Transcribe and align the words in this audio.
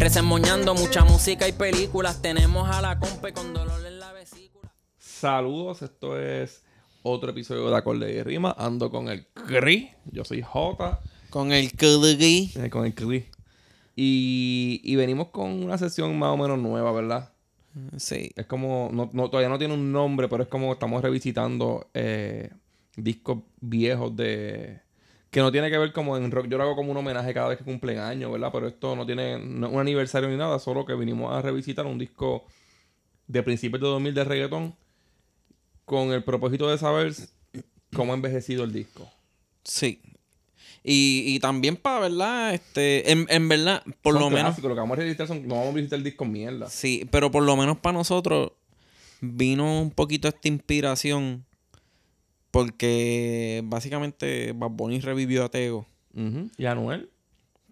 Resemoñando 0.00 0.74
mucha 0.74 1.04
música 1.04 1.46
y 1.46 1.52
películas. 1.52 2.22
Tenemos 2.22 2.68
a 2.70 2.80
la 2.80 2.98
compa 2.98 3.32
con 3.32 3.52
dolor 3.52 3.84
en 3.86 4.00
la 4.00 4.12
vesícula. 4.12 4.72
Saludos, 4.98 5.82
esto 5.82 6.18
es 6.18 6.62
otro 7.02 7.30
episodio 7.30 7.68
de 7.68 7.76
Acorde 7.76 8.10
y 8.10 8.22
Rima. 8.22 8.54
Ando 8.58 8.90
con 8.90 9.08
el 9.08 9.26
Cri. 9.26 9.90
Yo 10.10 10.24
soy 10.24 10.40
J. 10.40 11.00
Con 11.28 11.52
el 11.52 11.70
Kudugui. 11.76 12.50
eh, 12.56 12.70
con 12.70 12.86
el 12.86 12.94
Cri. 12.94 13.26
Y, 13.94 14.80
y 14.82 14.96
venimos 14.96 15.28
con 15.28 15.50
una 15.62 15.76
sesión 15.76 16.18
más 16.18 16.30
o 16.30 16.36
menos 16.38 16.58
nueva, 16.58 16.92
¿verdad? 16.92 17.32
Sí. 17.98 18.32
Es 18.36 18.46
como, 18.46 18.88
no, 18.92 19.10
no- 19.12 19.28
todavía 19.28 19.50
no 19.50 19.58
tiene 19.58 19.74
un 19.74 19.92
nombre, 19.92 20.28
pero 20.28 20.42
es 20.44 20.48
como 20.48 20.72
estamos 20.72 21.02
revisitando 21.02 21.88
eh, 21.92 22.50
discos 22.96 23.40
viejos 23.60 24.16
de... 24.16 24.80
Que 25.30 25.40
no 25.40 25.52
tiene 25.52 25.70
que 25.70 25.78
ver 25.78 25.92
como 25.92 26.16
en 26.16 26.30
rock. 26.30 26.48
Yo 26.48 26.58
lo 26.58 26.64
hago 26.64 26.76
como 26.76 26.90
un 26.90 26.96
homenaje 26.96 27.32
cada 27.32 27.48
vez 27.48 27.58
que 27.58 27.64
cumplen 27.64 27.98
años, 27.98 28.32
¿verdad? 28.32 28.50
Pero 28.52 28.66
esto 28.66 28.96
no 28.96 29.06
tiene 29.06 29.38
no 29.38 29.68
un 29.68 29.80
aniversario 29.80 30.28
ni 30.28 30.36
nada, 30.36 30.58
solo 30.58 30.84
que 30.84 30.94
vinimos 30.94 31.32
a 31.32 31.40
revisitar 31.40 31.86
un 31.86 31.98
disco 31.98 32.44
de 33.28 33.42
principios 33.42 33.80
de 33.80 33.86
2000 33.88 34.14
de 34.14 34.24
reggaetón 34.24 34.74
con 35.84 36.12
el 36.12 36.24
propósito 36.24 36.68
de 36.68 36.78
saber 36.78 37.14
cómo 37.94 38.12
ha 38.12 38.16
envejecido 38.16 38.64
el 38.64 38.72
disco. 38.72 39.08
Sí. 39.62 40.00
Y, 40.82 41.24
y 41.26 41.40
también 41.40 41.76
para, 41.76 42.00
¿verdad? 42.00 42.54
Este, 42.54 43.12
en, 43.12 43.26
en 43.28 43.48
verdad, 43.48 43.82
por 44.02 44.14
Son 44.14 44.22
lo 44.22 44.30
menos. 44.30 44.58
Lo 44.58 44.68
que 44.68 44.74
vamos 44.80 44.96
a 44.96 45.00
revisitar 45.00 45.26
son... 45.26 45.46
No 45.46 45.56
vamos 45.56 45.72
a 45.72 45.76
visitar 45.76 45.98
el 45.98 46.04
disco 46.04 46.24
mierda. 46.24 46.68
Sí, 46.68 47.06
pero 47.10 47.30
por 47.30 47.42
lo 47.42 47.56
menos 47.56 47.78
para 47.78 47.92
nosotros 47.92 48.52
vino 49.20 49.80
un 49.80 49.90
poquito 49.90 50.28
esta 50.28 50.48
inspiración 50.48 51.44
porque 52.50 53.62
básicamente 53.64 54.52
Bad 54.52 54.70
Bunny 54.70 55.00
revivió 55.00 55.44
a 55.44 55.48
Tego. 55.50 55.86
¿Y 56.56 56.66
Anuel? 56.66 57.10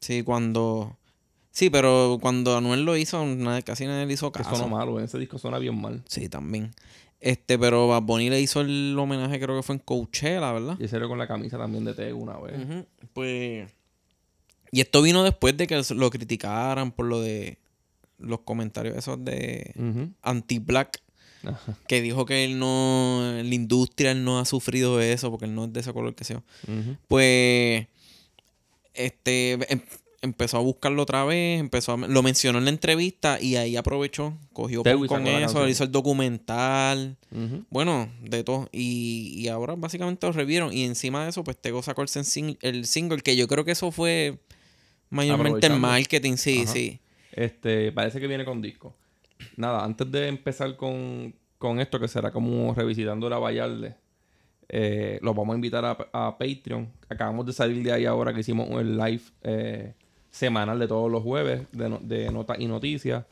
Sí, 0.00 0.22
cuando... 0.22 0.96
Sí, 1.50 1.70
pero 1.70 2.18
cuando 2.20 2.56
Anuel 2.56 2.84
lo 2.84 2.96
hizo, 2.96 3.24
casi 3.64 3.86
nadie 3.86 4.06
le 4.06 4.12
hizo 4.12 4.30
Que 4.30 4.44
caso. 4.44 4.54
suena 4.54 4.70
malo. 4.70 5.00
Ese 5.00 5.18
disco 5.18 5.38
suena 5.38 5.58
bien 5.58 5.80
mal. 5.80 6.04
Sí, 6.06 6.28
también. 6.28 6.70
Este, 7.20 7.58
pero 7.58 7.88
Bad 7.88 8.02
Bunny 8.02 8.30
le 8.30 8.40
hizo 8.40 8.60
el 8.60 8.96
homenaje, 8.96 9.40
creo 9.40 9.56
que 9.56 9.64
fue 9.64 9.74
en 9.74 9.80
Coachella, 9.80 10.52
¿verdad? 10.52 10.76
Y 10.78 10.84
ese 10.84 10.96
era 10.96 11.08
con 11.08 11.18
la 11.18 11.26
camisa 11.26 11.58
también 11.58 11.84
de 11.84 11.94
Tego 11.94 12.18
una 12.18 12.38
vez. 12.38 12.86
Pues. 13.12 13.68
Y 14.70 14.80
esto 14.80 15.02
vino 15.02 15.24
después 15.24 15.56
de 15.56 15.66
que 15.66 15.82
lo 15.96 16.10
criticaran 16.10 16.92
por 16.92 17.06
lo 17.06 17.20
de 17.20 17.58
los 18.18 18.40
comentarios 18.40 18.96
esos 18.96 19.24
de 19.24 19.74
anti-black. 20.22 21.00
Ajá. 21.44 21.76
Que 21.86 22.02
dijo 22.02 22.26
que 22.26 22.44
él 22.44 22.58
no. 22.58 23.32
La 23.34 23.54
industria 23.54 24.10
él 24.12 24.24
no 24.24 24.38
ha 24.38 24.44
sufrido 24.44 25.00
eso 25.00 25.30
porque 25.30 25.46
él 25.46 25.54
no 25.54 25.64
es 25.66 25.72
de 25.72 25.80
ese 25.80 25.92
color 25.92 26.14
que 26.14 26.24
sea. 26.24 26.42
Ujú. 26.66 26.96
Pues. 27.08 27.86
Este. 28.94 29.52
em- 29.72 29.82
empezó 30.20 30.56
a 30.56 30.60
buscarlo 30.60 31.02
otra 31.02 31.24
vez. 31.24 31.60
Empezó 31.60 31.92
a- 31.92 31.96
lo 31.96 32.22
mencionó 32.24 32.58
en 32.58 32.64
la 32.64 32.70
entrevista 32.70 33.40
y 33.40 33.54
ahí 33.54 33.76
aprovechó. 33.76 34.36
Cogió 34.52 34.82
con 35.06 35.24
la 35.24 35.30
eso. 35.46 35.68
Hizo 35.68 35.84
el 35.84 35.92
documental. 35.92 37.16
Bueno, 37.70 38.10
de 38.22 38.42
todo. 38.42 38.68
Y, 38.72 39.34
y 39.36 39.46
ahora 39.46 39.76
básicamente 39.76 40.26
lo 40.26 40.32
revieron. 40.32 40.72
Y 40.72 40.82
encima 40.84 41.22
de 41.22 41.30
eso, 41.30 41.44
pues 41.44 41.56
Tego 41.56 41.82
sacó 41.82 42.02
el, 42.02 42.08
sen- 42.08 42.58
el 42.62 42.84
single, 42.86 43.20
que 43.20 43.36
yo 43.36 43.46
creo 43.46 43.64
que 43.64 43.70
eso 43.72 43.92
fue 43.92 44.38
mayormente 45.08 45.68
el 45.68 45.74
marketing, 45.78 46.36
sí, 46.36 46.62
Ajá. 46.64 46.72
sí. 46.72 46.98
Este, 47.30 47.92
parece 47.92 48.18
que 48.18 48.26
viene 48.26 48.44
con 48.44 48.60
disco. 48.60 48.96
Nada, 49.56 49.84
antes 49.84 50.10
de 50.10 50.28
empezar 50.28 50.76
con, 50.76 51.34
con 51.58 51.80
esto, 51.80 51.98
que 52.00 52.08
será 52.08 52.30
como 52.30 52.74
revisitando 52.74 53.28
la 53.28 53.38
Vallarde, 53.38 53.94
eh, 54.68 55.18
los 55.22 55.34
vamos 55.34 55.54
a 55.54 55.56
invitar 55.56 55.84
a, 55.84 55.96
a 56.12 56.36
Patreon. 56.38 56.88
Acabamos 57.08 57.46
de 57.46 57.52
salir 57.52 57.82
de 57.82 57.92
ahí 57.92 58.04
ahora 58.04 58.32
que 58.34 58.40
hicimos 58.40 58.68
el 58.80 58.96
live 58.98 59.22
eh, 59.42 59.94
semanal 60.30 60.78
de 60.78 60.86
todos 60.88 61.10
los 61.10 61.22
jueves 61.22 61.62
de, 61.72 61.88
no- 61.88 62.00
de 62.02 62.30
notas 62.30 62.58
y 62.60 62.66
noticias. 62.66 63.24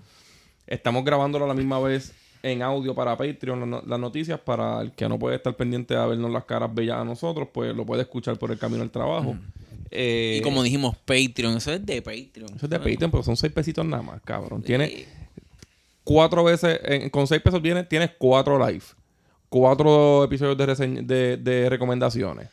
Estamos 0.67 1.05
grabándolo 1.05 1.45
a 1.45 1.49
la 1.49 1.55
misma 1.55 1.79
vez 1.81 2.13
en 2.43 2.63
audio 2.63 2.95
para 2.95 3.17
Patreon, 3.17 3.71
la 3.71 3.83
las 3.87 3.99
noticias, 4.01 4.39
para 4.41 4.81
el 4.81 4.93
que 4.93 5.09
no 5.09 5.19
puede 5.19 5.37
estar 5.37 5.55
pendiente 5.57 5.95
a 5.97 6.07
vernos 6.07 6.31
las 6.31 6.45
caras 6.45 6.73
bellas 6.75 6.97
a 6.99 7.05
nosotros, 7.05 7.49
pues 7.53 7.75
lo 7.75 7.85
puede 7.85 8.03
escuchar 8.03 8.39
por 8.39 8.51
el 8.53 8.59
camino 8.59 8.83
al 8.83 8.91
trabajo. 8.91 9.37
Eh, 9.91 10.39
Y 10.39 10.43
como 10.43 10.63
dijimos, 10.63 10.97
Patreon, 11.05 11.57
eso 11.57 11.73
es 11.73 11.85
de 11.85 12.03
Patreon. 12.03 12.55
eso 12.57 12.67
es 12.67 12.71
de 12.71 12.79
Patreon, 12.79 13.11
pero 13.11 13.23
son 13.23 13.37
seis 13.37 13.53
pesitos 13.53 13.85
nada 13.85 14.03
más, 14.03 14.21
cabrón. 14.23 14.63
Tiene 14.63 15.07
cuatro 16.07 16.45
veces, 16.45 16.79
en- 16.85 17.11
con 17.11 17.27
seis 17.27 17.43
pesos 17.43 17.61
tienes, 17.61 17.89
tienes 17.89 18.11
cuatro 18.17 18.65
live, 18.65 18.85
cuatro 19.49 20.23
episodios 20.23 20.57
de, 20.57 20.67
reseña- 20.67 21.03
de, 21.03 21.37
de 21.37 21.69
recomendaciones, 21.69 22.49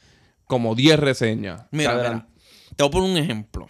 como 0.48 0.74
diez 0.74 1.00
reseñas. 1.00 1.62
Mira, 1.70 1.92
Te 1.92 2.10
mira, 2.10 2.28
te 2.76 2.84
voy 2.84 2.88
a 2.88 2.92
poner 2.92 3.12
un 3.12 3.18
ejemplo. 3.18 3.70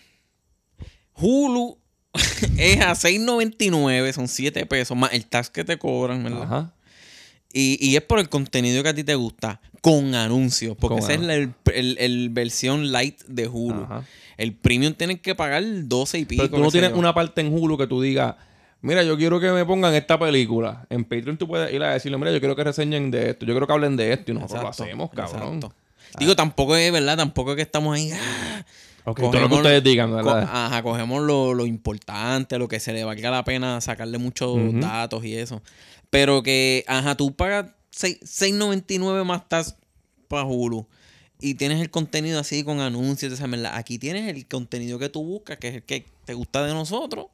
Hulu 1.15 1.77
es 2.57 2.79
a 2.81 2.91
6.99, 2.93 4.11
son 4.13 4.27
7 4.27 4.65
pesos, 4.65 4.95
más 4.97 5.13
el 5.13 5.25
tax 5.25 5.49
que 5.49 5.63
te 5.63 5.77
cobran, 5.77 6.23
¿verdad? 6.23 6.43
Ajá. 6.43 6.73
Y, 7.55 7.77
y 7.85 7.95
es 7.97 8.01
por 8.01 8.17
el 8.19 8.29
contenido 8.29 8.81
que 8.81 8.89
a 8.89 8.95
ti 8.95 9.03
te 9.03 9.13
gusta, 9.15 9.61
con 9.81 10.15
anuncios, 10.15 10.75
porque 10.79 10.99
Con 11.01 11.03
esa 11.03 11.13
es 11.13 11.21
la 11.21 11.35
el, 11.35 11.53
el- 11.73 11.97
el 11.99 12.29
versión 12.29 12.91
light 12.91 13.21
de 13.27 13.47
Hulu. 13.47 13.83
Ajá. 13.83 14.03
El 14.37 14.55
premium 14.55 14.93
tienes 14.95 15.21
que 15.21 15.35
pagar 15.35 15.63
12 15.65 16.17
y 16.19 16.25
pico. 16.25 16.43
Pero 16.43 16.55
tú 16.57 16.63
no 16.63 16.71
tienes 16.71 16.91
yo. 16.91 16.97
una 16.97 17.13
parte 17.13 17.41
en 17.41 17.53
Hulu 17.53 17.77
que 17.77 17.85
tú 17.85 18.01
digas, 18.01 18.35
mira, 18.83 19.01
yo 19.03 19.17
quiero 19.17 19.39
que 19.39 19.49
me 19.51 19.65
pongan 19.65 19.93
esta 19.95 20.19
película. 20.19 20.85
En 20.91 21.03
Patreon 21.03 21.37
tú 21.37 21.47
puedes 21.47 21.73
ir 21.73 21.81
a 21.81 21.93
decirle, 21.93 22.17
mira, 22.19 22.31
yo 22.31 22.39
quiero 22.39 22.55
que 22.55 22.63
reseñen 22.63 23.09
de 23.09 23.31
esto, 23.31 23.45
yo 23.47 23.53
quiero 23.53 23.65
que 23.65 23.73
hablen 23.73 23.97
de 23.97 24.13
esto, 24.13 24.31
y 24.31 24.35
nosotros 24.35 24.59
Exacto, 24.61 24.83
lo 24.83 24.89
hacemos, 24.89 25.09
cabrón. 25.09 25.55
exacto. 25.57 25.73
Digo, 26.19 26.35
tampoco 26.35 26.75
es 26.75 26.91
verdad, 26.91 27.17
tampoco 27.17 27.51
es 27.51 27.55
que 27.55 27.61
estamos 27.63 27.95
ahí. 27.95 28.11
ah, 28.13 28.63
Ok, 29.05 29.19
todo 29.19 29.33
lo 29.39 29.49
que 29.49 29.55
ustedes 29.55 29.83
digan, 29.83 30.09
co- 30.11 30.15
¿verdad? 30.17 30.43
ajá, 30.49 30.81
cogemos 30.83 31.21
lo, 31.23 31.53
lo 31.53 31.65
importante, 31.65 32.57
lo 32.59 32.67
que 32.67 32.79
se 32.79 32.93
le 32.93 33.03
valga 33.03 33.31
la 33.31 33.43
pena 33.43 33.81
sacarle 33.81 34.17
muchos 34.19 34.55
datos 34.79 35.25
y 35.25 35.35
eso. 35.35 35.61
Pero 36.09 36.43
que, 36.43 36.85
ajá, 36.87 37.15
tú 37.17 37.35
pagas 37.35 37.65
seis- 37.89 38.19
6.99 38.23 39.23
más 39.25 39.41
estás 39.41 39.75
para 40.27 40.43
Hulu. 40.45 40.87
Y 41.41 41.55
tienes 41.55 41.81
el 41.81 41.89
contenido 41.89 42.39
así 42.39 42.63
con 42.63 42.79
anuncios, 42.79 43.33
esa. 43.33 43.47
Aquí 43.75 43.97
tienes 43.99 44.29
el 44.33 44.47
contenido 44.47 44.97
que 44.99 45.09
tú 45.09 45.23
buscas, 45.25 45.57
que 45.57 45.67
es 45.69 45.75
el 45.75 45.83
que 45.83 46.05
te 46.23 46.33
gusta 46.33 46.63
de 46.63 46.73
nosotros. 46.73 47.25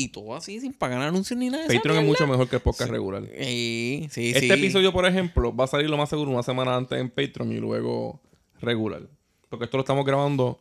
Y 0.00 0.08
todo 0.08 0.36
así 0.36 0.60
sin 0.60 0.72
pagar 0.72 1.02
anuncios 1.02 1.36
ni 1.38 1.50
nada. 1.50 1.66
de 1.66 1.74
Patreon 1.74 1.98
es 1.98 2.04
mucho 2.06 2.26
mejor 2.28 2.48
que 2.48 2.54
el 2.56 2.62
podcast 2.62 2.88
regular. 2.90 3.24
Sí, 3.36 4.06
sí, 4.12 4.28
Este 4.28 4.40
sí. 4.46 4.52
episodio, 4.52 4.92
por 4.92 5.04
ejemplo, 5.04 5.54
va 5.54 5.64
a 5.64 5.66
salir 5.66 5.90
lo 5.90 5.96
más 5.96 6.08
seguro 6.08 6.30
una 6.30 6.44
semana 6.44 6.76
antes 6.76 7.00
en 7.00 7.10
Patreon 7.10 7.50
y 7.52 7.56
luego 7.58 8.20
regular. 8.60 9.02
Porque 9.48 9.64
esto 9.64 9.76
lo 9.76 9.82
estamos 9.82 10.06
grabando 10.06 10.60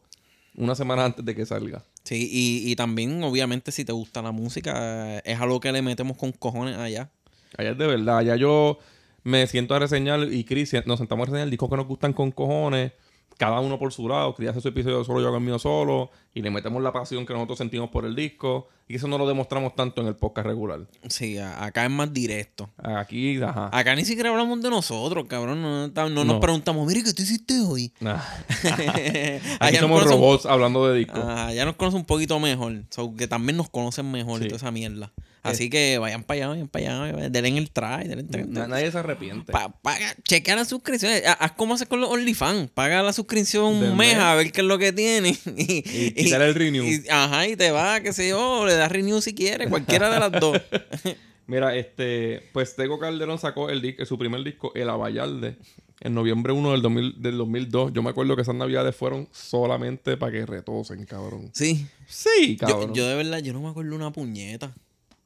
una 0.55 0.73
semana 0.73 1.05
antes 1.05 1.23
de 1.23 1.35
que 1.35 1.45
salga. 1.45 1.83
Sí, 2.03 2.27
y, 2.31 2.71
y 2.71 2.75
también, 2.75 3.21
obviamente, 3.23 3.71
si 3.71 3.85
te 3.85 3.91
gusta 3.91 4.23
la 4.23 4.31
música, 4.31 5.19
es 5.19 5.39
algo 5.39 5.59
que 5.59 5.71
le 5.71 5.83
metemos 5.83 6.17
con 6.17 6.31
cojones 6.31 6.75
allá. 6.77 7.11
Allá 7.57 7.71
es 7.71 7.77
de 7.77 7.85
verdad. 7.85 8.17
Allá 8.17 8.35
yo 8.37 8.79
me 9.23 9.45
siento 9.45 9.75
a 9.75 9.79
reseñar 9.79 10.21
y 10.33 10.45
Chris 10.45 10.73
nos 10.87 10.97
sentamos 10.97 11.27
a 11.27 11.31
reseñar 11.31 11.49
discos 11.51 11.69
que 11.69 11.75
nos 11.77 11.85
gustan 11.85 12.13
con 12.13 12.31
cojones. 12.31 12.91
Cada 13.37 13.59
uno 13.59 13.77
por 13.77 13.93
su 13.93 14.07
lado. 14.09 14.33
Chris 14.33 14.49
hace 14.49 14.61
su 14.61 14.67
episodio 14.69 15.03
solo, 15.03 15.21
yo 15.21 15.27
hago 15.27 15.37
el 15.37 15.43
mío 15.43 15.59
solo. 15.59 16.09
Y 16.33 16.41
le 16.41 16.49
metemos 16.51 16.81
la 16.81 16.91
pasión 16.91 17.25
que 17.25 17.33
nosotros 17.33 17.57
sentimos 17.57 17.89
por 17.89 18.05
el 18.05 18.15
disco. 18.15 18.67
Y 18.87 18.95
eso 18.95 19.07
no 19.07 19.17
lo 19.17 19.27
demostramos 19.27 19.75
tanto 19.75 20.01
en 20.01 20.07
el 20.07 20.15
podcast 20.15 20.47
regular. 20.47 20.79
Sí, 21.09 21.37
acá 21.37 21.83
es 21.85 21.91
más 21.91 22.11
directo. 22.13 22.69
Aquí, 22.77 23.41
ajá. 23.41 23.69
Acá 23.71 23.95
ni 23.95 24.05
siquiera 24.05 24.29
hablamos 24.29 24.61
de 24.61 24.69
nosotros, 24.69 25.25
cabrón. 25.27 25.61
No, 25.61 25.87
no, 25.87 25.93
no 25.93 26.09
nos 26.09 26.25
No. 26.25 26.39
preguntamos, 26.39 26.87
mire, 26.87 27.03
¿qué 27.03 27.13
tú 27.13 27.21
hiciste 27.23 27.59
hoy? 27.61 27.91
Nah. 27.99 28.17
Aquí 29.59 29.77
somos 29.77 30.03
robots 30.05 30.45
hablando 30.45 30.87
de 30.87 30.99
discos. 30.99 31.23
ya 31.53 31.65
nos 31.65 31.75
conocen 31.75 31.99
un 32.01 32.05
poquito 32.05 32.39
mejor. 32.39 32.83
So, 32.89 33.13
que 33.15 33.27
también 33.27 33.57
nos 33.57 33.69
conocen 33.69 34.09
mejor 34.11 34.39
Sí. 34.41 34.45
toda 34.47 34.57
esa 34.57 34.71
mierda. 34.71 35.11
Así 35.49 35.69
que 35.69 35.97
vayan 35.97 36.23
para 36.23 36.37
allá, 36.37 36.47
vayan 36.49 36.67
para 36.67 37.03
allá. 37.05 37.29
Denle 37.29 37.49
en 37.49 37.57
el 37.57 37.71
try, 37.71 38.07
denle 38.07 38.25
en 38.31 38.33
el 38.39 38.51
Na- 38.53 38.67
Nadie 38.67 38.91
se 38.91 38.97
arrepiente. 38.97 39.51
Pa- 39.51 39.69
paga, 39.81 40.15
chequea 40.23 40.55
la 40.55 40.65
suscripción. 40.65 41.11
Ha- 41.25 41.33
Haz 41.33 41.51
como 41.53 41.73
haces 41.75 41.87
con 41.87 41.99
los 42.01 42.09
OnlyFans. 42.09 42.69
Paga 42.71 43.01
la 43.03 43.13
suscripción 43.13 43.65
un 43.65 43.97
mes 43.97 44.15
a 44.15 44.35
ver 44.35 44.51
qué 44.51 44.61
es 44.61 44.67
lo 44.67 44.77
que 44.77 44.91
tiene. 44.93 45.37
Y, 45.57 45.83
Y 45.87 46.11
quitar 46.25 46.41
el 46.41 46.53
renew. 46.55 46.83
y- 46.85 47.03
ajá, 47.09 47.47
y 47.47 47.55
te 47.55 47.71
va, 47.71 48.01
qué 48.01 48.13
sé 48.13 48.29
yo, 48.29 48.65
le 48.65 48.75
das 48.75 48.91
renew 48.91 49.21
si 49.21 49.33
quieres, 49.33 49.69
cualquiera 49.69 50.09
de 50.09 50.19
las 50.19 50.31
dos. 50.39 50.57
Mira, 51.47 51.75
este, 51.77 52.43
pues 52.51 52.75
Tego 52.75 52.99
Calderón 52.99 53.39
sacó 53.39 53.69
el 53.69 53.81
disco, 53.81 54.05
su 54.05 54.17
primer 54.17 54.43
disco, 54.43 54.73
El 54.75 54.89
Avallarde, 54.89 55.55
en 56.01 56.13
noviembre 56.13 56.51
1 56.51 56.71
del, 56.73 56.81
2000 56.81 57.21
del 57.21 57.37
2002. 57.37 57.93
Yo 57.93 58.03
me 58.03 58.09
acuerdo 58.09 58.35
que 58.35 58.41
esas 58.41 58.53
navidades 58.55 58.93
fueron 58.95 59.29
solamente 59.31 60.17
para 60.17 60.33
que 60.33 60.45
retosen, 60.45 61.05
cabrón. 61.05 61.49
Sí. 61.53 61.87
Sí, 62.05 62.57
Yo, 62.59 62.67
cabrón. 62.67 62.93
yo 62.93 63.07
de 63.07 63.15
verdad, 63.15 63.39
yo 63.39 63.53
no 63.53 63.61
me 63.61 63.69
acuerdo 63.69 63.95
una 63.95 64.11
puñeta. 64.11 64.73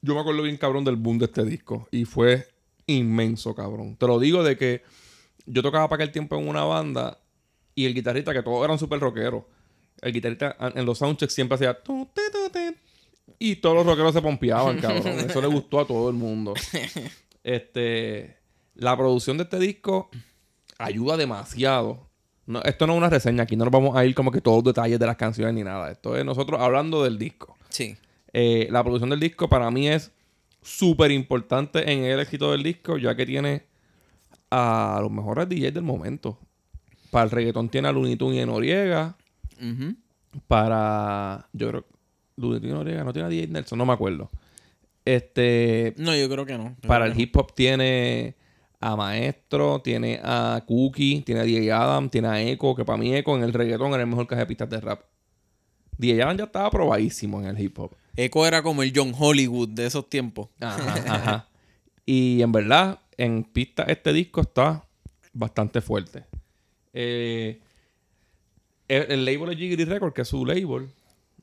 Yo 0.01 0.15
me 0.15 0.21
acuerdo 0.21 0.44
bien 0.44 0.57
cabrón 0.57 0.83
del 0.83 0.95
boom 0.95 1.19
de 1.19 1.25
este 1.25 1.45
disco. 1.45 1.88
Y 1.92 2.06
fue 2.06 2.48
inmenso, 2.88 3.53
cabrón. 3.56 3.95
Te 3.95 4.07
lo 4.07 4.19
digo 4.19 4.44
de 4.44 4.57
que 4.57 4.83
yo 5.45 5.62
tocaba 5.62 5.88
para 5.88 6.03
aquel 6.03 6.12
tiempo 6.12 6.38
en 6.38 6.48
una 6.48 6.63
banda 6.63 7.19
y 7.75 7.86
el 7.86 7.94
guitarrista, 7.94 8.33
que 8.33 8.44
todos 8.44 8.63
eran 8.65 8.80
súper 8.80 9.00
rockeros. 9.00 9.44
El 10.01 10.13
guitarrista 10.13 10.56
en 10.59 10.86
los 10.86 10.98
soundchecks 10.98 11.33
siempre 11.33 11.56
hacía... 11.56 11.77
Y 13.39 13.56
todos 13.57 13.75
los 13.75 13.86
rockeros 13.86 14.13
se 14.13 14.21
pompeaban, 14.21 14.80
cabrón. 14.80 15.19
Eso 15.30 15.42
le 15.42 15.48
gustó 15.48 15.80
a 15.80 15.88
todo 15.88 16.09
el 16.09 16.15
mundo. 16.15 16.54
Este... 17.44 18.38
La 18.75 18.95
producción 18.95 19.38
de 19.38 19.44
este 19.44 19.59
disco 19.59 20.09
ayuda 20.77 21.18
demasiado. 21.18 22.09
esto 22.63 22.88
no 22.88 22.94
es 22.94 22.97
una 22.97 23.09
reseña, 23.09 23.44
aquí 23.44 23.56
no 23.56 23.65
nos 23.65 23.71
vamos 23.71 23.95
a 23.95 24.06
ir 24.06 24.15
como 24.15 24.31
que 24.31 24.42
todos 24.42 24.63
los 24.63 24.74
detalles 24.74 24.97
de 24.97 25.06
las 25.06 25.18
canciones 25.18 25.54
ni 25.54 25.63
nada. 25.63 25.92
Esto 25.92 26.18
es 26.18 26.25
nosotros 26.25 26.59
hablando 26.59 27.04
del 27.04 27.18
disco. 27.18 27.57
Sí. 27.69 27.97
Eh, 28.33 28.68
la 28.72 28.83
producción 28.83 29.10
del 29.10 29.19
disco 29.19 29.50
para 29.50 29.69
mí 29.72 29.88
es 29.88 30.12
súper 30.62 31.12
importante 31.12 31.92
en 31.92 32.04
el 32.04 32.19
éxito 32.19 32.51
del 32.51 32.63
disco, 32.63 32.98
ya 32.98 33.16
que 33.16 33.25
tiene 33.25 33.63
a 34.50 35.00
los 35.01 35.12
mejores 35.12 35.50
DJs 35.50 35.74
del 35.74 35.83
momento. 35.83 36.38
Para 37.10 37.25
el 37.25 37.31
reggaetón 37.31 37.69
tiene 37.69 37.88
a 37.88 37.92
Looney 37.92 38.16
Tunes 38.16 38.38
y 38.38 38.42
a 38.42 38.45
Noriega. 38.45 39.18
Para. 40.48 41.48
Yo 41.54 41.69
creo. 41.69 41.86
Looney 42.38 42.60
Tunes 42.60 42.74
y 42.74 42.78
Noriega 42.78 43.04
no 43.04 43.13
tiene 43.13 43.28
a 43.28 43.30
DJ 43.30 43.48
Nelson, 43.48 43.78
no 43.78 43.86
me 43.86 43.94
acuerdo. 43.94 44.30
Este. 45.04 45.94
No, 45.98 46.16
yo 46.16 46.30
creo 46.30 46.45
que 46.45 46.57
no. 46.57 46.75
para 46.88 47.06
el 47.06 47.19
hip 47.19 47.36
hop 47.36 47.54
tiene 47.54 48.36
a 48.80 48.95
Maestro, 48.95 49.80
tiene 49.81 50.19
a 50.24 50.63
Cookie, 50.66 51.22
tiene 51.22 51.42
a 51.42 51.44
DJ 51.44 51.72
Adam, 51.72 52.10
tiene 52.10 52.28
a 52.28 52.42
Echo, 52.42 52.75
que 52.75 52.86
para 52.86 52.98
mí 52.98 53.16
Echo 53.16 53.36
en 53.36 53.44
el 53.44 53.54
reggaetón 53.54 53.94
era 53.94 54.01
el 54.01 54.07
mejor 54.07 54.28
caja 54.28 54.42
de 54.42 54.48
pistas 54.48 54.69
de 54.69 54.80
rap. 54.80 55.01
DJ 55.98 56.24
Adam 56.24 56.38
ya 56.38 56.44
estaba 56.45 56.69
probadísimo 56.72 57.39
en 57.42 57.48
el 57.48 57.60
hip 57.60 57.78
hop. 57.78 57.92
Echo 58.16 58.46
era 58.46 58.62
como 58.62 58.84
el 58.84 58.92
John 58.96 59.13
Hollywood 59.18 59.69
de 59.69 59.86
esos 59.86 60.10
tiempos. 60.10 60.50
Ajá, 60.60 61.16
ajá. 61.16 61.48
Y 62.06 62.42
en 62.42 62.52
verdad, 62.52 63.00
en 63.18 63.44
pista 63.44 63.84
este 63.84 64.12
disco 64.13 64.42
está 64.42 64.84
bastante 65.34 65.81
fuerte. 65.81 66.25
Eh, 66.94 67.60
el, 68.88 69.24
label 69.24 69.50
de 69.50 69.56
Jiggly 69.56 69.86
Record, 69.86 70.13
que 70.13 70.24
es 70.24 70.28
su 70.28 70.46
label, 70.46 70.90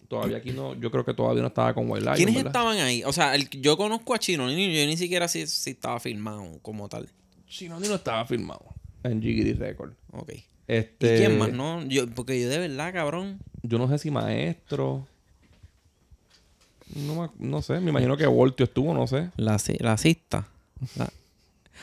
todavía 0.09 0.39
aquí 0.39 0.51
no, 0.53 0.75
yo 0.75 0.91
creo 0.91 1.05
que 1.05 1.15
todavía 1.15 1.41
no 1.41 1.49
estaba 1.49 1.73
con 1.73 1.91
Wild 1.91 2.15
¿Quiénes 2.15 2.37
estaban 2.37 2.79
ahí? 2.79 3.03
O 3.05 3.13
sea, 3.13 3.35
yo 3.37 3.77
conozco 3.77 4.15
a 4.15 4.19
Chino, 4.19 4.51
yo 4.51 4.57
ni 4.57 4.97
siquiera 4.97 5.29
sé 5.29 5.47
si, 5.47 5.71
estaba 5.71 5.99
filmado 6.01 6.59
como 6.61 6.89
tal. 6.89 7.09
Chino 7.47 7.81
no 7.81 7.95
estaba 7.95 8.27
filmado 8.27 8.67
en 9.03 9.23
Jiggly 9.23 9.55
Record. 9.55 9.95
Ok. 10.13 10.33
Este, 10.67 11.15
¿Y 11.15 11.19
quién 11.21 11.39
más, 11.39 11.51
no? 11.51 11.83
Yo, 11.87 12.07
porque 12.11 12.39
yo 12.39 12.51
de 12.51 12.59
verdad, 12.59 12.93
cabrón. 12.93 13.41
Yo 13.63 13.79
no 13.79 13.89
sé 13.89 13.99
si 13.99 14.11
maestro. 14.11 15.07
No, 16.95 17.33
no 17.39 17.63
sé, 17.63 17.81
me 17.81 17.91
imagino 17.91 18.17
que 18.17 18.27
Voltio 18.27 18.65
estuvo, 18.65 18.95
no 18.95 19.07
sé. 19.07 19.31
La, 19.37 19.61
la 19.81 19.97
cista. 19.97 20.49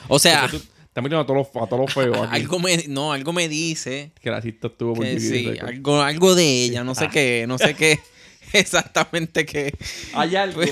O 0.07 0.19
sea. 0.19 0.49
También 0.93 1.15
a 1.15 1.25
todos 1.25 1.47
los, 1.53 1.63
a 1.63 1.67
todos 1.67 1.81
los 1.81 1.93
feos 1.93 2.17
aquí. 2.17 2.37
Algo 2.37 2.57
me, 2.59 2.85
no, 2.87 3.11
algo 3.11 3.33
me 3.33 3.49
dice. 3.49 4.13
Que 4.21 4.31
la 4.31 4.41
cista 4.41 4.67
estuvo 4.67 4.93
por 4.93 5.05
Sí, 5.05 5.59
algo, 5.59 6.01
algo 6.01 6.35
de 6.35 6.63
ella, 6.63 6.85
no 6.85 6.95
sé 6.95 7.09
qué, 7.09 7.43
no 7.47 7.57
sé 7.57 7.73
qué. 7.73 7.99
Exactamente 8.53 9.45
qué. 9.45 9.75
Hay 10.13 10.37
algo 10.37 10.61
pues, 10.61 10.71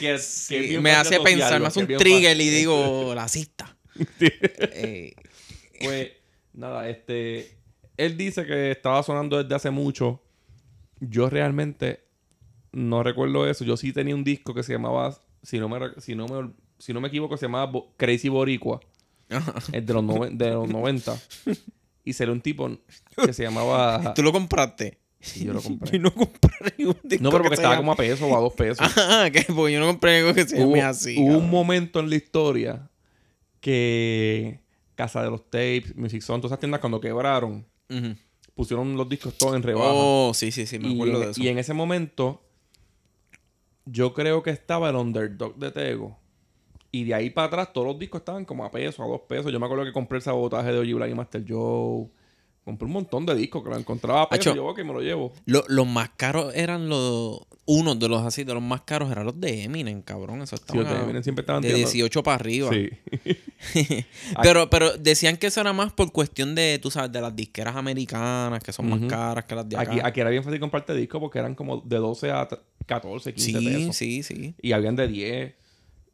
que, 0.00 0.80
me 0.80 0.90
hace 0.90 1.20
pensar, 1.20 1.60
me 1.60 1.68
hace 1.68 1.78
un 1.78 1.86
trigger 1.86 2.40
y 2.40 2.48
digo, 2.48 3.12
la 3.14 3.28
cista. 3.28 3.76
Eh, 4.18 5.14
pues, 5.80 6.10
nada, 6.54 6.88
este. 6.88 7.56
Él 7.96 8.16
dice 8.16 8.44
que 8.44 8.72
estaba 8.72 9.02
sonando 9.04 9.40
desde 9.40 9.54
hace 9.54 9.70
mucho. 9.70 10.20
Yo 10.98 11.30
realmente 11.30 12.01
no 12.72 13.02
recuerdo 13.02 13.46
eso. 13.48 13.64
Yo 13.64 13.76
sí 13.76 13.92
tenía 13.92 14.14
un 14.14 14.24
disco 14.24 14.54
que 14.54 14.62
se 14.62 14.72
llamaba, 14.72 15.16
si 15.42 15.58
no 15.58 15.68
me, 15.68 15.78
si 15.98 16.14
no 16.14 16.26
me, 16.26 16.50
si 16.78 16.92
no 16.92 17.00
me 17.00 17.08
equivoco, 17.08 17.36
se 17.36 17.46
llamaba 17.46 17.70
Crazy 17.96 18.28
Boricua. 18.28 18.80
es 19.72 19.86
de 19.86 19.94
los, 19.94 20.06
de 20.36 20.50
los 20.50 20.68
90. 20.68 21.18
y 22.04 22.12
sería 22.12 22.32
un 22.32 22.40
tipo 22.40 22.70
que 23.24 23.32
se 23.32 23.42
llamaba... 23.42 24.12
¿Tú 24.14 24.22
lo 24.22 24.32
compraste? 24.32 24.98
Sí, 25.20 25.44
yo 25.44 25.52
lo 25.52 25.62
compré. 25.62 25.98
Yo 25.98 26.02
no 26.02 26.12
compré 26.12 26.50
ningún 26.76 26.96
disco. 27.04 27.22
No, 27.22 27.30
pero 27.30 27.44
porque 27.44 27.54
estaba 27.54 27.76
como 27.76 27.92
a 27.92 27.96
peso 27.96 28.26
o 28.26 28.36
a 28.36 28.40
dos 28.40 28.52
pesos. 28.54 28.84
Ah, 28.96 29.30
que 29.32 29.44
porque 29.54 29.72
yo 29.72 29.80
no 29.80 29.86
compré 29.86 30.18
algo 30.18 30.34
que 30.34 30.44
se 30.44 30.58
llame 30.58 30.82
así. 30.82 31.16
Hubo 31.16 31.38
un 31.38 31.48
momento 31.48 32.00
en 32.00 32.10
la 32.10 32.16
historia 32.16 32.90
que 33.60 34.60
Casa 34.96 35.22
de 35.22 35.30
los 35.30 35.48
Tapes, 35.48 35.94
Music 35.96 36.22
Zone, 36.22 36.40
todas 36.40 36.50
esas 36.52 36.58
tiendas 36.58 36.80
cuando 36.80 37.00
quebraron, 37.00 37.64
pusieron 38.54 38.96
los 38.96 39.08
discos 39.08 39.38
todos 39.38 39.54
en 39.54 39.62
rebaja. 39.62 39.92
Oh, 39.92 40.32
sí, 40.34 40.50
sí, 40.50 40.66
sí, 40.66 40.80
me 40.80 40.92
acuerdo 40.92 41.20
de 41.20 41.30
eso. 41.30 41.40
Y 41.40 41.48
en 41.48 41.58
ese 41.58 41.72
momento 41.72 42.41
yo 43.84 44.14
creo 44.14 44.42
que 44.42 44.50
estaba 44.50 44.90
el 44.90 44.96
underdog 44.96 45.56
de 45.56 45.70
Tego. 45.70 46.18
Y 46.90 47.04
de 47.04 47.14
ahí 47.14 47.30
para 47.30 47.46
atrás 47.48 47.72
todos 47.72 47.86
los 47.86 47.98
discos 47.98 48.20
estaban 48.20 48.44
como 48.44 48.64
a 48.64 48.70
peso, 48.70 49.02
a 49.02 49.06
dos 49.06 49.22
pesos. 49.22 49.50
Yo 49.50 49.58
me 49.58 49.66
acuerdo 49.66 49.84
que 49.84 49.92
compré 49.92 50.16
el 50.18 50.22
sabotaje 50.22 50.72
de 50.72 50.78
Oji 50.78 50.92
Black 50.92 51.10
y 51.10 51.14
Master 51.14 51.44
Joe. 51.48 52.08
Compré 52.64 52.86
un 52.86 52.92
montón 52.92 53.26
de 53.26 53.34
discos 53.34 53.64
que 53.64 53.70
lo 53.70 53.76
encontraba 53.76 54.22
a 54.22 54.28
peso. 54.28 54.54
yo, 54.54 54.72
que 54.74 54.84
me 54.84 54.92
lo 54.92 55.00
llevo. 55.00 55.32
los 55.46 55.86
más 55.86 56.10
caros 56.10 56.54
eran 56.54 56.88
los. 56.88 57.40
Uno 57.64 57.94
de 57.94 58.08
los 58.08 58.22
así, 58.22 58.44
de 58.44 58.54
los 58.54 58.62
más 58.62 58.82
caros 58.82 59.10
eran 59.10 59.24
los 59.24 59.40
de 59.40 59.64
Eminem, 59.64 60.02
cabrón. 60.02 60.42
Eso 60.42 60.56
estaba. 60.56 60.82
Sí, 60.82 60.94
de 60.94 61.00
Eminem 61.00 61.22
siempre 61.22 61.42
estaban 61.42 61.62
De 61.62 61.74
18 61.74 62.22
para 62.22 62.36
arriba. 62.36 62.70
Sí. 62.70 62.90
pero, 64.42 64.70
pero 64.70 64.96
decían 64.96 65.36
que 65.36 65.48
eso 65.48 65.60
era 65.60 65.72
más 65.72 65.92
por 65.92 66.12
cuestión 66.12 66.54
de, 66.54 66.78
tú 66.80 66.90
sabes, 66.90 67.10
de 67.10 67.20
las 67.20 67.34
disqueras 67.34 67.74
americanas, 67.74 68.62
que 68.62 68.72
son 68.72 68.88
más 68.88 69.10
caras 69.10 69.44
que 69.44 69.54
las 69.56 69.68
de 69.68 69.76
acá. 69.76 69.90
Aquí, 69.90 70.00
aquí 70.02 70.20
era 70.20 70.30
bien 70.30 70.44
fácil 70.44 70.60
comprarte 70.60 70.94
discos 70.94 71.20
porque 71.20 71.40
eran 71.40 71.56
como 71.56 71.78
de 71.78 71.96
12 71.96 72.30
a 72.30 72.48
14, 72.86 73.34
15 73.34 73.58
sí, 73.58 73.66
pesos. 73.66 73.96
Sí, 73.96 74.22
sí, 74.22 74.54
Y 74.62 74.72
habían 74.72 74.94
de 74.94 75.08
10. 75.08 75.54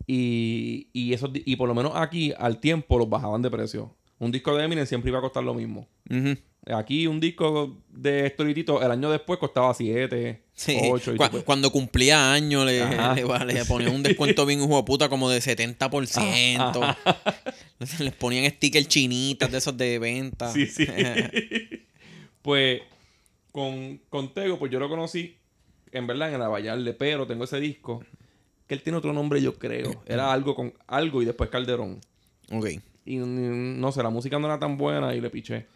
Y, 0.06 0.88
y, 0.94 1.12
eso, 1.12 1.30
y 1.34 1.56
por 1.56 1.68
lo 1.68 1.74
menos 1.74 1.92
aquí, 1.94 2.32
al 2.38 2.60
tiempo, 2.60 2.98
los 2.98 3.10
bajaban 3.10 3.42
de 3.42 3.50
precio. 3.50 3.94
Un 4.18 4.32
disco 4.32 4.56
de 4.56 4.64
Eminem 4.64 4.86
siempre 4.86 5.10
iba 5.10 5.18
a 5.18 5.22
costar 5.22 5.44
lo 5.44 5.54
mismo. 5.54 5.86
Aquí 6.66 7.06
un 7.06 7.20
disco 7.20 7.78
de 7.88 8.28
Storitito 8.30 8.82
el 8.82 8.90
año 8.90 9.10
después 9.10 9.38
costaba 9.38 9.72
7, 9.72 10.42
8. 10.90 11.14
cuando 11.44 11.70
cumplía 11.70 12.32
años 12.32 12.66
le, 12.66 12.84
le, 13.46 13.64
ponían 13.64 13.94
un 13.94 14.02
descuento 14.04 14.44
bien 14.44 14.60
hijo 14.60 14.76
de 14.76 14.82
puta 14.82 15.08
como 15.08 15.30
de 15.30 15.38
70%. 15.40 16.96
Les 18.00 18.12
ponían 18.12 18.50
stickers 18.50 18.88
chinitas 18.88 19.50
de 19.50 19.58
esos 19.58 19.76
de 19.76 19.98
venta. 19.98 20.52
Sí, 20.52 20.66
sí. 20.66 20.86
pues 22.42 22.82
con, 23.52 24.00
con 24.10 24.34
Tego, 24.34 24.58
pues 24.58 24.70
yo 24.70 24.80
lo 24.80 24.88
conocí 24.88 25.36
en 25.92 26.06
verdad 26.06 26.32
en 26.32 26.40
la 26.40 26.48
Vallarde, 26.48 26.92
pero 26.92 27.26
tengo 27.26 27.44
ese 27.44 27.60
disco 27.60 28.04
que 28.66 28.74
él 28.74 28.82
tiene 28.82 28.98
otro 28.98 29.12
nombre, 29.12 29.40
yo 29.40 29.54
creo. 29.54 30.02
Era 30.06 30.32
algo 30.32 30.54
con 30.54 30.74
algo 30.86 31.22
y 31.22 31.24
después 31.24 31.48
Calderón. 31.50 32.00
Ok. 32.50 32.66
Y 33.08 33.16
no 33.16 33.90
sé, 33.90 34.02
la 34.02 34.10
música 34.10 34.38
no 34.38 34.46
era 34.48 34.58
tan 34.58 34.76
buena 34.76 35.14
y 35.14 35.22
le 35.22 35.30
piché. 35.30 35.66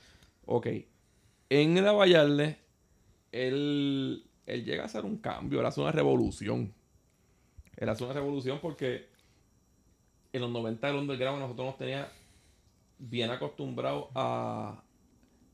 Ok. 0.45 0.67
En 1.49 1.79
el 1.79 1.85
Vallarde, 1.85 2.59
él, 3.33 4.27
él 4.45 4.65
llega 4.67 4.83
a 4.83 4.87
hacer 4.87 5.07
un 5.07 5.17
cambio, 5.17 5.61
él 5.61 5.65
hace 5.65 5.81
una 5.81 5.93
revolución. 5.93 6.75
Él 7.79 7.89
hace 7.89 8.05
una 8.05 8.12
revolución 8.12 8.59
porque 8.61 9.09
en 10.35 10.43
los 10.43 10.51
90 10.51 10.91
el 10.91 10.97
underground 10.97 11.41
nosotros 11.41 11.69
nos 11.69 11.79
tenía 11.79 12.12
bien 12.99 13.31
acostumbrados 13.31 14.09
a... 14.15 14.83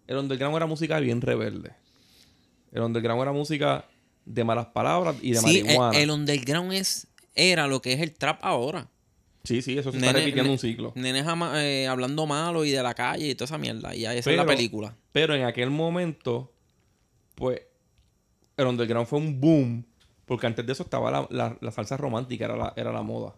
El 0.09 0.17
underground 0.17 0.57
era 0.57 0.67
música 0.67 0.99
bien 0.99 1.21
rebelde. 1.21 1.77
El 2.73 2.83
underground 2.83 3.23
era 3.23 3.33
música 3.33 3.85
de 4.25 4.43
malas 4.43 4.67
palabras 4.67 5.15
y 5.23 5.31
de 5.31 5.39
sí, 5.39 5.63
marihuana. 5.63 5.97
El, 5.97 6.03
el 6.03 6.11
underground 6.11 6.73
es, 6.73 7.07
era 7.37 7.69
lo 7.69 7.81
que 7.81 7.93
es 7.93 8.01
el 8.01 8.15
trap 8.15 8.41
ahora. 8.43 8.89
Sí, 9.45 9.63
sí, 9.63 9.79
eso 9.79 9.91
se 9.93 9.99
está 9.99 10.13
repitiendo 10.13 10.51
un 10.53 10.59
ciclo. 10.59 10.93
Nenes 10.95 11.25
eh, 11.55 11.87
hablando 11.87 12.27
malo 12.27 12.65
y 12.65 12.71
de 12.71 12.83
la 12.83 12.95
calle 12.95 13.29
y 13.29 13.35
toda 13.35 13.47
esa 13.47 13.59
mierda. 13.59 13.95
Y 13.95 14.05
esa 14.05 14.31
es 14.31 14.37
la 14.37 14.47
película. 14.47 14.97
Pero 15.13 15.35
en 15.35 15.45
aquel 15.45 15.71
momento, 15.71 16.53
pues, 17.35 17.63
el 18.57 18.67
underground 18.67 19.07
fue 19.07 19.19
un 19.19 19.41
boom. 19.41 19.85
Porque 20.27 20.47
antes 20.47 20.67
de 20.67 20.73
eso 20.73 20.83
estaba 20.83 21.27
la, 21.31 21.73
salsa 21.73 21.97
romántica, 21.97 22.45
era 22.45 22.57
la, 22.57 22.75
era 22.77 22.93
la 22.93 23.03
moda. 23.03 23.35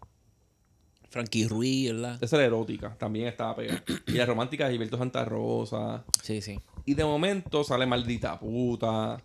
Frankie 1.09 1.47
Ruiz, 1.47 1.93
¿verdad? 1.93 2.19
Esa 2.21 2.37
era 2.37 2.47
erótica, 2.47 2.97
también 2.99 3.29
estaba 3.29 3.55
pegada. 3.57 3.83
y 4.07 4.13
la 4.13 4.27
romántica 4.27 4.67
de 4.67 4.73
Gilberto 4.73 4.99
Santa 4.99 5.25
Rosa. 5.25 6.05
Sí, 6.23 6.41
sí. 6.41 6.59
Y 6.91 6.95
de 6.95 7.05
momento 7.05 7.63
sale 7.63 7.87
maldita 7.87 8.37
puta. 8.37 9.23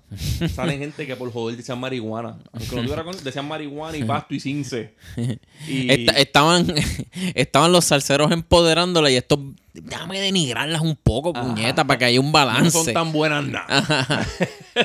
Salen 0.53 0.77
gente 0.77 1.07
que 1.07 1.15
por 1.15 1.34
joder 1.34 1.57
decían 1.57 1.79
marihuana. 1.79 2.38
Aunque 2.53 2.75
no 2.75 2.84
tuviera 2.84 3.03
con, 3.03 3.24
decían 3.24 3.48
marihuana 3.48 3.98
y 3.98 4.03
pasto 4.03 4.36
y 4.36 4.39
cince. 4.39 4.93
Y... 5.67 5.91
estaban, 5.91 6.72
estaban 7.34 7.72
los 7.72 7.86
salseros 7.86 8.31
empoderándola 8.31 9.10
y 9.10 9.15
esto 9.15 9.41
déjame 9.74 10.19
denigrarlas 10.19 10.81
un 10.81 10.95
poco, 10.95 11.34
puñeta, 11.34 11.88
para 11.88 11.98
que 11.98 12.05
haya 12.05 12.19
un 12.19 12.31
balance. 12.31 12.77
No 12.77 12.84
son 12.84 12.93
tan 12.93 13.12
buenas 13.12 13.43
nada. 13.43 14.27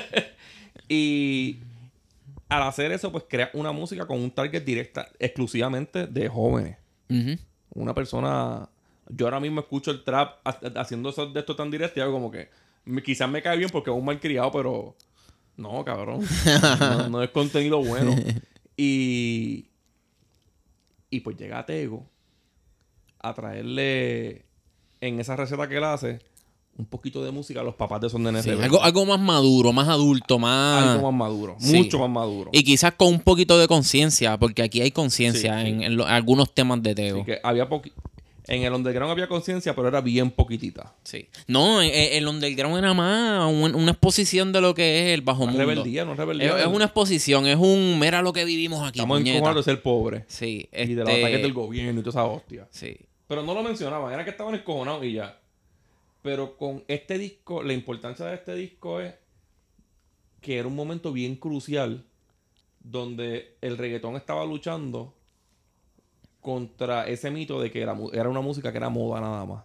y 0.88 1.58
al 2.48 2.62
hacer 2.62 2.92
eso, 2.92 3.12
pues 3.12 3.24
crea 3.28 3.50
una 3.52 3.72
música 3.72 4.06
con 4.06 4.18
un 4.18 4.30
target 4.30 4.64
directa 4.64 5.06
exclusivamente 5.18 6.06
de 6.06 6.30
jóvenes. 6.30 6.78
Una 7.74 7.92
persona. 7.92 8.70
Yo 9.06 9.26
ahora 9.26 9.38
mismo 9.38 9.60
escucho 9.60 9.90
el 9.90 10.02
trap 10.02 10.38
haciendo 10.76 11.10
eso 11.10 11.26
de 11.26 11.40
esto 11.40 11.54
tan 11.54 11.70
directo 11.70 12.00
y 12.00 12.02
hago 12.02 12.12
como 12.12 12.30
que. 12.30 12.48
Quizás 13.04 13.28
me 13.30 13.42
cae 13.42 13.56
bien 13.58 13.70
porque 13.70 13.90
es 13.90 13.96
un 13.96 14.04
mal 14.04 14.20
criado, 14.20 14.50
pero. 14.52 14.96
No, 15.56 15.84
cabrón. 15.84 16.24
no, 17.10 17.22
es 17.22 17.30
contenido 17.30 17.82
bueno. 17.82 18.14
Y. 18.76 19.66
Y 21.10 21.20
pues 21.20 21.36
llega 21.36 21.66
Tego 21.66 22.06
a 23.20 23.34
traerle 23.34 24.44
en 25.00 25.20
esa 25.20 25.36
receta 25.36 25.68
que 25.68 25.76
él 25.76 25.84
hace 25.84 26.20
un 26.78 26.86
poquito 26.86 27.22
de 27.22 27.30
música 27.30 27.60
a 27.60 27.62
los 27.64 27.74
papás 27.74 28.00
de 28.00 28.08
Son 28.08 28.22
de 28.24 28.30
Sí, 28.42 28.48
NSB. 28.50 28.62
algo, 28.62 28.82
algo 28.82 29.04
más 29.04 29.20
maduro, 29.20 29.72
más 29.72 29.88
adulto, 29.88 30.38
más... 30.38 30.82
Algo 30.94 31.10
más 31.12 31.18
maduro, 31.28 31.56
Sí. 31.58 31.76
mucho 31.76 31.98
más 31.98 32.08
maduro. 32.08 32.50
Y 32.54 32.62
quizás 32.62 32.94
con 32.94 33.08
un 33.08 33.20
poquito 33.20 33.58
de 33.58 33.68
conciencia, 33.68 34.38
porque 34.38 34.62
aquí 34.62 34.80
hay 34.80 34.90
conciencia 34.92 35.60
Sí, 35.62 35.68
en, 35.68 35.82
en 35.82 35.96
lo- 35.96 36.06
algunos 36.06 36.54
temas 36.54 36.82
de 36.82 36.94
Teo. 36.94 37.24
Que 37.24 37.38
había 37.42 37.68
poqui- 37.68 37.92
en 38.50 38.64
el 38.64 38.72
underground 38.74 39.10
había 39.12 39.28
conciencia, 39.28 39.74
pero 39.74 39.88
era 39.88 40.00
bien 40.02 40.30
poquitita. 40.30 40.94
Sí. 41.04 41.26
No, 41.46 41.80
eh, 41.80 42.18
el 42.18 42.26
underground 42.28 42.76
era 42.78 42.92
más 42.92 43.50
un- 43.50 43.74
una 43.74 43.92
exposición 43.92 44.52
de 44.52 44.60
lo 44.60 44.74
que 44.74 45.00
es 45.06 45.14
el 45.14 45.22
bajo 45.22 45.46
mundo. 45.46 45.58
rebeldía, 45.58 46.04
no 46.04 46.10
es 46.12 46.14
Es, 46.14 46.18
rebeldía. 46.18 46.58
es 46.60 46.66
una 46.66 46.84
exposición, 46.86 47.46
es 47.46 47.56
un 47.56 47.98
mira 47.98 48.20
lo 48.22 48.32
que 48.32 48.44
vivimos 48.44 48.80
aquí. 48.86 48.98
Estamos 48.98 49.18
puñeta". 49.18 49.36
encojonados 49.38 49.64
de 49.64 49.72
ser 49.72 49.82
pobres. 49.82 50.24
Sí, 50.28 50.68
Y 50.72 50.94
de 50.94 51.04
los 51.04 51.08
este, 51.08 51.20
ataques 51.22 51.42
del 51.42 51.52
gobierno 51.54 52.00
y 52.00 52.02
toda 52.04 52.10
esa 52.22 52.24
hostia. 52.24 52.68
Sí. 52.70 52.96
Pero 53.28 53.42
no 53.42 53.54
lo 53.54 53.62
mencionaban, 53.62 54.12
era 54.12 54.24
que 54.24 54.30
estaban 54.30 54.54
encojonados 54.54 55.04
y 55.04 55.12
ya. 55.14 55.38
Pero 56.22 56.56
con 56.56 56.84
este 56.88 57.16
disco, 57.16 57.62
la 57.62 57.72
importancia 57.72 58.26
de 58.26 58.34
este 58.34 58.54
disco 58.54 59.00
es 59.00 59.14
que 60.40 60.58
era 60.58 60.66
un 60.68 60.74
momento 60.74 61.12
bien 61.12 61.36
crucial 61.36 62.04
donde 62.82 63.56
el 63.60 63.78
reggaetón 63.78 64.16
estaba 64.16 64.44
luchando 64.44 65.14
contra 66.40 67.06
ese 67.06 67.30
mito 67.30 67.60
de 67.60 67.70
que 67.70 67.80
era, 67.82 67.92
una 67.94 68.40
música 68.40 68.70
que 68.72 68.78
era 68.78 68.88
moda 68.88 69.20
nada 69.20 69.44
más. 69.44 69.64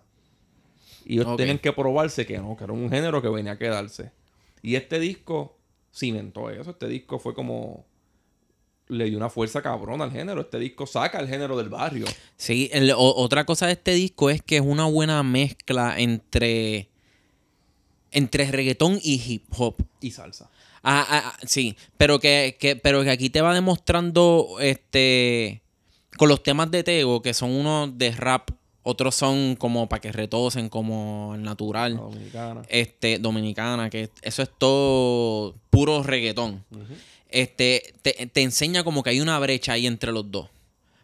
Y 1.06 1.14
ellos 1.20 1.36
tenían 1.38 1.60
que 1.60 1.72
probarse 1.72 2.26
que 2.26 2.38
no, 2.40 2.58
que 2.58 2.64
era 2.64 2.74
un 2.74 2.90
género 2.90 3.22
que 3.22 3.30
venía 3.30 3.54
a 3.54 3.58
quedarse. 3.58 4.12
Y 4.62 4.76
este 4.76 5.00
disco 5.00 5.56
cimentó 5.94 6.50
eso. 6.50 6.72
Este 6.72 6.88
disco 6.88 7.20
fue 7.20 7.34
como. 7.34 7.86
Le 8.88 9.06
dio 9.06 9.18
una 9.18 9.30
fuerza 9.30 9.62
cabrona 9.62 10.04
al 10.04 10.12
género. 10.12 10.42
Este 10.42 10.60
disco 10.60 10.86
saca 10.86 11.20
el 11.20 11.28
género 11.28 11.58
del 11.58 11.70
barrio. 11.70 12.06
Sí, 12.38 12.70
el- 12.72 12.92
o- 12.92 13.16
otra 13.16 13.44
cosa 13.46 13.66
de 13.68 13.74
este 13.74 13.94
disco 13.94 14.30
es 14.30 14.42
que 14.44 14.58
es 14.58 14.62
una 14.62 14.86
buena 14.86 15.22
mezcla 15.24 15.96
entre 16.00 16.90
entre 18.12 18.50
reggaetón 18.52 19.00
y 19.04 19.22
hip 19.26 19.46
hop. 19.58 19.76
Y 20.02 20.12
salsa. 20.12 20.50
Ah, 20.84 21.06
ah, 21.10 21.22
ah, 21.34 21.38
sí, 21.46 21.76
pero 21.98 22.20
que, 22.20 22.58
que- 22.60 22.76
pero 22.76 23.04
que 23.04 23.10
aquí 23.10 23.30
te 23.30 23.42
va 23.42 23.54
demostrando 23.54 24.58
este 24.60 25.62
con 26.18 26.30
los 26.30 26.42
temas 26.44 26.72
de 26.72 26.84
Tego, 26.84 27.22
que 27.22 27.34
son 27.34 27.52
unos 27.52 27.98
de 27.98 28.12
rap, 28.12 28.50
otros 28.84 29.16
son 29.16 29.56
como 29.56 29.90
para 29.90 30.00
que 30.02 30.12
retosen, 30.12 30.70
como 30.70 31.36
natural, 31.38 31.98
dominicana. 31.98 32.62
este, 32.70 33.18
dominicana, 33.20 33.90
que 33.90 34.10
eso 34.22 34.44
es 34.44 34.50
todo 34.58 35.56
puro 35.70 36.04
reggaetón. 36.04 36.64
Este, 37.30 37.94
te, 38.02 38.28
te 38.28 38.42
enseña 38.42 38.84
como 38.84 39.04
que 39.04 39.10
hay 39.10 39.20
una 39.22 39.40
brecha 39.40 39.74
ahí 39.74 39.88
entre 39.88 40.12
los 40.12 40.30
dos. 40.32 40.48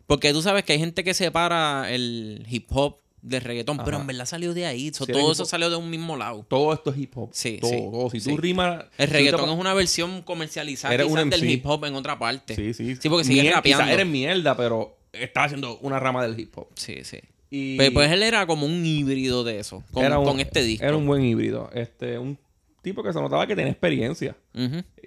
Porque 0.08 0.32
tú 0.34 0.42
sabes 0.42 0.64
que 0.64 0.74
hay 0.74 0.80
gente 0.80 1.04
que 1.04 1.14
separa 1.14 1.92
el 1.92 2.46
hip 2.50 2.68
hop 2.70 2.98
del 3.22 3.42
reggaetón, 3.42 3.78
pero 3.78 3.98
Ajá. 3.98 4.02
en 4.02 4.08
verdad 4.08 4.26
salió 4.26 4.54
de 4.54 4.66
ahí. 4.66 4.92
so- 4.94 5.06
Sí, 5.06 5.12
todo 5.12 5.32
eso 5.32 5.46
salió 5.46 5.70
de 5.70 5.76
un 5.76 5.90
mismo 5.90 6.18
lado. 6.18 6.46
Todo 6.48 6.74
esto 6.74 6.90
es 6.92 6.98
hip 6.98 7.18
hop. 7.18 7.30
Sí, 7.34 7.58
todo, 7.62 7.70
sí, 7.72 7.78
todo. 7.92 8.10
Si 8.10 8.20
sí. 8.20 8.30
tú 8.30 8.38
rimas. 8.38 8.86
El 8.98 9.10
reggaetón 9.10 9.40
tú 9.42 9.46
es 9.48 9.52
te- 9.54 9.60
una 9.62 9.74
versión 9.74 10.22
comercializada 10.22 10.94
Eres 10.94 11.08
un 11.08 11.14
quizás 11.16 11.30
del 11.32 11.50
hip 11.50 11.66
hop 11.66 11.86
en 11.86 11.96
otra 11.96 12.18
parte. 12.20 12.56
Sí, 12.56 12.74
sí. 12.74 12.96
Sí, 12.96 13.10
porque 13.10 13.24
sigue 13.26 13.52
rapeando. 13.52 13.84
Quizás 13.84 13.94
eres 13.94 14.08
mierda, 14.08 14.56
pero 14.58 14.98
está 15.14 15.44
haciendo 15.46 15.78
una 15.80 16.00
rama 16.00 16.24
del 16.26 16.40
hip 16.40 16.58
hop. 16.58 16.68
Sí, 16.76 17.04
sí. 17.04 17.20
Y 17.50 17.78
Pero 17.78 17.94
pues 17.94 18.12
él 18.12 18.24
era 18.24 18.46
como 18.48 18.66
un 18.66 18.86
híbrido 18.86 19.44
de 19.44 19.60
eso, 19.60 19.84
con, 19.92 20.06
era 20.06 20.18
un- 20.20 20.26
con 20.26 20.40
este 20.40 20.64
disco. 20.64 20.86
Era 20.86 20.96
un 20.96 21.06
buen 21.06 21.24
híbrido. 21.24 21.70
Este, 21.74 22.18
un 22.18 22.38
tipo 22.82 23.04
que 23.04 23.12
se 23.12 23.20
notaba 23.20 23.46
que 23.46 23.56
tenía 23.56 23.72
experiencia. 23.72 24.36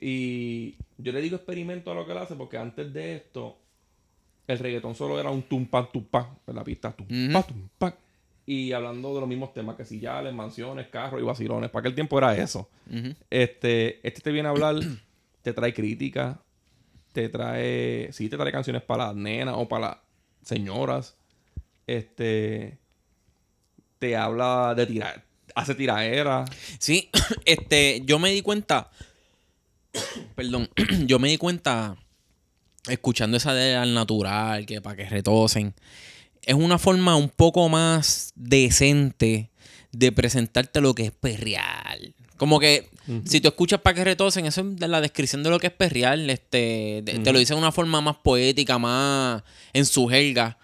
Y 0.01 0.75
yo 0.99 1.13
le 1.13 1.21
digo 1.23 1.37
experimento 1.37 1.91
a 1.91 1.95
lo 1.95 2.05
que 2.07 2.13
él 2.13 2.19
hace 2.19 2.35
porque 2.37 2.59
antes 2.59 2.93
de 2.93 3.17
esto, 3.17 3.57
el 4.47 4.59
reggaetón 4.59 4.95
solo 4.95 5.19
era 5.19 5.31
un 5.31 5.43
tumpan 5.43 5.91
tumpan 5.91 6.27
en 6.47 6.55
la 6.55 6.65
pista. 6.65 6.93
Tumpa, 6.93 7.39
Ujú. 7.41 7.49
tumpa. 7.49 7.97
Y 8.47 8.73
hablando 8.73 9.15
de 9.15 9.21
los 9.21 9.29
mismos 9.29 9.55
temas, 9.55 9.75
que 9.75 9.87
si 9.87 9.99
ya 9.99 10.21
mansiones, 10.31 10.89
carros 10.89 11.19
y 11.21 11.25
vacilones. 11.25 11.71
Para 11.71 11.81
aquel 11.81 11.95
tiempo 11.95 12.19
era 12.19 12.37
eso. 12.37 12.69
Este, 13.31 14.07
este 14.07 14.21
te 14.21 14.31
viene 14.33 14.49
a 14.49 14.51
hablar, 14.51 14.77
te 15.43 15.53
trae 15.55 15.73
crítica, 15.73 16.43
te 17.15 17.29
trae, 17.29 18.13
sí, 18.13 18.29
te 18.29 18.37
trae 18.37 18.51
canciones 18.51 18.83
para 18.83 19.07
las 19.07 19.15
nenas 19.15 19.55
o 19.57 19.69
para 19.69 19.87
las 19.87 19.99
señoras. 20.43 21.17
Este, 21.87 22.77
te 24.01 24.17
habla 24.17 24.75
de 24.75 24.85
tirar, 24.85 25.25
hace 25.55 25.77
tiraera. 25.77 26.45
Sí, 26.81 27.11
este, 27.45 28.03
yo 28.05 28.19
me 28.19 28.31
di 28.33 28.43
cuenta, 28.43 28.91
perdón, 30.35 30.69
yo 31.07 31.21
me 31.21 31.29
di 31.29 31.39
cuenta 31.39 31.97
escuchando 32.89 33.37
esa 33.37 33.55
de 33.55 33.77
al 33.77 33.95
natural, 33.95 34.67
que 34.67 34.81
para 34.81 34.97
que 34.97 35.09
retosen, 35.09 35.73
es 36.43 36.55
una 36.55 36.79
forma 36.79 37.15
un 37.15 37.29
poco 37.29 37.69
más 37.69 38.33
decente 38.35 39.51
de 39.93 40.11
presentarte 40.11 40.81
lo 40.81 40.97
que 40.97 41.05
es 41.05 41.13
perreal. 41.13 42.17
Como 42.37 42.59
que 42.59 42.91
si 43.25 43.41
tú 43.41 43.49
escuchas 43.49 43.81
para 43.81 43.95
que 43.95 44.05
retosen, 44.05 44.47
eso 44.47 44.61
es 44.63 44.77
de 44.77 44.89
la 44.89 45.01
descripción 45.01 45.43
de 45.43 45.51
lo 45.51 45.59
que 45.59 45.67
es 45.69 45.73
perreal, 45.73 46.29
este, 46.31 47.03
de- 47.05 47.19
te 47.23 47.33
lo 47.33 47.39
dice 47.39 47.53
de 47.55 47.59
una 47.59 47.73
forma 47.73 48.01
más 48.01 48.17
poética, 48.17 48.79
más 48.79 49.43
en 49.73 49.85
su 49.87 50.07
jerga. 50.09 50.57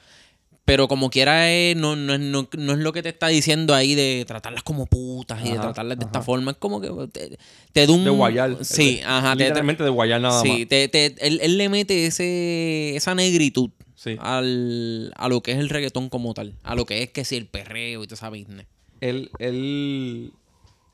Pero 0.64 0.86
como 0.86 1.10
quiera, 1.10 1.50
es, 1.50 1.74
no, 1.76 1.96
no, 1.96 2.14
es- 2.14 2.20
no, 2.20 2.48
no 2.56 2.72
es 2.72 2.78
lo 2.78 2.92
que 2.92 3.02
te 3.02 3.08
está 3.08 3.26
diciendo 3.26 3.74
ahí 3.74 3.94
de 3.96 4.24
tratarlas 4.26 4.62
como 4.62 4.86
putas 4.86 5.44
y 5.44 5.50
de 5.50 5.58
tratarlas 5.58 5.98
de 5.98 6.04
esta 6.04 6.22
forma. 6.22 6.52
Es 6.52 6.58
como 6.58 6.80
que 6.80 6.88
te, 7.10 7.38
te 7.72 7.86
da 7.86 7.92
un... 7.92 8.04
De 8.04 8.10
guayar. 8.10 8.56
Sí, 8.62 8.96
De- 8.96 9.02
ajá. 9.04 9.32
te- 9.36 9.44
Literalmente 9.44 9.82
de 9.82 9.90
guayar 9.90 10.20
nada 10.20 10.40
sí, 10.42 10.48
más. 10.60 10.68
te- 10.68 10.88
te- 10.88 11.16
él, 11.26 11.40
él 11.42 11.58
le 11.58 11.68
mete 11.68 12.06
ese, 12.06 12.94
esa 12.94 13.14
negritud 13.16 13.70
Sí. 13.96 14.16
al, 14.20 15.12
a 15.16 15.28
lo 15.28 15.42
que 15.42 15.52
es 15.52 15.58
el 15.58 15.68
reggaetón 15.70 16.08
como 16.08 16.32
tal. 16.34 16.54
A 16.62 16.74
lo 16.76 16.86
que 16.86 17.02
es 17.02 17.10
que 17.10 17.24
si 17.24 17.36
el 17.36 17.46
perreo 17.46 18.02
y 18.04 18.06
toda 18.06 18.14
esa 18.14 18.30
business. 18.30 18.66
Él, 19.00 19.30
él, 19.40 20.32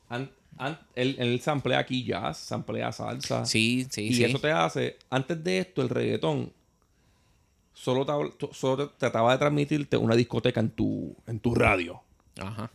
an- 0.09 0.31
él, 0.95 1.15
él 1.19 1.39
samplea 1.41 1.79
aquí 1.79 2.03
jazz, 2.03 2.37
samplea 2.37 2.91
salsa. 2.91 3.45
Sí, 3.45 3.87
sí, 3.89 4.03
y 4.07 4.13
sí. 4.15 4.23
eso 4.23 4.39
te 4.39 4.51
hace, 4.51 4.97
antes 5.09 5.43
de 5.43 5.59
esto, 5.59 5.81
el 5.81 5.89
reggaetón 5.89 6.51
solo, 7.73 8.05
te, 8.05 8.11
habl- 8.11 8.35
t- 8.37 8.49
solo 8.53 8.87
te- 8.89 8.93
trataba 8.97 9.31
de 9.33 9.37
transmitirte 9.37 9.97
una 9.97 10.15
discoteca 10.15 10.59
en 10.59 10.69
tu, 10.71 11.15
en 11.27 11.39
tu 11.39 11.53
radio. 11.55 12.01
Ajá. 12.39 12.71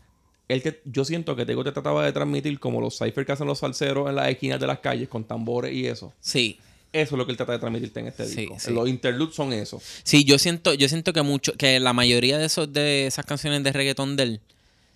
Él 0.49 0.63
te- 0.63 0.81
yo 0.85 1.05
siento 1.05 1.35
que 1.35 1.47
Tego 1.47 1.65
te 1.65 1.73
trataba 1.73 2.05
de 2.05 2.13
transmitir 2.13 2.59
como 2.61 2.81
los 2.81 2.99
cyphers 2.99 3.27
que 3.27 3.33
hacen 3.33 3.47
los 3.47 3.59
salseros 3.59 4.09
en 4.09 4.17
las 4.17 4.29
esquinas 4.29 4.61
de 4.61 4.67
las 4.67 4.79
calles 4.81 5.09
con 5.09 5.25
tambores 5.25 5.73
y 5.73 5.87
eso. 5.87 6.13
Sí. 6.21 6.59
Eso 6.93 7.15
es 7.15 7.19
lo 7.19 7.25
que 7.25 7.31
él 7.33 7.39
trata 7.39 7.53
de 7.53 7.59
transmitirte 7.59 8.01
en 8.01 8.09
este 8.09 8.27
Sí, 8.27 8.37
disco. 8.43 8.57
sí. 8.59 8.71
Los 8.73 8.87
interludes 8.89 9.35
son 9.35 9.53
eso. 9.55 9.81
Sí, 10.03 10.25
yo 10.25 10.39
siento, 10.39 10.75
yo 10.75 10.89
siento 10.89 11.13
que 11.15 11.23
mucho, 11.23 11.55
que 11.55 11.81
la 11.81 11.95
mayoría 11.95 12.37
de 12.37 12.45
esos, 12.47 12.71
de 12.73 13.07
esas 13.07 13.25
canciones 13.25 13.63
de 13.65 13.73
reggaetón 13.73 14.15
de 14.17 14.23
él 14.25 14.41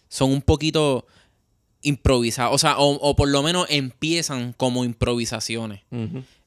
son 0.09 0.31
un 0.31 0.43
poquito 0.43 1.07
improvisadas. 1.87 2.52
O 2.52 2.59
sea, 2.59 2.78
o, 2.78 2.95
o 2.95 3.14
por 3.16 3.28
lo 3.28 3.43
menos 3.43 3.66
empiezan 3.71 4.52
como 4.57 4.85
improvisaciones. 4.85 5.83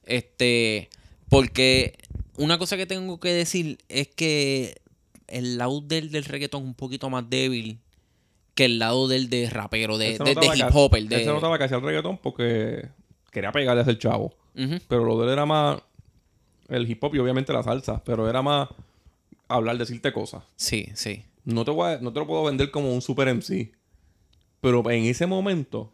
Este, 0.05 0.89
porque 1.29 1.93
una 2.37 2.57
cosa 2.57 2.77
que 2.77 2.85
tengo 2.85 3.19
que 3.19 3.29
decir 3.29 3.77
es 3.89 4.07
que 4.07 4.81
el 5.27 5.57
lado 5.57 5.81
del, 5.81 6.11
del 6.11 6.25
reggaetón 6.25 6.63
es 6.63 6.67
un 6.67 6.73
poquito 6.73 7.09
más 7.09 7.29
débil 7.29 7.79
que 8.55 8.65
el 8.65 8.79
lado 8.79 9.07
del 9.07 9.29
de 9.29 9.49
rapero, 9.49 9.97
de, 9.97 10.13
hip 10.13 10.65
hopper. 10.73 10.99
Él 10.99 11.09
De, 11.09 11.19
se 11.19 11.25
notaba 11.25 11.57
que 11.57 11.63
hacía 11.65 11.77
el 11.77 11.83
reggaetón 11.83 12.17
porque 12.17 12.89
quería 13.31 13.51
pegarle 13.51 13.81
a 13.81 13.83
ese 13.83 13.97
chavo. 13.97 14.33
Pero 14.89 15.05
lo 15.05 15.17
de 15.19 15.27
él 15.27 15.33
era 15.33 15.45
más 15.45 15.79
el 16.67 16.89
hip 16.89 17.01
hop 17.03 17.15
y 17.15 17.19
obviamente 17.19 17.53
la 17.53 17.63
salsa. 17.63 18.03
Pero 18.03 18.29
era 18.29 18.41
más 18.41 18.67
hablar, 19.47 19.77
decirte 19.77 20.11
cosas. 20.11 20.43
Sí, 20.57 20.89
sí. 20.95 21.23
No 21.45 21.63
te, 21.63 21.71
voy 21.71 21.93
a- 21.93 21.97
no 21.99 22.11
te 22.11 22.19
lo 22.19 22.27
puedo 22.27 22.43
vender 22.43 22.69
como 22.71 22.93
un 22.93 23.01
super 23.01 23.33
MC. 23.33 23.71
Pero 24.61 24.89
en 24.91 25.05
ese 25.05 25.25
momento, 25.25 25.91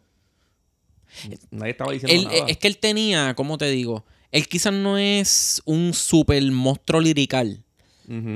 nadie 1.50 1.70
estaba 1.72 1.92
diciendo 1.92 2.14
Él- 2.14 2.24
nada. 2.38 2.46
es 2.50 2.56
que 2.58 2.66
él 2.68 2.78
tenía, 2.78 3.34
¿cómo 3.34 3.58
te 3.58 3.70
digo? 3.70 4.04
Él 4.32 4.48
quizás 4.48 4.72
no 4.72 4.98
es 4.98 5.62
un 5.64 5.94
super 5.94 6.42
monstruo 6.50 7.00
lirical, 7.00 7.62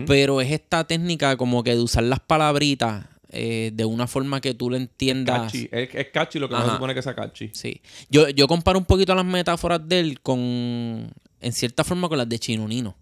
pero 0.07 0.41
es 0.41 0.51
esta 0.51 0.85
técnica 0.87 1.37
como 1.37 1.63
que 1.63 1.75
de 1.77 1.81
usar 1.83 2.03
las 2.05 2.21
palabritas 2.21 3.07
eh, 3.33 3.71
de 3.73 3.85
una 3.85 4.07
forma 4.09 4.41
que 4.41 4.55
tú 4.55 4.71
lo 4.71 4.77
entiendas. 4.77 5.43
Catchy. 5.53 5.69
Es, 5.71 5.95
es 5.95 6.07
catchy 6.09 6.39
lo 6.41 6.49
que 6.49 6.55
no 6.55 6.59
Ajá. 6.59 6.69
se 6.71 6.73
supone 6.75 6.95
que 6.95 7.03
sea 7.03 7.15
catchy. 7.15 7.51
Sí. 7.53 7.81
Yo, 8.09 8.29
yo 8.31 8.49
comparo 8.49 8.79
un 8.79 8.85
poquito 8.85 9.15
las 9.15 9.25
metáforas 9.25 9.81
de 9.89 10.01
él 10.01 10.21
con, 10.21 11.13
en 11.41 11.53
cierta 11.53 11.85
forma, 11.85 12.09
con 12.09 12.19
las 12.19 12.29
de 12.29 12.39
Chino 12.41 12.67
Nino. 12.67 12.97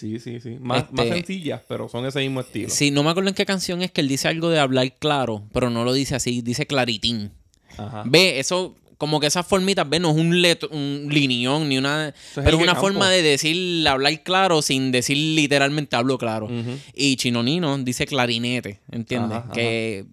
Sí, 0.00 0.18
sí, 0.18 0.40
sí. 0.40 0.56
Más, 0.60 0.84
Este- 0.84 0.94
más 0.94 1.08
sencillas, 1.08 1.60
pero 1.68 1.88
son 1.88 2.06
ese 2.06 2.20
mismo 2.20 2.40
estilo. 2.40 2.70
Sí, 2.70 2.90
no 2.90 3.02
me 3.02 3.10
acuerdo 3.10 3.28
en 3.28 3.34
qué 3.34 3.44
canción 3.44 3.82
es 3.82 3.90
que 3.90 4.00
él 4.00 4.08
dice 4.08 4.28
algo 4.28 4.48
de 4.48 4.58
hablar 4.58 4.92
claro, 4.98 5.42
pero 5.52 5.68
no 5.68 5.84
lo 5.84 5.92
dice 5.92 6.14
así, 6.14 6.40
dice 6.42 6.66
claritín. 6.66 7.32
Ajá. 7.76 8.02
Ve, 8.06 8.38
eso, 8.40 8.76
como 8.96 9.20
que 9.20 9.26
esas 9.26 9.46
formitas, 9.46 9.88
ve, 9.88 9.98
no 10.00 10.10
es 10.10 10.16
un, 10.16 10.40
let- 10.42 10.64
un 10.70 11.08
linión 11.10 11.68
ni 11.68 11.76
una. 11.78 12.14
pero 12.34 12.48
es 12.48 12.54
una 12.54 12.66
Campo. 12.72 12.80
forma 12.80 13.10
de 13.10 13.22
decir, 13.22 13.86
hablar 13.88 14.22
claro 14.22 14.62
sin 14.62 14.90
decir 14.90 15.16
literalmente 15.16 15.96
hablo 15.96 16.16
claro. 16.18 16.46
Ujú. 16.46 16.78
Y 16.94 17.16
Chinonino 17.16 17.76
dice 17.78 18.06
clarinete, 18.06 18.80
¿entiendes? 18.90 19.32
Ajá, 19.38 19.44
ajá. 19.46 19.52
que 19.52 20.06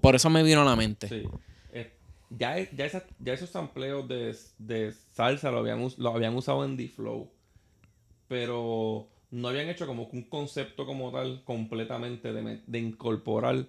por 0.00 0.14
eso 0.14 0.30
me 0.30 0.42
vino 0.44 0.62
a 0.62 0.64
la 0.64 0.76
mente. 0.76 1.08
Sí. 1.08 1.22
Eh, 1.72 1.90
ya, 2.38 2.56
ya, 2.76 2.84
esa- 2.86 3.04
ya 3.18 3.32
esos 3.32 3.50
sampleos 3.50 4.06
de, 4.08 4.36
de 4.58 4.92
salsa 5.14 5.50
lo 5.50 5.58
habían, 5.58 5.86
lo 5.98 6.14
habían 6.14 6.34
usado 6.36 6.64
en 6.64 6.76
D-Flow. 6.76 7.28
Pero 8.30 9.08
no 9.32 9.48
habían 9.48 9.68
hecho 9.68 9.88
como 9.88 10.04
un 10.12 10.22
concepto 10.22 10.86
como 10.86 11.10
tal 11.10 11.42
completamente 11.44 12.32
de, 12.32 12.60
de 12.64 12.78
incorporar 12.78 13.66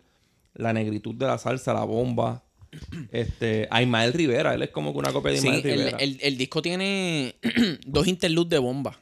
la 0.54 0.72
negritud 0.72 1.16
de 1.16 1.26
la 1.26 1.40
salsa, 1.40 1.74
la 1.74 1.84
bomba. 1.84 2.44
Este, 3.12 3.68
a 3.72 3.82
Ismael 3.82 4.14
Rivera, 4.14 4.54
él 4.54 4.62
es 4.62 4.70
como 4.70 4.94
que 4.94 5.00
una 5.00 5.12
copia 5.12 5.32
de 5.32 5.38
Ismael 5.40 5.56
el, 5.56 5.64
Rivera. 5.64 5.98
el- 5.98 6.20
el 6.22 6.38
disco 6.38 6.62
tiene 6.62 7.34
dos 7.88 8.06
interludes 8.08 8.52
de 8.52 8.60
bomba. 8.60 9.00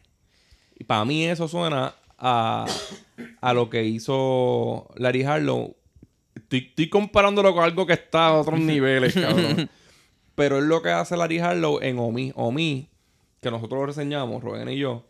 Y 0.79 0.85
para 0.85 1.03
mí 1.03 1.25
eso 1.25 1.49
suena 1.49 1.93
a, 2.17 2.65
a 3.41 3.53
lo 3.53 3.69
que 3.69 3.83
hizo 3.83 4.87
Larry 4.95 5.23
Harlow. 5.23 5.75
Estoy, 6.35 6.67
estoy 6.69 6.87
comparándolo 6.89 7.53
con 7.53 7.65
algo 7.65 7.85
que 7.85 7.93
está 7.93 8.27
a 8.27 8.37
otros 8.39 8.59
niveles, 8.61 9.13
cabrón. 9.13 9.69
Pero 10.35 10.59
es 10.59 10.63
lo 10.63 10.81
que 10.81 10.89
hace 10.91 11.17
Larry 11.17 11.39
Harlow 11.39 11.79
en 11.81 11.99
Omi. 11.99 12.31
Omi, 12.35 12.87
que 13.41 13.51
nosotros 13.51 13.81
lo 13.81 13.85
reseñamos, 13.87 14.41
Rubén 14.41 14.69
y 14.69 14.77
yo, 14.77 15.03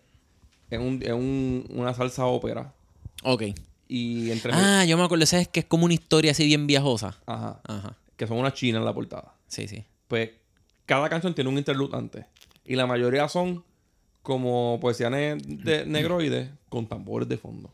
es, 0.69 0.79
un, 0.79 1.01
es 1.03 1.11
un- 1.11 1.65
una 1.69 1.93
salsa 1.93 2.25
ópera. 2.25 2.73
Ok. 3.23 3.43
Y 3.87 4.29
entre... 4.31 4.51
Ah, 4.53 4.85
yo 4.85 4.97
me 4.97 5.03
acuerdo, 5.03 5.25
¿sabes? 5.25 5.47
Que 5.47 5.61
es 5.61 5.65
como 5.65 5.85
una 5.85 5.93
historia 5.93 6.31
así 6.31 6.45
bien 6.45 6.67
viajosa. 6.67 7.17
Ajá. 7.25 7.59
Ajá. 7.67 7.97
Que 8.17 8.27
son 8.27 8.37
unas 8.37 8.53
chinas 8.53 8.79
en 8.79 8.85
la 8.85 8.93
portada. 8.93 9.33
Sí, 9.47 9.67
sí. 9.67 9.83
Pues 10.07 10.29
cada 10.85 11.09
canción 11.09 11.33
tiene 11.33 11.49
un 11.49 11.57
interlude 11.57 11.97
antes. 11.97 12.25
Y 12.65 12.75
la 12.75 12.85
mayoría 12.85 13.27
son 13.29 13.63
como 14.21 14.77
poesía 14.81 15.09
ne- 15.09 15.35
de 15.37 15.85
negroides 15.85 16.49
con 16.69 16.87
tambores 16.87 17.27
de 17.27 17.37
fondo. 17.37 17.73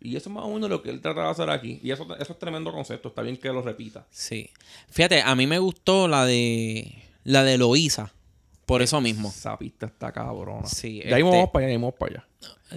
Y 0.00 0.14
eso 0.14 0.28
es 0.28 0.34
más 0.34 0.44
o 0.44 0.52
menos 0.52 0.70
lo 0.70 0.82
que 0.82 0.90
él 0.90 1.00
trata 1.00 1.22
de 1.22 1.28
hacer 1.30 1.50
aquí. 1.50 1.80
Y 1.82 1.90
eso, 1.90 2.06
eso 2.20 2.32
es 2.34 2.38
tremendo 2.38 2.70
concepto. 2.70 3.08
Está 3.08 3.22
bien 3.22 3.36
que 3.36 3.48
lo 3.48 3.62
repita. 3.62 4.06
Sí. 4.10 4.50
Fíjate, 4.90 5.22
a 5.22 5.34
mí 5.34 5.46
me 5.48 5.58
gustó 5.58 6.06
la 6.06 6.24
de. 6.24 7.02
La 7.24 7.42
de 7.42 7.58
Loíza. 7.58 8.12
Por 8.66 8.82
eso 8.82 9.00
mismo. 9.00 9.28
Esa 9.28 9.56
pista 9.56 9.86
está 9.86 10.12
cabrona. 10.12 10.66
Sí, 10.66 11.00
ahí 11.02 11.08
este- 11.12 11.22
vamos 11.22 11.50
para 11.50 11.64
allá, 11.66 11.72
ahí 11.72 11.76
vamos 11.80 11.94
para 11.98 12.12
allá. 12.12 12.26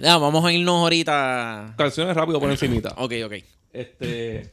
Ya, 0.00 0.16
vamos 0.18 0.44
a 0.44 0.52
irnos 0.52 0.76
ahorita. 0.82 1.74
Canciones 1.76 2.16
rápido 2.16 2.38
por 2.40 2.50
encimita. 2.50 2.94
Ok, 2.96 3.12
ok. 3.26 3.32
Este, 3.72 4.52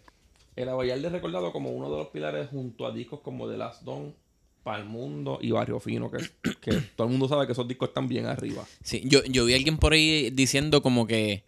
el 0.56 0.70
Abayalde 0.70 1.08
es 1.08 1.13
recordado 1.13 1.51
como 1.51 1.70
uno 1.72 1.91
de 1.91 1.98
los 1.98 2.08
pilares 2.08 2.50
junto 2.50 2.86
a 2.88 2.91
discos 2.91 3.20
como 3.22 3.48
The 3.50 3.58
Last 3.58 3.84
Don, 3.84 4.15
Pal 4.63 4.86
Mundo 4.86 5.38
y 5.41 5.51
Barrio 5.51 5.79
Fino, 5.79 6.10
que, 6.12 6.17
que 6.60 6.72
todo 6.96 7.06
el 7.08 7.12
mundo 7.12 7.27
sabe 7.27 7.46
que 7.46 7.53
esos 7.53 7.67
discos 7.67 7.89
están 7.89 8.08
bien 8.08 8.25
arriba. 8.25 8.65
Sí, 8.84 9.03
yo, 9.06 9.24
yo 9.25 9.46
vi 9.46 9.53
a 9.53 9.56
alguien 9.58 9.77
por 9.77 9.94
ahí 9.94 10.29
diciendo 10.32 10.82
como 10.82 11.06
que 11.08 11.44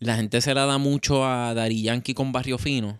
la 0.00 0.16
gente 0.16 0.40
se 0.40 0.52
la 0.54 0.66
da 0.66 0.78
mucho 0.78 1.24
a 1.24 1.54
Dari 1.54 1.82
Yankee 1.82 2.14
con 2.14 2.32
Barrio 2.32 2.58
Fino. 2.58 2.98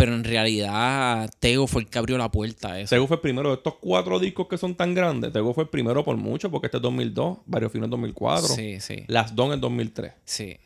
Pero 0.00 0.14
en 0.14 0.24
realidad 0.24 1.30
Tego 1.40 1.66
fue 1.66 1.82
el 1.82 1.88
que 1.88 1.98
abrió 1.98 2.16
la 2.18 2.30
puerta 2.30 2.72
a 2.72 2.80
eso. 2.80 2.94
Tego 2.94 3.06
fue 3.06 3.16
el 3.16 3.20
primero 3.20 3.50
de 3.50 3.56
estos 3.56 3.74
cuatro 3.80 4.18
discos 4.18 4.48
que 4.48 4.56
son 4.58 4.74
tan 4.74 4.94
grandes. 4.94 5.32
Tego 5.32 5.52
fue 5.54 5.64
el 5.64 5.70
primero 5.70 6.02
por 6.04 6.16
mucho, 6.16 6.50
porque 6.50 6.68
este 6.68 6.78
es 6.78 6.82
2002, 6.82 7.38
Barrio 7.46 7.68
Fino 7.70 7.84
es 7.84 7.90
2004, 7.90 8.48
Sí, 8.48 8.80
sí. 8.80 9.04
Last 9.08 9.34
Don 9.34 9.52
es 9.52 9.60
2003. 9.60 10.12
Sí. 10.24 10.56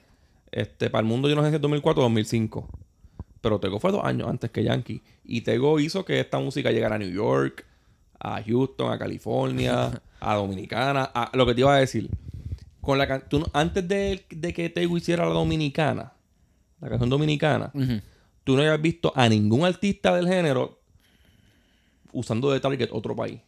Este, 0.53 0.89
para 0.89 1.01
el 1.01 1.07
mundo 1.07 1.29
yo 1.29 1.35
no 1.35 1.43
sé 1.43 1.49
si 1.51 1.57
es 1.57 1.61
2004 1.61 2.01
o 2.01 2.05
2005. 2.05 2.69
Pero 3.41 3.59
Tego 3.59 3.81
fue 3.81 3.91
dos 3.93 4.05
años 4.05 4.29
antes 4.29 4.51
que 4.51 4.63
Yankee. 4.63 5.03
Y 5.25 5.41
Tego 5.41 5.79
hizo 5.81 6.05
que 6.05 6.21
esta 6.21 6.39
música 6.39 6.71
llegara 6.71 6.95
a 6.95 6.99
New 6.99 7.11
York, 7.11 7.67
a 8.21 8.41
Houston, 8.43 8.93
a 8.93 8.99
California, 8.99 10.01
a 10.21 10.35
Dominicana. 10.37 11.11
A, 11.13 11.31
lo 11.37 11.45
que 11.45 11.55
te 11.55 11.61
iba 11.61 11.75
a 11.75 11.79
decir. 11.81 12.09
Con 12.81 12.99
la 12.99 13.07
can- 13.09 13.25
tú 13.29 13.41
no- 13.41 13.47
antes 13.53 13.87
de, 13.89 14.25
de 14.31 14.53
que 14.55 14.71
Tego 14.71 14.97
hiciera 14.97 15.27
la 15.27 15.33
Dominicana, 15.35 16.13
la 16.81 16.89
canción 16.89 17.11
dominicana, 17.11 17.71
Ujú. 17.75 18.01
Tú 18.45 18.55
no 18.55 18.61
habías 18.63 18.81
visto 18.81 19.13
a 19.17 19.29
ningún 19.29 19.65
artista 19.65 20.15
del 20.15 20.29
género 20.29 20.81
usando 22.13 22.51
de 22.51 22.61
target 22.61 22.91
otro 22.93 23.17
país. 23.17 23.41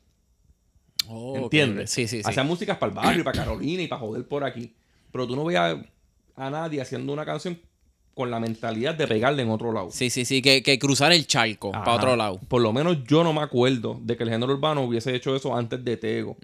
Oh, 1.09 1.37
¿Entiendes? 1.37 1.91
ok. 1.91 1.95
Sí, 1.95 2.09
sí, 2.09 2.23
sí. 2.23 2.29
Hacían 2.29 2.47
músicas 2.47 2.79
para 2.79 2.91
el 2.91 2.97
barrio, 2.97 3.25
para 3.25 3.39
Carolina 3.39 3.83
y 3.83 3.87
para 3.87 4.01
joder 4.01 4.27
por 4.27 4.43
aquí. 4.43 4.75
Pero 5.13 5.27
tú 5.27 5.37
no 5.37 5.45
veías 5.45 5.77
a 6.35 6.51
nadie 6.51 6.81
haciendo 6.81 7.13
una 7.13 7.25
canción 7.25 7.59
con 8.15 8.31
la 8.31 8.41
mentalidad 8.41 8.95
de 8.95 9.07
pegarle 9.07 9.43
en 9.43 9.51
otro 9.51 9.73
lado. 9.73 9.91
Sí, 9.91 10.11
sí, 10.11 10.25
sí. 10.25 10.43
Que, 10.43 10.63
que 10.63 10.79
cruzar 10.79 11.13
el 11.13 11.27
charco 11.27 11.71
Ajá. 11.75 11.85
para 11.85 11.97
otro 11.99 12.17
lado. 12.17 12.41
Por 12.49 12.63
lo 12.63 12.73
menos 12.73 13.05
yo 13.05 13.23
no 13.23 13.33
me 13.33 13.43
acuerdo 13.43 14.01
de 14.03 14.17
que 14.17 14.25
el 14.25 14.31
género 14.31 14.55
urbano 14.55 14.83
hubiese 14.83 15.15
hecho 15.15 15.37
eso 15.37 15.55
antes 15.55 15.85
de 15.85 15.97
Tego. 15.97 16.37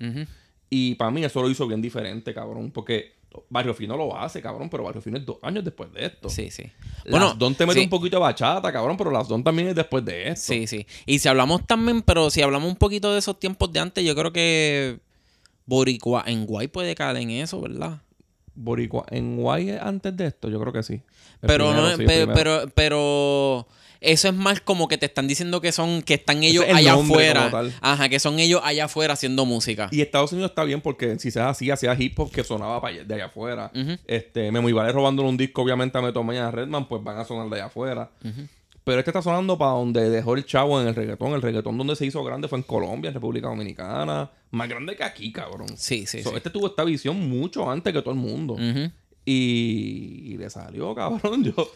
Y 0.70 0.94
para 0.94 1.10
mí 1.10 1.24
eso 1.24 1.42
lo 1.42 1.50
hizo 1.50 1.66
bien 1.66 1.82
diferente, 1.82 2.32
cabrón. 2.32 2.70
Porque 2.70 3.14
Barrio 3.48 3.74
Fino 3.74 3.96
lo 3.96 4.16
hace, 4.16 4.40
cabrón. 4.42 4.68
Pero 4.70 4.84
Barrio 4.84 5.00
Fino 5.02 5.16
es 5.18 5.24
dos 5.26 5.38
años 5.42 5.64
después 5.64 5.92
de 5.92 6.06
esto. 6.06 6.28
Sí, 6.28 6.50
sí. 6.50 6.64
Las 7.04 7.38
Don 7.38 7.54
te 7.54 7.66
mete 7.66 7.78
sí. 7.80 7.84
un 7.84 7.90
poquito 7.90 8.16
de 8.16 8.20
bachata, 8.22 8.72
cabrón. 8.72 8.96
Pero 8.96 9.10
Las 9.10 9.28
Don 9.28 9.42
también 9.44 9.68
es 9.68 9.74
después 9.74 10.04
de 10.04 10.28
esto. 10.28 10.52
Sí, 10.52 10.66
sí. 10.66 10.86
Y 11.06 11.18
si 11.18 11.28
hablamos 11.28 11.66
también, 11.66 12.02
pero 12.02 12.30
si 12.30 12.42
hablamos 12.42 12.68
un 12.68 12.76
poquito 12.76 13.12
de 13.12 13.18
esos 13.18 13.38
tiempos 13.40 13.72
de 13.72 13.80
antes, 13.80 14.04
yo 14.04 14.14
creo 14.14 14.32
que 14.32 15.00
Boricua 15.66 16.24
en 16.26 16.44
Guay 16.46 16.68
puede 16.68 16.94
caer 16.94 17.16
en 17.18 17.30
eso, 17.30 17.60
¿verdad? 17.60 18.00
Boricua, 18.54 19.06
en 19.10 19.36
Guay 19.36 19.70
es 19.70 19.80
antes 19.80 20.14
de 20.16 20.26
esto, 20.26 20.48
yo 20.50 20.60
creo 20.60 20.72
que 20.72 20.82
sí. 20.82 20.94
El 21.40 21.46
Pero 21.48 21.68
primero, 21.70 21.88
no, 21.90 21.96
sí, 21.96 22.04
pe- 22.04 22.26
pero, 22.34 22.62
pero 22.74 23.66
eso 24.02 24.28
es 24.28 24.34
más 24.34 24.60
como 24.60 24.88
que 24.88 24.98
te 24.98 25.06
están 25.06 25.26
diciendo 25.28 25.60
que 25.60 25.72
son, 25.72 26.02
que 26.02 26.14
están 26.14 26.42
ellos 26.42 26.64
es 26.64 26.70
el 26.70 26.76
allá 26.76 26.94
afuera. 26.94 27.50
Ajá, 27.80 28.08
que 28.08 28.18
son 28.20 28.38
ellos 28.38 28.60
allá 28.64 28.84
afuera 28.86 29.14
haciendo 29.14 29.44
música. 29.46 29.88
Y 29.90 30.00
Estados 30.00 30.32
Unidos 30.32 30.50
está 30.50 30.64
bien 30.64 30.80
porque 30.80 31.18
si 31.18 31.30
se 31.30 31.40
así, 31.40 31.70
hacía 31.70 31.94
hip 31.98 32.18
hop 32.18 32.30
que 32.30 32.44
sonaba 32.44 32.80
pa' 32.80 32.88
allá- 32.88 33.04
de 33.04 33.14
allá 33.14 33.26
afuera. 33.26 33.70
Ujú. 33.74 33.96
Este, 34.06 34.50
Memo 34.52 34.68
y 34.68 34.72
Vale 34.72 34.92
robándole 34.92 35.28
un 35.28 35.36
disco, 35.36 35.62
obviamente, 35.62 35.96
a 35.98 36.02
Meto 36.02 36.22
Mañana 36.22 36.50
Redman, 36.50 36.88
pues 36.88 37.02
van 37.02 37.18
a 37.18 37.24
sonar 37.24 37.48
de 37.48 37.56
allá 37.56 37.66
afuera. 37.66 38.10
Pero 38.84 38.98
este 38.98 39.10
está 39.12 39.22
sonando 39.22 39.56
para 39.56 39.70
donde 39.72 40.10
dejó 40.10 40.34
el 40.34 40.44
chavo 40.44 40.80
en 40.80 40.88
el 40.88 40.94
reggaetón. 40.96 41.32
El 41.34 41.42
reggaetón 41.42 41.78
donde 41.78 41.94
se 41.94 42.04
hizo 42.04 42.24
grande 42.24 42.48
fue 42.48 42.58
en 42.58 42.64
Colombia, 42.64 43.08
en 43.08 43.14
República 43.14 43.46
Dominicana. 43.46 44.28
Más 44.50 44.68
grande 44.68 44.96
que 44.96 45.04
aquí, 45.04 45.30
cabrón. 45.30 45.68
Sí, 45.76 46.04
sí, 46.06 46.20
So, 46.22 46.30
sí. 46.30 46.36
Este 46.36 46.50
tuvo 46.50 46.66
esta 46.66 46.82
visión 46.82 47.28
mucho 47.28 47.70
antes 47.70 47.92
que 47.92 48.02
todo 48.02 48.12
el 48.12 48.18
mundo. 48.18 48.56
Y, 49.24 50.32
y 50.32 50.36
le 50.36 50.50
salió, 50.50 50.94
cabrón. 50.94 51.44
Yo, 51.56 51.70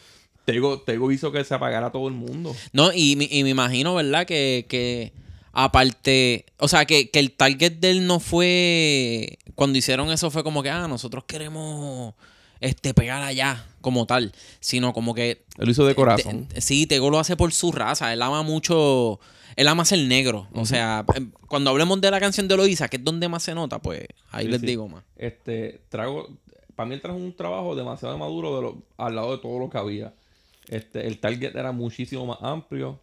Tego, 0.47 0.81
Tego 0.81 1.13
hizo 1.13 1.31
que 1.33 1.45
se 1.45 1.53
apagara 1.55 1.93
todo 1.93 2.09
el 2.09 2.15
mundo. 2.15 2.57
No, 2.73 2.91
y, 2.95 3.17
me- 3.17 3.29
y 3.31 3.43
me 3.45 3.51
imagino, 3.51 3.95
¿verdad? 3.95 4.25
Que, 4.27 4.65
que 4.69 5.13
aparte, 5.53 6.47
o 6.59 6.69
sea, 6.69 6.85
que, 6.87 7.11
que 7.11 7.19
el 7.19 7.33
target 7.33 7.73
de 7.81 7.91
él 7.91 8.07
no 8.07 8.21
fue, 8.21 9.39
cuando 9.55 9.77
hicieron 9.79 10.11
eso 10.11 10.31
fue 10.31 10.45
como 10.45 10.63
que, 10.63 10.71
ah, 10.71 10.87
nosotros 10.89 11.25
queremos 11.27 12.15
este 12.61 12.95
pegar 12.95 13.23
allá 13.23 13.67
como 13.81 14.07
tal, 14.07 14.33
sino 14.61 14.93
como 14.93 15.15
que... 15.15 15.31
Él 15.59 15.67
lo 15.67 15.71
hizo 15.71 15.85
de 15.87 15.95
corazón. 15.95 16.47
te- 16.47 16.61
sí, 16.61 16.87
Tego 16.87 17.11
lo 17.11 17.19
hace 17.19 17.37
por 17.37 17.53
su 17.53 17.73
raza, 17.73 18.13
él 18.13 18.23
ama 18.23 18.43
mucho, 18.43 19.19
él 19.57 19.69
ama 19.69 19.85
ser 19.85 19.99
negro, 20.01 20.49
o 20.55 20.65
sea, 20.65 21.05
em, 21.15 21.31
cuando 21.49 21.71
hablemos 21.71 22.01
de 22.01 22.11
la 22.11 22.21
canción 22.21 22.49
de 22.49 22.57
Loisa, 22.57 22.89
que 22.89 22.97
es 22.99 23.05
donde 23.05 23.29
más 23.29 23.43
se 23.43 23.55
nota, 23.55 23.79
pues 23.81 24.07
ahí 24.31 24.47
Sí, 24.47 24.51
les 24.53 24.61
sí. 24.61 24.67
digo 24.67 24.89
más. 24.89 25.03
Este, 25.17 25.81
trago, 25.89 26.29
para 26.75 26.87
mí 26.89 26.95
él 26.95 27.01
trajo 27.03 27.17
un 27.19 27.35
trabajo 27.35 27.75
demasiado 27.75 28.17
maduro 28.19 28.57
de 28.57 28.63
lo- 28.63 28.83
al 28.99 29.15
lado 29.17 29.33
de 29.37 29.43
todo 29.43 29.59
lo 29.59 29.69
que 29.71 29.79
había. 29.79 30.15
Este, 30.69 31.07
el 31.07 31.19
target 31.19 31.55
era 31.55 31.73
muchísimo 31.73 32.27
más 32.27 32.39
amplio. 32.41 33.01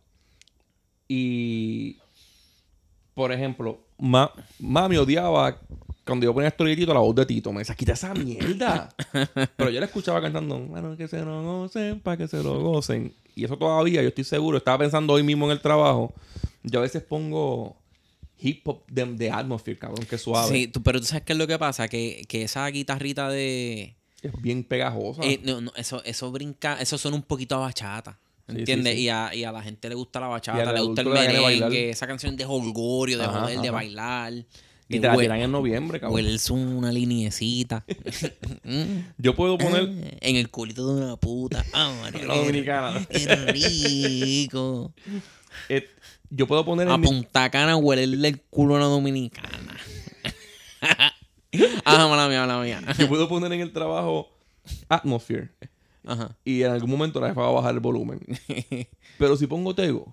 Y, 1.07 1.97
por 3.13 3.31
ejemplo, 3.31 3.79
ma- 3.97 4.31
mami 4.59 4.97
odiaba 4.97 5.59
cuando 6.05 6.25
yo 6.25 6.33
ponía 6.33 6.49
historietito 6.49 6.93
la 6.93 6.99
voz 6.99 7.15
de 7.15 7.25
Tito. 7.25 7.51
Me 7.53 7.59
decía, 7.59 7.75
quita 7.75 7.93
esa 7.93 8.13
mierda. 8.13 8.89
Pero 9.57 9.69
yo 9.69 9.79
la 9.79 9.85
escuchaba 9.85 10.21
cantando, 10.21 10.59
bueno, 10.59 10.97
que 10.97 11.07
se 11.07 11.19
lo 11.23 11.43
gocen, 11.43 11.99
para 11.99 12.17
que 12.17 12.27
se 12.27 12.41
lo 12.43 12.59
gocen. 12.61 13.13
Y 13.35 13.45
eso 13.45 13.57
todavía, 13.57 14.01
yo 14.01 14.09
estoy 14.09 14.23
seguro, 14.23 14.57
estaba 14.57 14.79
pensando 14.79 15.13
hoy 15.13 15.23
mismo 15.23 15.45
en 15.45 15.51
el 15.51 15.61
trabajo. 15.61 16.13
Yo 16.63 16.79
a 16.79 16.83
veces 16.83 17.01
pongo 17.03 17.75
hip 18.39 18.67
hop 18.67 18.83
de, 18.87 19.05
de 19.05 19.31
atmosphere, 19.31 19.77
cabrón, 19.79 20.05
que 20.05 20.17
suave. 20.17 20.49
Sí, 20.53 20.67
tú- 20.67 20.83
pero 20.83 20.99
tú 20.99 21.05
sabes 21.05 21.23
qué 21.23 21.33
es 21.33 21.39
lo 21.39 21.47
que 21.47 21.57
pasa, 21.57 21.87
que, 21.87 22.25
que 22.27 22.43
esa 22.43 22.67
guitarrita 22.67 23.29
de... 23.29 23.95
Es 24.23 24.41
bien 24.41 24.63
pegajosa. 24.63 25.21
Eh, 25.23 25.39
no, 25.43 25.61
no, 25.61 25.71
eso, 25.75 26.01
eso 26.05 26.31
brinca, 26.31 26.79
eso 26.81 26.97
suena 26.97 27.15
un 27.17 27.23
poquito 27.23 27.55
a 27.55 27.59
bachata. 27.59 28.17
¿Entiendes? 28.47 28.93
sí, 28.93 28.99
sí. 28.99 29.05
Y, 29.05 29.09
a, 29.09 29.31
y 29.35 29.43
a 29.43 29.51
la 29.51 29.61
gente 29.61 29.87
le 29.89 29.95
gusta 29.95 30.19
la 30.19 30.27
bachata, 30.27 30.71
le 30.73 30.81
gusta 30.81 31.01
el 31.01 31.07
merengue, 31.09 31.89
esa 31.89 32.07
canción 32.07 32.35
de 32.35 32.45
holgorio, 32.45 33.17
de 33.17 33.23
Ajá, 33.25 33.41
joder, 33.41 33.59
de 33.61 33.69
bailar. 33.69 34.33
y 34.89 34.99
te 34.99 35.07
la 35.07 35.17
tiran 35.17 35.39
en 35.41 35.51
noviembre, 35.51 35.99
cabrón. 35.99 36.15
huelerse 36.15 36.51
una 36.53 36.91
liniecita. 36.91 37.85
Yo 39.17 39.35
puedo 39.35 39.57
poner 39.57 40.17
en 40.21 40.35
el 40.35 40.49
culito 40.49 40.93
de 40.95 41.03
una 41.05 41.15
puta. 41.15 41.63
Ah, 41.73 41.93
María, 42.01 42.25
la 42.25 42.35
dominicana. 42.35 43.05
Qué 43.09 43.35
rico. 43.35 44.93
Eh, 45.69 45.87
yo 46.29 46.47
puedo 46.47 46.65
poner 46.65 46.87
A 46.89 46.95
en 46.95 47.01
Punta 47.01 47.49
Cana 47.51 47.77
huelerle 47.77 48.27
el 48.27 48.41
culo 48.41 48.73
a 48.75 48.77
una 48.77 48.87
dominicana. 48.87 49.77
Ajá, 51.85 52.07
mala 52.09 52.27
mía, 52.27 52.45
mala 52.45 52.61
mía. 52.61 52.81
yo 52.97 53.07
puedo 53.07 53.27
poner 53.27 53.51
en 53.53 53.61
el 53.61 53.71
trabajo 53.73 54.29
atmosphere 54.89 55.49
Ajá. 56.05 56.35
y 56.45 56.63
en 56.63 56.71
algún 56.71 56.89
momento 56.89 57.19
la 57.19 57.29
jefa 57.29 57.41
va 57.41 57.49
a 57.49 57.51
bajar 57.51 57.73
el 57.73 57.79
volumen. 57.79 58.19
Pero 59.17 59.35
si 59.37 59.47
pongo 59.47 59.75
Tego, 59.75 60.11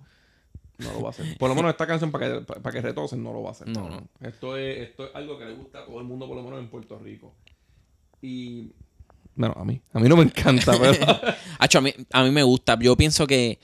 no 0.77 0.91
lo 0.93 1.01
va 1.01 1.07
a 1.07 1.11
hacer. 1.11 1.37
Por 1.37 1.49
lo 1.49 1.55
menos 1.55 1.71
esta 1.71 1.87
canción 1.87 2.11
para 2.11 2.27
que, 2.27 2.41
para 2.41 2.71
que 2.71 2.81
retosen 2.81 3.23
no 3.23 3.33
lo 3.33 3.43
va 3.43 3.49
a 3.49 3.51
hacer. 3.51 3.67
No, 3.67 3.83
cabrón. 3.83 4.09
Esto 4.19 4.57
es, 4.57 4.89
esto 4.89 5.05
es 5.05 5.15
algo 5.15 5.37
que 5.37 5.45
le 5.45 5.53
gusta 5.53 5.79
a 5.79 5.85
todo 5.85 5.99
el 5.99 6.05
mundo, 6.05 6.27
por 6.27 6.35
lo 6.37 6.43
menos 6.43 6.59
en 6.59 6.67
Puerto 6.69 6.97
Rico. 6.99 7.33
Y 8.21 8.71
bueno, 9.35 9.55
a 9.57 9.63
mí, 9.65 9.81
a 9.93 9.99
mí 9.99 10.09
no 10.09 10.17
me 10.17 10.23
encanta, 10.23 10.73
pero 10.79 10.93
Acho, 11.59 11.79
a, 11.79 11.81
mí, 11.81 11.93
a 12.11 12.23
mí 12.23 12.31
me 12.31 12.43
gusta. 12.43 12.77
Yo 12.79 12.95
pienso 12.95 13.25
que. 13.25 13.59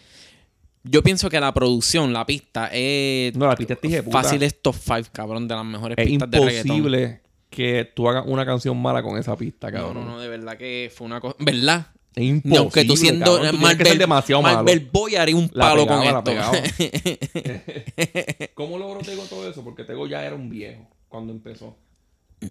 Yo 0.83 1.03
pienso 1.03 1.29
que 1.29 1.39
la 1.39 1.53
producción, 1.53 2.13
la 2.13 2.25
pista, 2.25 2.69
es. 2.71 3.35
no, 3.35 3.47
la 3.47 3.55
pista 3.55 3.77
es 3.81 4.05
fácil 4.09 4.41
es 4.43 4.61
top 4.61 4.75
5, 4.75 5.09
cabrón, 5.11 5.45
de 5.47 5.53
las 5.55 5.65
mejores 5.65 5.97
Es 5.97 6.07
pistas 6.07 6.31
de 6.31 6.39
reggaetón. 6.39 6.77
imposible 6.77 7.21
que 7.49 7.89
tú 7.95 8.09
hagas 8.09 8.25
una 8.27 8.45
canción 8.45 8.81
mala 8.81 9.01
con 9.03 9.17
esa 9.17 9.35
pista, 9.35 9.71
No, 9.71 9.77
cabrón. 9.77 10.05
no, 10.05 10.11
no, 10.11 10.19
de 10.19 10.27
verdad 10.27 10.57
que 10.57 10.91
fue 10.93 11.05
una 11.05 11.19
cosa. 11.21 11.35
¿Verdad? 11.39 11.87
Es 12.15 12.23
imposible. 12.23 12.85
Tú 12.85 12.97
siendo 12.97 13.25
cabrón. 13.25 13.51
Tú 13.51 13.57
tienes 13.57 13.77
que 13.77 13.85
ser 13.85 13.97
demasiado 13.97 14.41
malo. 14.41 14.57
Marvel 14.57 14.89
Boy 14.91 15.15
un 15.33 15.49
La 15.53 15.69
palo 15.69 15.85
la 15.85 16.23
con 16.23 16.33
esto. 16.33 16.51
¿Cómo 18.55 18.77
logró 18.77 18.99
Tego 19.01 19.23
todo 19.23 19.49
eso? 19.49 19.63
Porque 19.63 19.83
Tego 19.83 20.07
ya 20.07 20.25
era 20.25 20.35
un 20.35 20.49
viejo 20.49 20.87
cuando 21.09 21.31
empezó. 21.31 21.75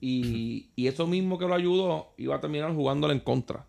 Y, 0.00 0.70
y 0.76 0.86
eso 0.88 1.06
mismo 1.06 1.38
que 1.38 1.46
lo 1.46 1.54
ayudó 1.54 2.14
iba 2.16 2.36
a 2.36 2.40
terminar 2.40 2.74
jugándole 2.74 3.14
en 3.14 3.20
contra. 3.20 3.66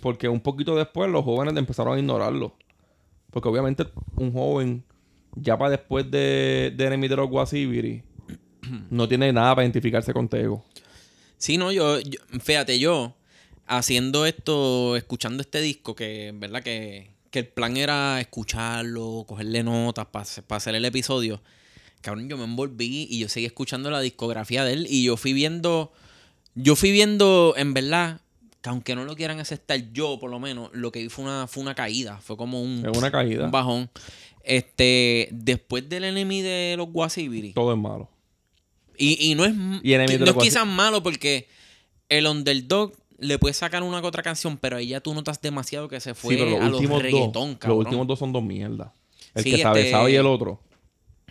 Porque 0.00 0.28
un 0.28 0.40
poquito 0.40 0.74
después 0.74 1.08
los 1.10 1.24
jóvenes 1.24 1.56
empezaron 1.56 1.94
a 1.96 1.98
ignorarlo. 2.00 2.56
Porque 3.30 3.48
obviamente 3.48 3.86
un 4.16 4.32
joven, 4.32 4.84
ya 5.36 5.56
para 5.56 5.70
después 5.70 6.10
de, 6.10 6.72
de 6.76 6.86
Enemy 6.86 7.08
Wasibiri, 7.08 8.02
no 8.90 9.08
tiene 9.08 9.32
nada 9.32 9.54
para 9.54 9.64
identificarse 9.64 10.12
con 10.12 10.28
Tego. 10.28 10.64
Sí, 11.38 11.56
no, 11.56 11.72
yo, 11.72 12.00
yo- 12.00 12.20
fíjate, 12.40 12.78
yo 12.78 13.14
haciendo 13.66 14.26
esto, 14.26 14.96
escuchando 14.96 15.40
este 15.42 15.60
disco, 15.60 15.94
que 15.94 16.32
verdad 16.34 16.62
que, 16.62 17.10
que 17.30 17.38
el 17.40 17.46
plan 17.46 17.76
era 17.76 18.20
escucharlo, 18.20 19.24
cogerle 19.26 19.62
notas 19.62 20.06
para 20.06 20.24
hacer 20.56 20.74
el 20.74 20.84
episodio. 20.84 21.40
Cabrón, 22.00 22.28
yo 22.28 22.36
me 22.36 22.44
envolví 22.44 23.06
y 23.10 23.18
yo 23.18 23.28
seguí 23.28 23.46
escuchando 23.46 23.90
la 23.90 24.00
discografía 24.00 24.64
de 24.64 24.72
él 24.72 24.86
y 24.88 25.04
yo 25.04 25.16
fui 25.16 25.32
viendo, 25.34 25.92
yo 26.54 26.74
fui 26.74 26.90
viendo, 26.92 27.54
en 27.56 27.74
verdad, 27.74 28.20
que 28.62 28.70
aunque 28.70 28.94
no 28.94 29.04
lo 29.04 29.14
quieran 29.16 29.38
aceptar 29.38 29.92
yo, 29.92 30.18
por 30.18 30.30
lo 30.30 30.40
menos, 30.40 30.70
lo 30.72 30.90
que 30.92 31.02
vi 31.02 31.08
fue 31.08 31.24
una, 31.24 31.46
fue 31.46 31.62
una 31.62 31.74
caída, 31.74 32.18
fue 32.20 32.36
como 32.36 32.60
un, 32.62 32.84
Es 32.90 32.96
una 32.96 33.10
caída. 33.10 33.44
un 33.44 33.50
bajón. 33.50 33.90
Este, 34.42 35.28
después 35.30 35.88
del 35.88 36.04
enemy 36.04 36.42
de 36.42 36.74
los 36.76 36.88
Guasibiri, 36.88 37.52
Todo 37.52 37.72
es 37.72 37.78
malo. 37.78 38.08
Y, 39.00 39.30
y 39.30 39.34
no 39.34 39.44
es, 39.44 39.52
Y 39.82 39.96
no 40.18 40.24
es 40.26 40.34
quizás 40.36 40.66
malo 40.66 41.02
porque 41.02 41.48
el 42.08 42.26
underdog 42.26 42.92
le 43.18 43.38
puede 43.38 43.54
sacar 43.54 43.82
una 43.82 44.00
que 44.00 44.06
otra 44.06 44.22
canción, 44.22 44.56
pero 44.56 44.76
ahí 44.76 44.88
ya 44.88 45.00
tú 45.00 45.12
notas 45.14 45.40
demasiado 45.40 45.88
que 45.88 46.00
se 46.00 46.14
fue 46.14 46.34
sí, 46.34 46.40
pero 46.42 46.50
los 46.58 46.60
a 46.60 46.68
los 46.92 47.02
reggaetón, 47.02 47.32
dos. 47.50 47.58
cabrón. 47.58 47.78
Los 47.78 47.86
últimos 47.86 48.06
dos 48.06 48.18
son 48.18 48.32
dos 48.32 48.42
mierdas. 48.42 48.90
El 49.34 49.44
Sí, 49.44 49.50
que 49.52 49.62
sabe, 49.62 49.80
este- 49.80 49.90
sabe 49.92 50.12
y 50.12 50.14
el 50.16 50.26
otro. 50.26 50.60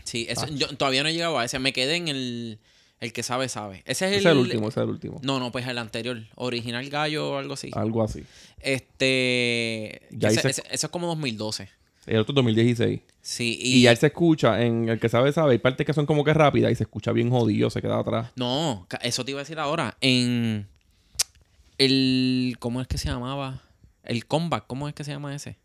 Sí, 0.04 0.26
eso- 0.30 0.48
yo 0.48 0.68
todavía 0.78 1.04
no 1.04 1.10
he 1.10 1.14
llegado 1.14 1.38
a 1.40 1.46
ese. 1.46 1.60
Me 1.60 1.74
quedé 1.74 1.96
en 1.96 2.08
el, 2.08 2.60
el 3.00 3.14
que 3.14 3.24
sabe, 3.24 3.50
sabe. 3.50 3.84
Ese 3.86 4.06
es 4.06 4.12
el, 4.14 4.18
Ese 4.20 4.30
es 4.30 4.32
el 4.34 4.38
último, 4.38 4.68
ese 4.70 4.80
es 4.80 4.84
el 4.84 4.90
último. 4.90 5.20
No, 5.24 5.40
no, 5.40 5.52
pues 5.52 5.68
el 5.68 5.78
anterior. 5.78 6.22
Original 6.36 6.88
Gallo 6.90 7.32
o 7.32 7.38
algo 7.38 7.54
así. 7.56 7.70
Algo 7.74 8.04
así. 8.04 8.24
Este. 8.62 10.02
Ya 10.12 10.30
ese, 10.30 10.40
hice- 10.40 10.50
ese- 10.50 10.64
ese 10.72 10.86
es 10.86 10.92
como 10.92 11.08
2012. 11.08 11.70
El 12.06 12.18
otro 12.18 12.32
es 12.32 12.36
2016. 12.36 13.02
Sí, 13.30 13.60
Y, 13.62 13.78
y. 13.78 13.82
ya 13.84 13.92
él 13.92 13.98
se 13.98 14.08
escucha, 14.08 14.60
en 14.64 14.90
el 14.90 15.00
que 15.00 15.08
sabe, 15.08 15.32
sabe. 15.32 15.52
Hay 15.52 15.60
partes 15.60 15.86
que 15.86 15.94
son 15.94 16.08
como 16.08 16.24
que 16.24 16.34
rápidas 16.34 16.72
y 16.72 16.76
se 16.76 16.82
escucha 16.84 17.12
bien 17.12 17.30
jodido, 17.30 17.70
se 17.70 17.80
queda 17.80 18.00
atrás. 18.00 18.32
No, 18.36 18.88
eso 19.04 19.24
te 19.24 19.30
iba 19.32 19.40
a 19.40 19.44
decir 19.44 19.60
ahora. 19.60 19.96
En. 20.02 20.68
El. 21.78 22.56
¿Cómo 22.60 22.82
es 22.82 22.88
que 22.88 22.98
se 22.98 23.08
llamaba? 23.08 23.62
El 24.04 24.26
comeback, 24.26 24.66
¿cómo 24.66 24.88
es 24.88 24.96
que 24.96 25.04
se 25.04 25.12
llama 25.12 25.36
ese? 25.36 25.58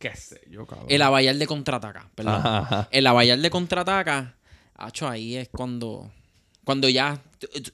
Qué 0.00 0.16
sé 0.16 0.40
yo, 0.50 0.66
cabrón. 0.66 0.88
El 0.88 1.00
abayal 1.00 1.38
de 1.38 1.46
contraataca, 1.46 2.10
perdón. 2.16 2.34
Ajá, 2.34 2.58
ajá. 2.58 2.88
El 2.90 3.06
abayal 3.06 3.40
de 3.40 3.50
contraataca, 3.50 4.34
hacho, 4.74 5.08
ahí 5.08 5.36
es 5.36 5.48
cuando. 5.48 6.10
Cuando 6.64 6.88
ya 6.88 7.20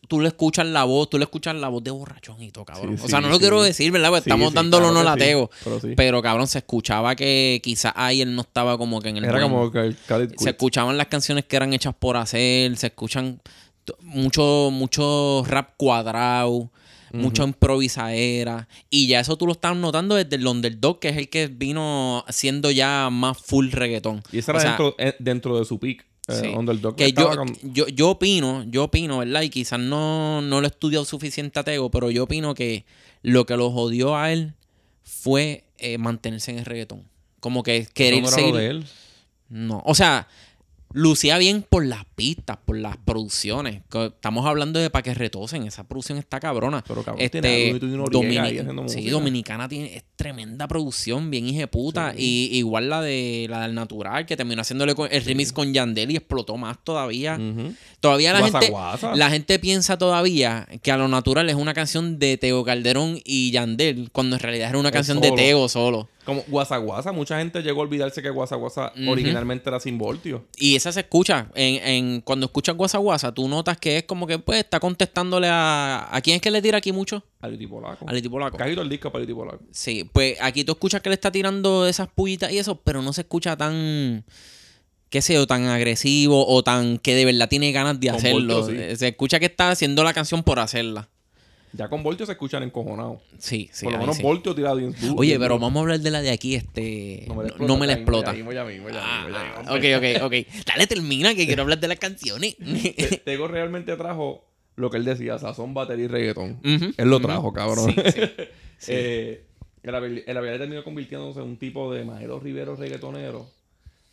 tú, 0.09 0.21
le 0.21 0.29
escuchas 0.29 0.67
la 0.67 0.85
voz, 0.85 1.11
tú 1.11 1.19
le 1.19 1.25
escuchas 1.25 1.55
la 1.55 1.69
voz 1.69 1.85
de 1.85 1.91
borrachón 1.91 2.43
y 2.43 2.51
todo, 2.51 2.65
cabrón. 2.65 2.97
Sí, 2.97 3.05
o 3.05 3.09
sea, 3.09 3.19
sí, 3.19 3.23
no 3.23 3.29
lo 3.29 3.35
sí. 3.35 3.41
quiero 3.41 3.63
decir, 3.63 3.93
¿verdad? 3.93 4.09
Porque 4.09 4.21
estamos 4.21 4.55
dándolo 4.55 4.85
claro 4.89 4.99
no 4.99 5.03
lateo. 5.05 5.51
pero 5.95 6.23
cabrón, 6.23 6.47
se 6.47 6.59
escuchaba 6.59 7.15
que 7.15 7.61
quizás 7.63 7.93
ahí 7.97 8.23
él 8.23 8.35
no 8.35 8.41
estaba 8.43 8.79
como 8.79 9.03
que 9.03 9.11
en 9.11 9.19
el. 9.19 9.25
Era 9.25 9.45
buen- 9.45 9.51
como 9.51 9.71
que 9.71 9.95
se 10.39 10.51
escuchaban 10.51 10.97
las 10.97 11.09
canciones 11.09 11.45
que 11.45 11.57
eran 11.57 11.75
hechas 11.75 11.95
por 11.99 12.17
hacer, 12.17 12.75
se 12.79 12.87
escuchan 12.87 13.43
mucho, 14.01 14.71
mucho 14.73 15.45
rap 15.47 15.75
cuadrado, 15.77 16.71
mucha 17.13 17.43
improvisadera. 17.45 18.69
Y 18.91 19.07
ya 19.09 19.21
eso 19.21 19.37
tú 19.37 19.47
lo 19.47 19.53
estabas 19.53 19.77
notando 19.79 20.15
desde 20.15 20.37
el 20.37 20.47
Underdog, 20.47 20.99
que 21.01 21.09
es 21.11 21.17
el 21.17 21.29
que 21.29 21.47
vino 21.49 22.25
siendo 22.29 22.71
ya 22.71 23.09
más 23.11 23.39
full 23.39 23.71
reggaetón. 23.71 24.23
Y 24.33 24.39
ese 24.39 24.51
O 24.51 24.55
era 24.55 24.61
sea, 24.61 24.71
dentro, 24.71 24.95
eh, 24.99 25.15
dentro 25.19 25.59
de 25.59 25.65
su 25.65 25.79
pick. 25.79 26.07
Eh, 26.29 26.41
Sí. 26.43 26.47
Underdog. 26.49 26.95
que 26.97 27.13
yo, 27.13 27.31
con- 27.37 27.57
yo, 27.63 27.87
yo 27.89 28.11
opino, 28.11 28.65
yo 28.69 28.85
opino, 28.85 29.19
¿verdad? 29.19 29.43
Y 29.43 29.51
quizás 29.51 29.81
no, 29.81 30.41
no 30.43 30.61
lo 30.61 30.67
he 30.67 30.71
estudiado 30.71 31.05
suficiente 31.05 31.59
a 31.59 31.65
Tego, 31.65 31.91
pero 31.91 32.11
yo 32.11 32.25
opino 32.25 32.55
que 32.55 32.85
lo 33.23 33.47
que 33.47 33.57
lo 33.57 33.71
jodió 33.71 34.17
a 34.17 34.33
él 34.33 34.55
fue 35.05 35.65
eh, 35.79 35.99
mantenerse 35.99 36.51
en 36.51 36.59
el 36.59 36.65
reggaetón. 36.65 37.03
Como 37.41 37.63
que 37.63 37.87
querer 37.95 38.27
seguir. 38.27 38.55
de 38.55 38.67
él. 38.67 38.85
No, 39.49 39.83
o 39.87 39.95
sea, 39.95 40.29
lucía 40.93 41.39
bien 41.39 41.65
por 41.69 41.85
las 41.85 42.05
pistas, 42.15 42.57
por 42.65 42.77
las 42.79 42.97
producciones. 42.97 43.83
Estamos 43.93 44.47
hablando 44.47 44.79
de 44.81 44.91
para 44.91 45.03
que 45.03 45.15
retosen, 45.15 45.65
esa 45.67 45.85
producción 45.87 46.19
está 46.19 46.41
cabrona. 46.41 46.83
Pero, 46.87 47.03
cabrón, 47.03 47.23
tiene 47.31 48.61
haciendo 48.61 48.89
sí. 48.89 49.11
Dominicana 49.11 49.69
tiene 49.69 49.97
es 49.97 50.05
tremenda 50.17 50.67
producción, 50.67 51.31
bien 51.31 51.47
puta 51.69 52.13
Sí. 52.17 52.49
Y 52.53 52.59
igual 52.59 52.89
la 52.89 53.01
de 53.03 53.47
la 53.49 53.63
del 53.63 53.75
natural, 53.75 54.27
que 54.27 54.37
terminó 54.37 54.63
haciéndole 54.63 54.95
con- 54.95 55.09
el 55.13 55.25
remix 55.25 55.53
con 55.53 55.73
Yandel 55.73 56.11
y 56.11 56.17
explotó 56.17 56.57
más 56.57 56.79
todavía. 56.83 57.39
Todavía 58.01 58.33
la 58.33 58.41
Guasa, 58.41 58.59
gente, 58.61 58.71
guasa. 58.73 59.15
la 59.17 59.31
gente 59.31 59.59
piensa 59.59 59.99
todavía 59.99 60.67
que 60.83 60.93
a 60.93 60.97
lo 60.97 61.09
natural 61.09 61.49
es 61.51 61.57
una 61.57 61.75
canción 61.75 62.19
de 62.19 62.37
Teo 62.39 62.65
Calderón 62.65 63.21
y 63.25 63.51
Yandel, 63.51 64.11
cuando 64.13 64.37
en 64.37 64.41
realidad 64.41 64.71
era 64.71 64.79
una 64.79 64.89
Es 64.89 64.95
canción 64.95 65.21
de. 65.21 65.33
Teo 65.33 65.69
solo. 65.69 66.09
Como 66.29 66.45
Guasa 66.47 66.77
Guasa. 66.77 67.11
Mucha 67.11 67.39
gente 67.39 67.63
llegó 67.63 67.81
a 67.81 67.85
olvidarse 67.85 68.21
que 68.21 68.29
Guasa 68.29 68.55
Guasa 68.57 68.93
Ujú. 69.01 69.13
originalmente 69.13 69.67
era 69.71 69.81
sin 69.81 69.97
voltio. 69.97 70.45
Y 70.59 70.77
esa 70.77 70.93
se 70.93 71.01
escucha. 71.01 71.51
En, 71.55 71.83
en, 71.83 72.21
cuando 72.21 72.45
escuchas 72.45 72.77
Guasa 72.77 72.99
Guasa, 72.99 73.33
tú 73.33 73.49
notas 73.49 73.79
que 73.79 73.97
es 73.97 74.03
como 74.05 74.27
que 74.27 74.39
pues 74.39 74.59
está 74.59 74.79
contestándole 74.79 75.49
a. 75.51 76.07
¿A 76.15 76.21
quién 76.21 76.37
es 76.37 76.43
que 76.43 76.51
le 76.51 76.61
tira 76.61 76.77
aquí 76.77 76.93
mucho? 76.93 77.25
A 77.41 77.49
Liti 77.49 77.67
Polaco. 77.67 78.05
A 78.07 78.13
Liti 78.13 78.29
Polaco. 78.29 78.59
Casi 78.59 78.73
todo 78.73 78.83
el 78.83 78.91
disco 78.91 79.11
para 79.11 79.23
Liti 79.23 79.33
Polaco. 79.33 79.65
Sí, 79.71 80.05
pues 80.13 80.37
aquí 80.43 80.65
tú 80.65 80.73
escuchas 80.73 81.01
que 81.01 81.09
le 81.09 81.15
está 81.15 81.33
tirando 81.33 81.87
esas 81.89 82.09
pullitas 82.09 82.53
y 82.53 82.59
eso, 82.59 82.77
pero 82.83 83.01
no 83.01 83.15
se 83.15 83.23
escucha 83.23 83.57
tan. 83.57 84.23
qué 85.09 85.23
sé 85.23 85.33
yo, 85.33 85.47
tan 85.47 85.65
agresivo 85.65 86.47
o 86.47 86.63
tan 86.63 86.99
que 86.99 87.15
de 87.15 87.25
verdad 87.25 87.49
tiene 87.49 87.73
ganas 87.73 87.99
de 87.99 88.09
Con 88.09 88.17
hacerlo. 88.17 88.61
Voltio, 88.61 88.91
sí. 88.91 88.97
Se 88.99 89.09
escucha 89.09 89.41
que 89.41 89.47
está 89.47 89.71
haciendo 89.71 90.05
la 90.05 90.13
canción 90.13 90.43
por 90.43 90.59
hacerla. 90.59 91.09
Ya 91.73 91.89
con 91.89 92.03
voltio 92.03 92.25
se 92.27 92.33
escuchan 92.33 92.63
encojonados. 92.63 93.21
Sí, 93.39 93.69
sí. 93.73 93.85
Por 93.85 93.93
lo 93.95 93.99
menos 94.01 94.17
sí. 94.17 94.23
voltio 94.23 94.55
tira 94.55 94.73
bien 94.75 94.95
duro. 95.01 95.15
Oye, 95.19 95.39
pero 95.39 95.59
vamos 95.59 95.77
a 95.77 95.81
hablar 95.83 96.01
de 96.01 96.11
la 96.11 96.21
de 96.23 96.31
aquí, 96.31 96.55
este. 96.55 97.25
No 97.29 97.35
me 97.35 97.45
la 97.45 97.51
No, 97.59 97.67
no 97.67 97.77
me 97.77 97.87
la 97.87 97.93
explota. 97.95 98.31
explota. 98.31 98.33
Ya 98.33 98.37
mismo, 98.37 98.53
ya 98.53 98.65
mismo, 98.65 98.89
ya 98.91 99.01
Ah, 99.03 99.75
ok, 99.75 99.85
ok, 99.99 100.23
ok. 100.25 100.65
Dale, 100.67 100.87
termina, 100.87 101.35
que 101.35 101.47
quiero 101.47 101.63
hablar 101.63 101.79
de 101.81 101.89
las 101.89 101.99
canciones. 101.99 102.57
Te- 102.57 103.23
Tego 103.25 103.49
realmente 103.49 103.95
trajo 103.97 104.45
lo 104.77 104.91
que 104.91 104.97
él 104.97 105.05
decía, 105.05 105.39
sazón, 105.39 105.75
batería 105.75 106.05
y 106.07 106.09
reggaetón. 106.09 106.61
Él 106.65 107.09
lo 107.09 107.21
trajo, 107.21 107.53
cabrón. 107.53 107.93
Sí, 107.95 108.01
sí. 108.13 108.21
Sí. 108.79 108.93
Eh, 108.95 109.45
el 109.83 110.37
Abel 110.37 110.59
terminó 110.59 110.85
convirtiéndose 110.85 111.41
en 111.41 111.47
un 111.47 111.57
tipo 111.57 111.93
de 111.93 112.05
Majero 112.05 112.39
Rivero 112.39 112.77
reggaetonero. 112.77 113.47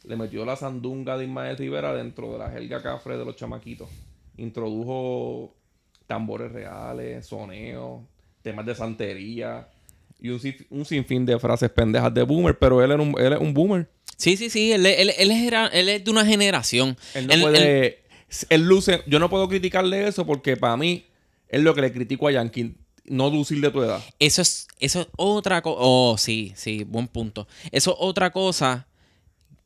Le 0.05 0.15
metió 0.15 0.43
la 0.43 0.55
sandunga 0.55 1.17
de 1.19 1.25
Ismael 1.25 1.55
Rivera 1.55 1.93
dentro 1.93 2.31
de 2.33 2.39
la 2.39 2.49
jerga 2.49 2.81
cafre 2.81 3.15
de 3.17 3.25
los 3.25 3.35
chamaquitos. 3.35 3.87
Introdujo 4.37 5.53
tambores 6.07 6.51
reales, 6.51 7.25
soneos, 7.25 8.01
temas 8.41 8.65
de 8.65 8.75
santería 8.75 9.67
y 10.19 10.29
un, 10.29 10.39
un 10.69 10.85
sinfín 10.85 11.25
de 11.25 11.37
frases 11.39 11.69
pendejas 11.69 12.13
de 12.13 12.23
boomer, 12.23 12.57
pero 12.57 12.83
él, 12.83 12.91
era 12.91 13.01
un, 13.01 13.15
él 13.19 13.33
es 13.33 13.39
un 13.39 13.53
boomer. 13.53 13.89
Sí, 14.17 14.37
sí, 14.37 14.49
sí. 14.49 14.71
Él, 14.71 14.85
él- 14.85 15.11
él 15.17 15.31
es, 15.31 15.43
era- 15.47 15.67
él 15.67 15.89
es 15.89 16.03
de 16.03 16.11
una 16.11 16.25
generación. 16.25 16.95
Él 17.13 17.27
no 17.27 17.33
Él- 17.33 17.41
puede. 17.41 17.99
Él 18.49 18.61
luce. 18.65 19.01
Yo 19.07 19.19
no 19.19 19.29
puedo 19.29 19.47
criticarle 19.47 20.07
eso 20.07 20.25
porque 20.25 20.57
para 20.57 20.77
mí 20.77 21.05
es 21.49 21.61
lo 21.61 21.73
que 21.75 21.81
le 21.81 21.91
critico 21.91 22.27
a 22.27 22.31
Yankee. 22.31 22.75
No 23.07 23.29
lucir 23.29 23.61
de 23.61 23.69
tu 23.69 23.83
edad. 23.83 24.01
Eso 24.17 24.41
es, 24.41 24.67
eso 24.79 25.01
es 25.01 25.07
otra 25.15 25.61
cosa. 25.61 25.77
Oh, 25.79 26.17
sí, 26.17 26.53
sí, 26.55 26.83
buen 26.85 27.07
punto. 27.07 27.47
Eso 27.71 27.91
es 27.91 27.97
otra 27.99 28.31
cosa 28.31 28.87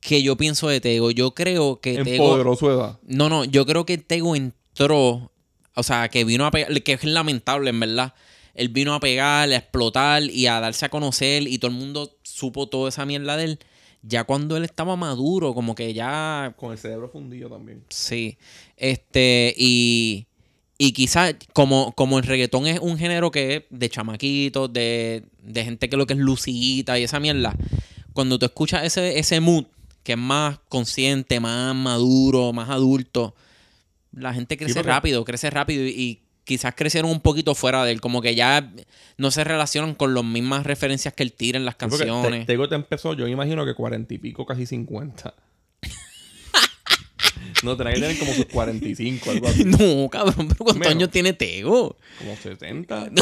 que 0.02 0.22
yo 0.24 0.36
pienso 0.36 0.68
de 0.68 0.82
Tego. 0.82 1.12
Yo 1.12 1.34
creo 1.34 1.80
que 1.80 2.04
Tego. 2.04 2.26
Empoderó 2.26 2.56
su 2.58 2.70
edad. 2.70 3.00
No, 3.08 3.30
no, 3.30 3.46
yo 3.46 3.66
creo 3.66 3.86
que 3.86 3.98
Tego 3.98 4.36
entró. 4.36 5.32
O 5.80 5.84
sea, 5.84 6.10
que 6.10 6.24
vino 6.24 6.46
a 6.46 6.52
pegar. 6.52 6.84
Que 6.84 6.94
es 6.94 7.04
lamentable, 7.04 7.70
en 7.70 7.80
verdad. 7.80 8.14
Él 8.54 8.70
vino 8.70 8.94
a 8.94 9.00
pegar, 9.00 9.50
a 9.50 9.56
explotar 9.56 10.24
y 10.24 10.48
a 10.48 10.60
darse 10.60 10.86
a 10.86 10.90
conocer. 10.90 11.48
Y 11.48 11.58
todo 11.58 11.72
el 11.72 11.78
mundo 11.78 12.18
supo 12.24 12.68
toda 12.68 12.90
esa 12.90 13.06
mierda 13.06 13.38
de 13.38 13.46
él. 13.46 13.60
Ya 14.02 14.24
cuando 14.24 14.56
él 14.58 14.64
estaba 14.64 14.96
maduro, 14.96 15.54
como 15.54 15.76
que 15.76 15.94
ya 15.94 16.54
Con 16.58 16.72
el 16.72 16.78
cerebro 16.78 17.10
fundido 17.10 17.50
también. 17.50 17.84
Sí. 17.90 18.38
Este, 18.78 19.54
y, 19.58 20.28
y 20.78 20.94
quizás 20.94 21.36
como, 21.54 21.92
como 21.94 22.18
el 22.18 22.26
reggaetón 22.26 22.66
es 22.68 22.80
un 22.80 22.98
género 22.98 23.32
que 23.32 23.56
es 23.56 23.64
de 23.70 23.90
chamaquitos, 23.90 24.72
de, 24.72 25.24
de 25.44 25.64
gente 25.66 25.90
que 25.90 25.98
lo 25.98 26.08
que 26.08 26.14
es 26.14 26.20
lucita 26.20 26.98
y 26.98 27.04
esa 27.04 27.20
mierda, 27.20 27.54
cuando 28.14 28.40
tú 28.40 28.46
escuchas 28.46 28.86
ese, 28.86 29.20
ese 29.20 29.42
mood, 29.42 29.66
que 30.04 30.14
es 30.14 30.18
más 30.18 30.60
consciente, 30.70 31.42
más 31.42 31.76
maduro, 31.76 32.54
más 32.54 32.70
adulto, 32.70 33.36
la 34.20 34.34
gente 34.34 34.58
crece 34.58 34.76
porque- 34.76 34.88
rápido, 34.90 35.26
crece 35.26 35.50
rápido 35.50 35.86
y, 35.86 35.90
y 35.90 36.22
quizás 36.44 36.74
crecieron 36.76 37.12
un 37.12 37.20
poquito 37.22 37.54
fuera 37.56 37.84
de 37.86 37.92
él, 37.92 38.02
como 38.02 38.22
que 38.22 38.34
ya 38.36 38.72
no 39.18 39.30
se 39.32 39.44
relacionan 39.44 39.94
con 39.96 40.14
las 40.16 40.24
mismas 40.24 40.66
referencias 40.66 41.14
que 41.14 41.24
él 41.24 41.34
tira 41.34 41.58
en 41.60 41.66
las 41.66 41.76
canciones. 41.76 42.42
Te- 42.42 42.54
Tego 42.54 42.68
te 42.68 42.76
empezó, 42.76 43.14
yo 43.14 43.28
imagino 43.28 43.66
que 43.66 43.74
cuarenta 43.76 44.14
y 44.14 44.18
pico, 44.18 44.46
casi 44.46 44.66
cincuenta. 44.66 45.34
No, 47.64 47.76
tenía 47.76 47.94
que 47.94 48.00
tener 48.00 48.18
como 48.20 48.34
sus 48.34 48.46
45, 48.46 49.32
algo 49.32 49.48
así. 49.48 49.66
No, 49.66 50.08
cabrón, 50.10 50.48
pero 50.48 50.56
¿cuántos 50.60 50.78
Menos. 50.78 50.92
años 50.96 51.10
tiene 51.12 51.34
Tego? 51.34 51.98
Como 52.20 52.36
70. 52.36 53.10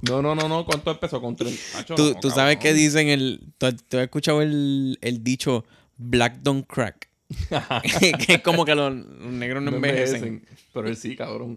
No, 0.00 0.22
no, 0.22 0.36
no, 0.36 0.48
no. 0.48 0.64
¿Cuánto 0.64 0.92
empezó? 0.92 1.20
Con 1.20 1.34
30. 1.34 1.60
Acho, 1.76 1.94
Tú, 1.96 2.12
no, 2.14 2.20
tú 2.20 2.30
sabes 2.30 2.58
que 2.58 2.72
dicen 2.72 3.08
el. 3.08 3.40
¿Tú, 3.58 3.66
tú 3.88 3.96
has 3.96 4.04
escuchado 4.04 4.42
el, 4.42 4.96
el 5.00 5.24
dicho 5.24 5.64
Black 5.96 6.36
don't 6.42 6.64
crack? 6.68 7.07
que 8.26 8.34
es 8.34 8.42
como 8.42 8.64
que 8.64 8.74
los, 8.74 8.94
negros 8.94 9.62
no, 9.62 9.70
No 9.70 9.76
envejecen. 9.76 10.24
envejecen. 10.24 10.58
Pero 10.72 10.88
él 10.88 10.96
sí, 10.96 11.16
cabrón. 11.16 11.56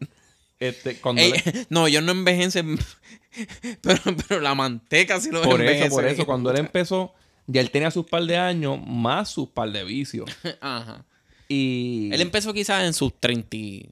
Este, 0.60 0.96
cuando 0.98 1.22
Ey, 1.22 1.34
no, 1.70 1.88
ellos 1.88 2.04
no 2.04 2.12
envejecen. 2.12 2.78
Pero, 3.82 4.00
pero 4.28 4.42
la 4.42 4.54
manteca 4.54 5.18
sí 5.22 5.32
lo 5.32 5.42
por 5.42 5.62
envejece. 5.62 5.86
eso, 5.86 5.96
por 5.96 6.06
eso, 6.06 6.26
cuando 6.26 6.52
él 6.52 6.58
empezó, 6.58 7.14
ya 7.48 7.62
él 7.62 7.72
tenía 7.72 7.90
sus 7.90 8.06
par 8.06 8.24
de 8.26 8.36
años 8.36 8.78
más 8.86 9.30
sus 9.30 9.48
par 9.50 9.72
de 9.72 9.86
vicios. 9.86 10.30
Ajá. 10.60 11.06
Y. 11.48 12.10
Él 12.12 12.20
empezó 12.20 12.54
quizás 12.54 12.84
en 12.84 12.94
sus 12.94 13.18
30. 13.20 13.56
y- 13.56 13.90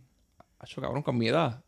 Acho, 0.59 0.81
cabrón, 0.81 1.03
con 1.03 1.17
mi 1.17 1.29
edad. 1.29 1.63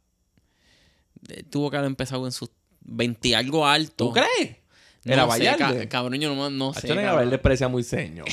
eh, 1.30 1.44
Tuvo 1.50 1.72
que 1.72 1.78
haber 1.78 1.88
empezado 1.88 2.26
en 2.26 2.34
sus 2.34 2.50
20 2.82 3.30
y 3.30 3.34
algo 3.36 3.66
alto. 3.66 4.08
¿Tú 4.08 4.12
crees? 4.14 4.58
No 5.06 5.14
Era 5.14 5.32
sé, 5.32 5.46
ca- 5.58 5.88
cabrón, 5.90 6.20
yo 6.20 6.36
no, 6.36 6.50
no 6.50 6.74
sé. 6.74 6.88
Acho, 6.88 6.96
no, 6.96 7.02
cabrón. 7.02 7.24
él 7.24 7.30
le 7.30 7.38
parecía 7.38 7.70
muy 7.70 7.84
señor. 7.84 8.28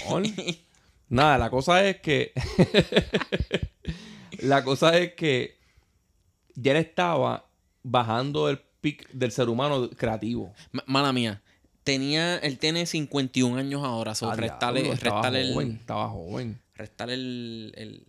Nada, 1.09 1.39
la 1.39 1.51
cosa 1.51 1.87
es 1.89 2.01
que. 2.01 2.33
la 4.41 4.65
cosa 4.65 4.97
es 4.99 5.15
que. 5.15 5.59
Ya 6.55 6.73
él 6.73 6.79
estaba 6.79 7.47
bajando 7.83 8.49
el 8.49 8.59
pic 8.81 9.09
del 9.13 9.31
ser 9.31 9.49
humano 9.49 9.89
creativo. 9.91 10.53
Ma- 10.73 10.85
Mala 10.87 11.13
mía. 11.13 11.43
Tenía, 11.85 12.37
él 12.39 12.59
tiene 12.59 12.85
51 12.85 13.57
años 13.59 13.83
ahora. 13.85 14.15
So, 14.15 14.31
Ah, 14.31 14.35
restale, 14.37 14.81
diablo, 14.83 14.95
estaba 14.95 15.23
restale 15.23 15.53
joven, 15.55 15.69
el, 15.71 15.77
estaba 15.77 16.09
joven. 16.09 16.61
restale 16.75 17.15
el, 17.15 17.73
el 17.77 18.03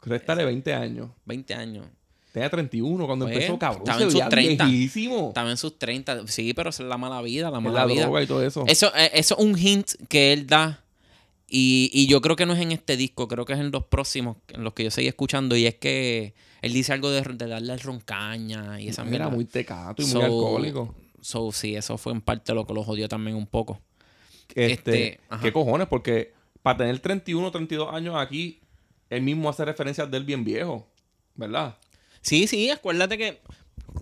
Réstale 0.00 0.44
20 0.44 0.74
años. 0.74 1.10
20 1.26 1.54
años. 1.54 1.86
Tenía 2.32 2.48
31 2.48 3.06
cuando 3.06 3.24
Pues, 3.26 3.34
empezó, 3.36 3.58
cabrón. 3.58 3.82
estaba 3.82 3.98
en 4.00 4.04
sus 4.10 4.14
veía 4.14 4.28
30. 4.28 4.64
viejísimo. 4.66 5.28
Estaba 5.28 5.50
en 5.50 5.56
sus 5.56 5.78
30. 5.78 6.26
Sí, 6.28 6.54
pero 6.54 6.70
es 6.70 6.78
la 6.80 6.96
mala 6.96 7.20
vida, 7.20 7.50
la 7.50 7.58
mala 7.60 7.80
la 7.80 7.86
vida. 7.86 8.02
droga 8.04 8.22
y 8.22 8.26
todo 8.26 8.42
eso. 8.44 8.64
Eso, 8.68 8.92
eh, 8.96 9.10
eso 9.14 9.36
es 9.36 9.44
un 9.44 9.58
hint 9.58 9.90
que 10.08 10.32
él 10.32 10.46
da. 10.46 10.84
Y, 11.50 11.90
y 11.94 12.06
yo 12.08 12.20
creo 12.20 12.36
que 12.36 12.44
no 12.46 12.52
es 12.52 12.60
en 12.60 12.72
este 12.72 12.96
disco, 12.96 13.26
creo 13.26 13.44
que 13.46 13.54
es 13.54 13.58
en 13.58 13.70
los 13.70 13.84
próximos, 13.86 14.36
en 14.48 14.64
los 14.64 14.74
que 14.74 14.84
yo 14.84 14.90
seguí 14.90 15.08
escuchando. 15.08 15.56
Y 15.56 15.66
es 15.66 15.76
que 15.76 16.34
él 16.60 16.72
dice 16.72 16.92
algo 16.92 17.10
de, 17.10 17.22
de 17.22 17.46
darle 17.46 17.72
al 17.72 17.80
roncaña 17.80 18.80
y 18.80 18.88
esa 18.88 19.02
Era 19.02 19.10
mierda. 19.10 19.28
muy 19.30 19.44
tecato 19.46 20.02
y 20.02 20.06
muy 20.06 20.22
alcohólico. 20.22 20.94
So, 21.20 21.50
sí, 21.52 21.74
eso 21.74 21.96
fue 21.98 22.12
en 22.12 22.20
parte 22.20 22.52
lo 22.54 22.66
que 22.66 22.74
lo 22.74 22.84
jodió 22.84 23.08
también 23.08 23.36
un 23.36 23.46
poco. 23.46 23.80
Este, 24.54 24.72
este. 25.14 25.20
¿Qué 25.42 25.52
cojones? 25.52 25.88
Porque 25.88 26.32
para 26.62 26.78
tener 26.78 26.98
31 27.00 27.50
32 27.50 27.92
años 27.92 28.14
aquí, 28.16 28.60
él 29.10 29.22
mismo 29.22 29.48
hace 29.48 29.64
referencias 29.64 30.10
de 30.10 30.16
él 30.18 30.24
bien 30.24 30.44
viejo. 30.44 30.86
¿Verdad? 31.34 31.76
Sí, 32.20 32.46
sí, 32.46 32.68
acuérdate 32.68 33.16
que 33.16 33.40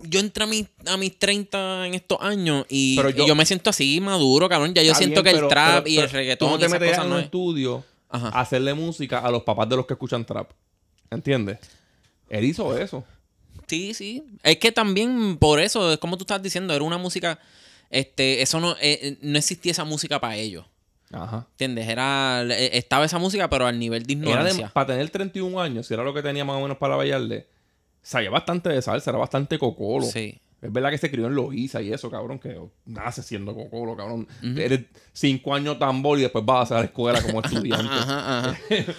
yo 0.03 0.19
entré 0.19 0.43
a 0.43 0.47
mis, 0.47 0.65
a 0.85 0.97
mis 0.97 1.17
30 1.17 1.87
en 1.87 1.93
estos 1.93 2.17
años 2.21 2.65
y 2.69 2.95
yo, 3.15 3.35
me 3.35 3.45
siento 3.45 3.69
así 3.69 3.99
maduro, 4.01 4.47
cabrón. 4.49 4.73
Ya 4.73 4.83
yo 4.83 4.93
siento 4.95 5.23
bien, 5.23 5.23
que 5.23 5.29
el 5.31 5.35
pero- 5.37 5.47
trap 5.47 5.83
pero- 5.83 5.87
y 5.89 5.97
el 5.99 6.09
reggaetón 6.09 6.47
Tú 6.49 6.53
no 6.53 6.59
te 6.59 6.79
cosas 6.89 7.05
en 7.05 7.11
un 7.11 7.17
es- 7.19 7.25
estudio 7.25 7.83
Ajá. 8.09 8.29
a 8.29 8.41
hacerle 8.41 8.73
música 8.73 9.19
a 9.19 9.31
los 9.31 9.43
papás 9.43 9.67
de 9.69 9.75
los 9.75 9.85
que 9.85 9.93
escuchan 9.93 10.25
trap. 10.25 10.51
¿Entiendes? 11.09 11.59
Él 12.29 12.43
hizo 12.45 12.77
eso. 12.77 13.03
Sí, 13.67 13.93
sí. 13.93 14.23
Es 14.43 14.57
que 14.57 14.71
también 14.71 15.37
por 15.37 15.59
eso, 15.59 15.91
es 15.93 15.97
como 15.99 16.17
tú 16.17 16.23
estás 16.23 16.41
diciendo, 16.41 16.73
era 16.73 16.83
una 16.83 16.97
música. 16.97 17.39
Este, 17.89 18.41
eso 18.41 18.59
no, 18.59 18.73
eh, 18.73 18.99
eh, 19.01 19.17
no 19.21 19.37
existía 19.37 19.71
esa 19.71 19.83
música 19.85 20.19
para 20.19 20.35
ellos. 20.35 20.65
Ajá. 21.11 21.47
¿Entiendes? 21.51 21.87
Era, 21.87 22.43
eh, 22.49 22.71
estaba 22.77 23.05
esa 23.05 23.17
música, 23.17 23.49
pero 23.49 23.65
al 23.65 23.79
nivel 23.79 24.03
de 24.05 24.13
Era 24.13 24.21
de- 24.21 24.27
ignorancia. 24.29 24.69
para 24.73 24.87
tener 24.87 25.09
31 25.09 25.59
años, 25.61 25.87
si 25.87 25.93
era 25.93 26.03
lo 26.03 26.13
que 26.13 26.21
tenía 26.21 26.43
más 26.43 26.57
o 26.57 26.61
menos 26.61 26.77
para 26.77 26.97
bailarle, 26.97 27.47
sabía 28.07 28.29
bastante 28.29 28.69
de 28.69 28.81
salsa, 28.81 29.09
era 29.11 29.19
bastante 29.19 29.59
cocolo. 29.59 30.05
Sí. 30.05 30.39
Es 30.59 30.71
verdad 30.73 30.89
que 30.89 30.97
se 30.97 31.11
crió 31.11 31.27
en 31.27 31.35
Loiza 31.35 31.81
y 31.83 31.93
eso, 31.93 32.09
cabrón, 32.09 32.39
que 32.39 32.59
nace 32.85 33.21
siendo 33.21 33.53
cocolo, 33.53 33.95
cabrón. 33.95 34.27
Eres 34.41 34.85
cinco 35.13 35.53
años 35.53 35.77
tambor 35.77 36.17
y 36.17 36.23
después 36.23 36.43
vas 36.43 36.71
a 36.71 36.79
la 36.79 36.85
escuela 36.85 37.21
como 37.21 37.41
estudiante. 37.43 37.85
Ajá, 37.93 38.39
ajá. 38.39 38.57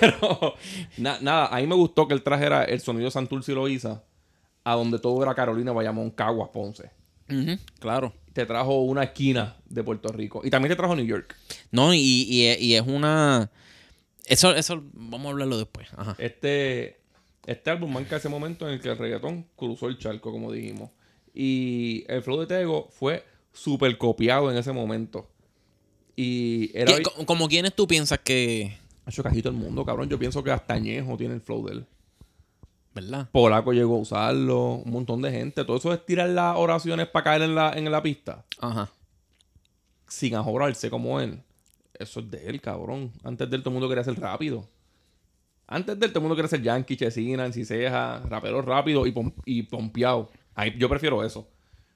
Pero 0.00 0.54
na- 0.98 1.18
nada, 1.20 1.46
a 1.46 1.60
mí 1.60 1.66
me 1.66 1.74
gustó 1.74 2.06
que 2.06 2.14
él 2.14 2.22
trajera 2.22 2.64
el 2.64 2.80
sonido 2.80 3.06
de 3.06 3.10
Santurce 3.10 3.52
y 3.52 3.54
Loiza 3.54 4.02
a 4.64 4.74
donde 4.74 4.98
todo 4.98 5.22
era 5.22 5.34
Carolina, 5.34 5.72
Bayamón, 5.72 6.10
Caguas, 6.10 6.50
Ponce. 6.52 6.90
Ujú, 7.30 7.58
Claro. 7.78 8.12
Te 8.32 8.46
trajo 8.46 8.80
una 8.82 9.02
esquina 9.04 9.56
de 9.68 9.82
Puerto 9.84 10.10
Rico. 10.10 10.40
Y 10.44 10.48
también 10.50 10.70
te 10.72 10.76
trajo 10.76 10.96
New 10.96 11.04
York. 11.04 11.36
No, 11.70 11.92
y, 11.92 11.98
y, 12.00 12.46
y 12.58 12.74
es 12.76 12.82
una. 12.86 13.50
Eso, 14.26 14.54
eso, 14.54 14.82
vamos 14.94 15.26
a 15.26 15.30
hablarlo 15.30 15.58
después. 15.58 15.88
Ajá. 15.96 16.16
Este, 16.18 17.01
este 17.46 17.70
álbum 17.70 17.92
marca 17.92 18.16
ese 18.16 18.28
momento 18.28 18.66
en 18.68 18.74
el 18.74 18.80
que 18.80 18.90
el 18.90 18.98
reggaetón 18.98 19.46
cruzó 19.56 19.88
el 19.88 19.98
charco, 19.98 20.30
como 20.32 20.52
dijimos. 20.52 20.90
Y 21.34 22.04
el 22.08 22.22
flow 22.22 22.40
de 22.40 22.46
Tego 22.46 22.88
fue 22.90 23.24
súper 23.52 23.96
copiado 23.98 24.50
en 24.50 24.56
ese 24.56 24.72
momento. 24.72 25.28
Y 26.14 26.70
era... 26.76 26.94
¿Qué- 26.96 27.02
co- 27.02 27.24
como 27.26 27.48
quienes 27.48 27.74
tú 27.74 27.86
piensas 27.88 28.18
que. 28.20 28.76
Ha 29.06 29.10
hecho 29.10 29.22
casi 29.22 29.42
todo 29.42 29.52
el 29.52 29.58
mundo, 29.58 29.84
cabrón. 29.84 30.08
Yo 30.08 30.18
pienso 30.18 30.44
que 30.44 30.50
hasta 30.52 30.78
Ñejo 30.78 31.16
tiene 31.16 31.34
el 31.34 31.40
flow 31.40 31.66
de 31.66 31.72
él. 31.72 31.86
¿Verdad? 32.94 33.28
Polaco 33.32 33.72
llegó 33.72 33.96
a 33.96 34.00
usarlo. 34.00 34.74
Un 34.84 34.92
montón 34.92 35.22
de 35.22 35.30
gente. 35.32 35.64
Todo 35.64 35.78
eso 35.78 35.92
es 35.92 36.04
tirar 36.04 36.28
las 36.28 36.56
oraciones 36.56 37.08
para 37.08 37.24
caer 37.24 37.42
en 37.42 37.54
la, 37.54 37.72
en 37.72 37.90
la 37.90 38.02
pista. 38.02 38.44
Ajá. 38.60 38.90
Sin 40.06 40.34
ajorarse 40.34 40.90
como 40.90 41.18
él. 41.20 41.40
Eso 41.98 42.20
es 42.20 42.30
de 42.30 42.46
él, 42.48 42.60
cabrón. 42.60 43.10
Antes 43.24 43.48
de 43.48 43.56
él 43.56 43.62
todo 43.62 43.70
el 43.70 43.74
mundo 43.74 43.88
quería 43.88 44.04
ser 44.04 44.20
rápido. 44.20 44.68
Antes 45.66 45.98
de 45.98 46.06
él 46.06 46.12
todo 46.12 46.18
el 46.20 46.22
mundo 46.24 46.36
quería 46.36 46.48
ser 46.48 46.62
Yankee, 46.62 46.96
Chesina, 46.96 47.46
Enciseja, 47.46 48.20
rapero 48.28 48.60
rápido 48.62 49.06
y, 49.06 49.12
pom- 49.12 49.32
y 49.46 49.62
pompeado. 49.62 50.30
Ahí- 50.54 50.74
yo 50.78 50.88
prefiero 50.88 51.24
eso. 51.24 51.48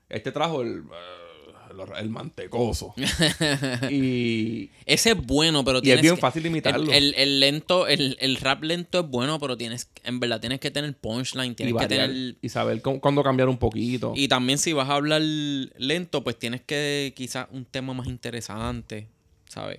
Este 0.08 0.32
trajo 0.32 0.62
el, 0.62 0.78
eh, 0.78 1.70
el, 1.70 2.04
el 2.04 2.10
mantecoso. 2.10 2.94
y 3.90 4.70
Ese 4.86 5.10
es 5.10 5.26
bueno, 5.26 5.64
pero 5.64 5.78
Y 5.78 5.80
es 5.80 5.82
tienes 5.84 6.02
bien 6.02 6.14
que- 6.14 6.20
fácil 6.20 6.46
imitarlo. 6.46 6.90
El, 6.92 7.08
el- 7.08 7.14
el 7.16 7.40
lento, 7.40 7.86
el, 7.86 8.16
el 8.20 8.36
rap 8.36 8.62
lento 8.62 9.00
es 9.00 9.08
bueno, 9.08 9.38
pero 9.38 9.56
tienes, 9.56 9.90
en 10.04 10.20
verdad 10.20 10.40
tienes 10.40 10.60
que 10.60 10.70
tener 10.70 10.94
punchline, 10.96 11.52
y, 11.52 11.54
tienes 11.54 11.74
que 11.76 11.86
tener. 11.86 12.36
y 12.40 12.48
saber 12.48 12.80
cuándo 12.82 13.22
cambiar 13.22 13.48
un 13.48 13.58
poquito. 13.58 14.12
Y 14.16 14.28
también 14.28 14.58
si 14.58 14.72
vas 14.72 14.88
a 14.88 14.94
hablar 14.94 15.20
lento, 15.22 16.22
pues 16.24 16.38
tienes 16.38 16.62
que 16.62 17.12
quizás 17.16 17.48
un 17.50 17.64
tema 17.64 17.92
más 17.94 18.06
interesante, 18.06 19.08
¿sabes? 19.48 19.78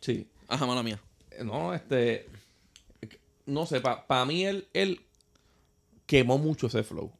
Sí. 0.00 0.26
Ajá, 0.48 0.66
mala 0.66 0.82
mía. 0.82 1.00
No, 1.42 1.74
este. 1.74 2.26
No 3.46 3.66
sé, 3.66 3.80
para 3.80 4.24
mí 4.24 4.44
él, 4.44 4.68
él 4.72 5.00
quemó 6.06 6.38
mucho 6.38 6.66
ese 6.68 6.82
flow. 6.82 7.12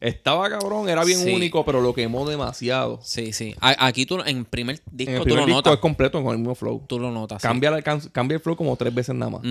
Estaba 0.00 0.48
cabrón, 0.48 0.88
era 0.88 1.04
bien 1.04 1.18
Sí. 1.18 1.32
único, 1.34 1.64
pero 1.64 1.80
lo 1.80 1.92
quemó 1.92 2.28
demasiado. 2.28 3.00
Sí, 3.02 3.32
sí. 3.32 3.54
A- 3.60 3.86
aquí 3.86 4.06
tú, 4.06 4.20
en 4.24 4.44
primer 4.44 4.80
disco, 4.92 5.10
En 5.10 5.16
el 5.16 5.18
tú 5.18 5.24
primer 5.24 5.40
lo 5.40 5.46
disco 5.46 5.58
notas. 5.58 5.72
es 5.74 5.78
completo 5.80 6.22
con 6.22 6.32
el 6.32 6.38
mismo 6.38 6.54
flow. 6.54 6.84
Tú 6.86 7.00
lo 7.00 7.10
notas. 7.10 7.42
Cambia, 7.42 7.82
can- 7.82 8.00
cambia 8.12 8.36
el 8.36 8.40
flow 8.40 8.54
como 8.56 8.76
tres 8.76 8.94
veces 8.94 9.14
nada 9.16 9.30
más. 9.38 9.42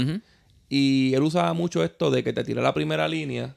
Y 0.69 1.13
él 1.13 1.23
usaba 1.23 1.53
mucho 1.53 1.83
esto 1.83 2.11
de 2.11 2.23
que 2.23 2.31
te 2.33 2.43
tira 2.45 2.61
la 2.61 2.73
primera 2.73 3.07
línea 3.09 3.55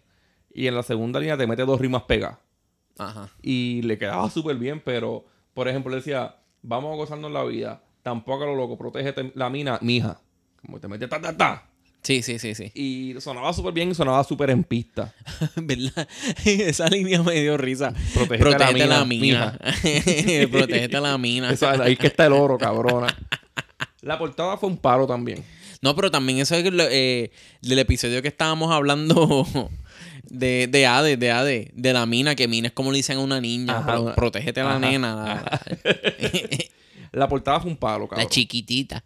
y 0.53 0.67
en 0.67 0.75
la 0.75 0.83
segunda 0.83 1.21
línea 1.21 1.37
te 1.37 1.47
mete 1.47 1.65
dos 1.65 1.81
rimas 1.81 2.03
pegadas. 2.05 2.39
Ajá. 2.99 3.31
Y 3.41 3.83
le 3.83 3.97
quedaba 3.97 4.29
súper 4.31 4.57
bien, 4.57 4.83
pero, 4.85 5.25
por 5.55 5.69
ejemplo, 5.69 5.95
decía, 5.95 6.37
vamos 6.63 6.93
a 6.93 6.97
gozarnos 6.97 7.31
la 7.31 7.45
vida, 7.45 7.83
tampoco 8.03 8.45
lo 8.47 8.55
loco, 8.57 8.77
protégete 8.77 9.33
la 9.37 9.49
mina, 9.49 9.79
mija. 9.81 10.21
Como 10.61 10.79
te 10.81 10.89
mete 10.89 11.07
ta, 11.09 11.21
ta, 11.21 11.37
ta. 11.37 11.70
Sí, 12.03 12.23
sí, 12.23 12.39
sí, 12.39 12.55
sí. 12.55 12.73
Y 12.75 13.21
sonaba 13.21 13.53
súper 13.53 13.75
bien 13.75 13.91
y 13.91 13.95
sonaba 13.95 14.25
súper 14.25 14.51
en 14.51 14.65
pista. 14.65 15.13
¿Verdad? 15.57 16.09
Esa 16.45 16.89
línea 16.89 17.23
me 17.23 17.35
dio 17.41 17.57
risa. 17.57 17.93
Protégete 18.15 18.39
Protégete 18.39 18.87
la 18.87 18.99
la 19.01 19.05
mina, 19.05 19.59
mina. 19.59 20.49
Protégete 20.51 21.01
la 21.01 21.19
mina. 21.19 21.51
Eso, 21.53 21.69
ahí 21.69 21.93
es 21.93 21.99
que 21.99 22.07
está 22.07 22.27
el 22.27 22.33
oro, 22.33 22.57
cabrona. 22.59 23.15
La 24.01 24.19
portada 24.19 24.57
fue 24.57 24.69
un 24.71 24.79
paro 24.79 25.07
también. 25.07 25.45
No, 25.83 25.95
pero 25.95 26.11
también 26.11 26.39
eso 26.39 26.55
es 26.55 26.65
eh, 26.91 27.31
del 27.63 27.79
episodio 27.79 28.23
que 28.23 28.29
estábamos 28.29 28.71
hablando 28.73 29.69
de, 30.25 30.69
de 30.71 30.87
Ade, 30.87 31.17
de 31.19 31.31
Ade, 31.33 31.71
de 31.75 31.93
la 31.93 32.07
mina, 32.07 32.35
que 32.35 32.49
mina 32.49 32.69
es 32.69 32.73
como 32.75 32.93
le 32.93 32.97
dicen 32.99 33.19
a 33.19 33.21
una 33.21 33.41
niña, 33.41 33.79
Ajá, 33.79 33.87
pero 33.87 34.03
una- 34.03 34.15
protégete 34.15 34.61
a 34.61 34.65
la 34.65 34.71
ajá, 34.73 34.79
nena, 34.81 35.17
la, 35.17 35.25
la- 35.25 35.61
La 37.13 37.29
portada 37.29 37.61
fue 37.61 37.71
un 37.71 37.77
palo, 37.77 38.05
la 38.05 38.09
cabrón. 38.09 38.29
chiquitita. 38.29 39.03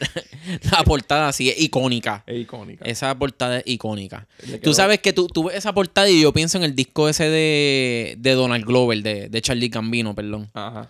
la 0.72 0.82
portada 0.84 1.32
sí 1.32 1.50
es 1.50 1.60
icónica. 1.60 2.24
Es 2.26 2.40
icónica. 2.40 2.84
Esa 2.84 3.18
portada 3.18 3.58
es 3.58 3.64
icónica. 3.66 4.26
Tú 4.62 4.74
sabes 4.74 5.00
que 5.00 5.12
tú, 5.12 5.26
tú 5.28 5.44
ves 5.44 5.56
esa 5.56 5.72
portada 5.72 6.08
y 6.08 6.22
yo 6.22 6.32
pienso 6.32 6.58
en 6.58 6.64
el 6.64 6.74
disco 6.74 7.08
ese 7.08 7.28
de, 7.28 8.16
de 8.18 8.32
Donald 8.32 8.64
Glover, 8.64 9.02
de, 9.02 9.28
de 9.28 9.42
Charlie 9.42 9.68
Gambino, 9.68 10.14
perdón. 10.14 10.50
Ajá. 10.54 10.88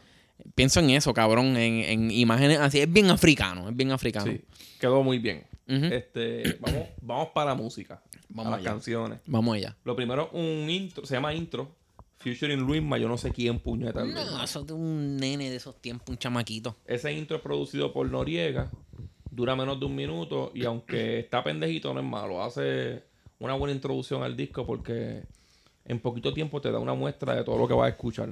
Pienso 0.54 0.80
en 0.80 0.90
eso, 0.90 1.12
cabrón, 1.14 1.56
en, 1.56 1.84
en 1.84 2.10
imágenes 2.10 2.58
así. 2.58 2.80
Es 2.80 2.92
bien 2.92 3.10
africano, 3.10 3.68
es 3.68 3.76
bien 3.76 3.92
africano. 3.92 4.30
Sí. 4.30 4.40
Quedó 4.78 5.02
muy 5.02 5.18
bien. 5.18 5.44
Este, 5.66 6.58
vamos, 6.60 6.88
vamos 7.00 7.28
para 7.32 7.50
la 7.50 7.54
música. 7.54 8.02
Vamos 8.28 8.52
a 8.52 8.56
las 8.56 8.60
allá. 8.60 8.70
canciones. 8.70 9.20
Vamos 9.26 9.56
allá. 9.56 9.76
Lo 9.84 9.94
primero, 9.94 10.30
un 10.32 10.68
intro, 10.68 11.06
se 11.06 11.14
llama 11.14 11.32
intro. 11.34 11.76
Featuring 12.18 12.60
Luisma, 12.60 12.98
yo 12.98 13.08
no 13.08 13.16
sé 13.16 13.30
quién 13.30 13.58
puñeta. 13.60 14.04
No, 14.04 14.44
eso 14.44 14.60
es 14.60 14.66
de 14.66 14.72
un 14.74 15.16
nene 15.16 15.48
de 15.48 15.56
esos 15.56 15.80
tiempos, 15.80 16.10
un 16.10 16.18
chamaquito. 16.18 16.76
Ese 16.84 17.10
intro 17.12 17.36
es 17.36 17.42
producido 17.42 17.94
por 17.94 18.10
Noriega, 18.10 18.70
dura 19.30 19.54
menos 19.56 19.78
de 19.78 19.86
un 19.86 19.94
minuto 19.94 20.50
y 20.54 20.64
aunque 20.64 21.20
está 21.20 21.42
pendejito 21.44 21.92
no 21.94 22.00
es 22.00 22.06
malo. 22.06 22.42
Hace 22.42 23.02
una 23.38 23.54
buena 23.54 23.74
introducción 23.74 24.22
al 24.22 24.36
disco 24.36 24.66
porque 24.66 25.22
en 25.84 26.00
poquito 26.00 26.32
tiempo 26.34 26.60
te 26.60 26.70
da 26.70 26.78
una 26.78 26.94
muestra 26.94 27.34
de 27.34 27.44
todo 27.44 27.56
lo 27.58 27.66
que 27.68 27.74
vas 27.74 27.86
a 27.86 27.90
escuchar. 27.90 28.28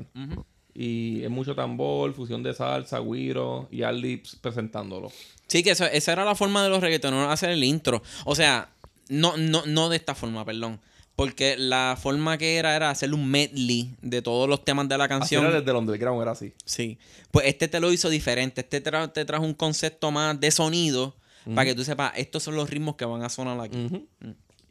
Y 0.75 1.25
es 1.25 1.31
mucho 1.31 1.55
tambor, 1.55 2.13
fusión 2.15 2.43
de 2.43 2.55
salsa, 2.55 3.01
guiro 3.01 3.69
y 3.71 3.83
al 3.83 4.01
lips 4.01 4.37
presentándolo. 4.37 5.11
Sí, 5.49 5.63
que 5.63 5.71
eso- 5.71 5.87
esa 5.87 6.13
era 6.13 6.25
la 6.25 6.35
forma 6.35 6.63
de 6.63 6.69
los 6.69 6.81
reggaetoneros 6.81 7.29
hacer 7.33 7.51
el 7.51 7.65
intro. 7.65 8.03
O 8.27 8.35
sea, 8.35 8.69
no, 9.09 9.37
no, 9.37 9.63
no 9.67 9.89
de 9.89 9.97
esta 9.97 10.15
forma, 10.15 10.45
perdón. 10.45 10.79
Porque 11.19 11.57
la 11.59 11.99
forma 12.01 12.39
que 12.39 12.59
era 12.59 12.77
era 12.77 12.91
hacerle 12.91 13.17
un 13.17 13.29
medley 13.29 13.91
de 14.03 14.23
todos 14.23 14.49
los 14.49 14.65
temas 14.65 14.89
de 14.89 14.97
la 14.97 15.03
Así 15.07 15.09
canción. 15.09 15.45
era 15.47 15.59
desde 15.59 15.69
el 15.73 15.77
underground, 15.77 16.23
era 16.23 16.31
así. 16.31 16.53
Sí. 16.65 16.97
Pues 17.33 17.47
este 17.47 17.67
te 17.67 17.81
lo 17.81 17.93
hizo 17.93 18.09
diferente. 18.09 18.61
Este 18.61 18.81
tra- 18.81 19.13
te 19.13 19.25
trajo 19.25 19.45
un 19.45 19.55
concepto 19.55 20.13
más 20.13 20.39
de 20.39 20.53
sonido 20.53 21.17
para 21.57 21.65
que 21.65 21.75
tú 21.75 21.83
sepas, 21.83 22.13
estos 22.17 22.45
son 22.45 22.55
los 22.55 22.71
ritmos 22.71 22.95
que 22.95 23.05
van 23.05 23.25
a 23.25 23.29
sonar 23.31 23.59
aquí. 23.59 23.77
Ujú. 23.87 24.07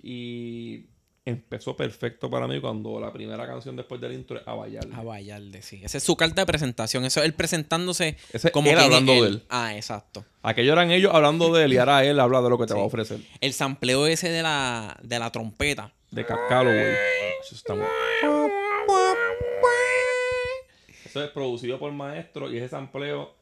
Y 0.02 0.86
empezó 1.26 1.76
perfecto 1.76 2.30
para 2.30 2.48
mí 2.48 2.62
cuando 2.62 2.98
la 3.00 3.12
primera 3.12 3.46
canción 3.46 3.76
después 3.76 4.00
del 4.00 4.14
intro 4.14 4.40
es 4.40 4.48
a 4.48 4.54
bailar. 4.54 4.88
A 4.94 5.02
Vallarde, 5.04 5.62
sí. 5.62 5.82
Esa 5.84 5.98
es 5.98 6.04
su 6.06 6.16
carta 6.16 6.44
de 6.44 6.46
presentación. 6.46 7.04
Eso 7.04 7.20
es 7.20 7.26
él 7.26 7.34
presentándose 7.34 8.16
Ese 8.32 8.48
es 8.48 8.54
como 8.54 8.70
él 8.70 8.78
hablando 8.80 9.12
de 9.12 9.20
él. 9.28 9.44
Ah, 9.50 9.76
exacto. 9.76 10.24
Aquello 10.44 10.72
eran 10.72 10.92
ellos 10.92 11.14
hablando 11.14 11.54
de 11.54 11.66
él 11.66 11.74
y 11.74 11.78
ahora 11.78 12.06
él 12.06 12.18
habla 12.22 12.42
de 12.42 12.50
lo 12.50 12.58
que 12.58 12.68
te 12.68 12.74
va 12.74 12.80
a 12.80 12.84
ofrecer. 12.84 13.20
El 13.42 13.52
sampleo 13.52 14.08
ese 14.08 14.30
de 14.30 14.42
la, 14.44 14.98
de 15.04 15.20
la 15.20 15.30
trompeta. 15.32 15.92
De 16.12 16.26
Cascalo, 16.26 16.70
güey. 16.70 16.94
Eso 17.42 17.56
está. 17.56 17.76
Eso 21.06 21.24
es 21.24 21.30
producido 21.32 21.80
por 21.80 21.92
Maestro 21.92 22.52
y 22.52 22.58
ese 22.58 22.70
sampleo. 22.70 23.36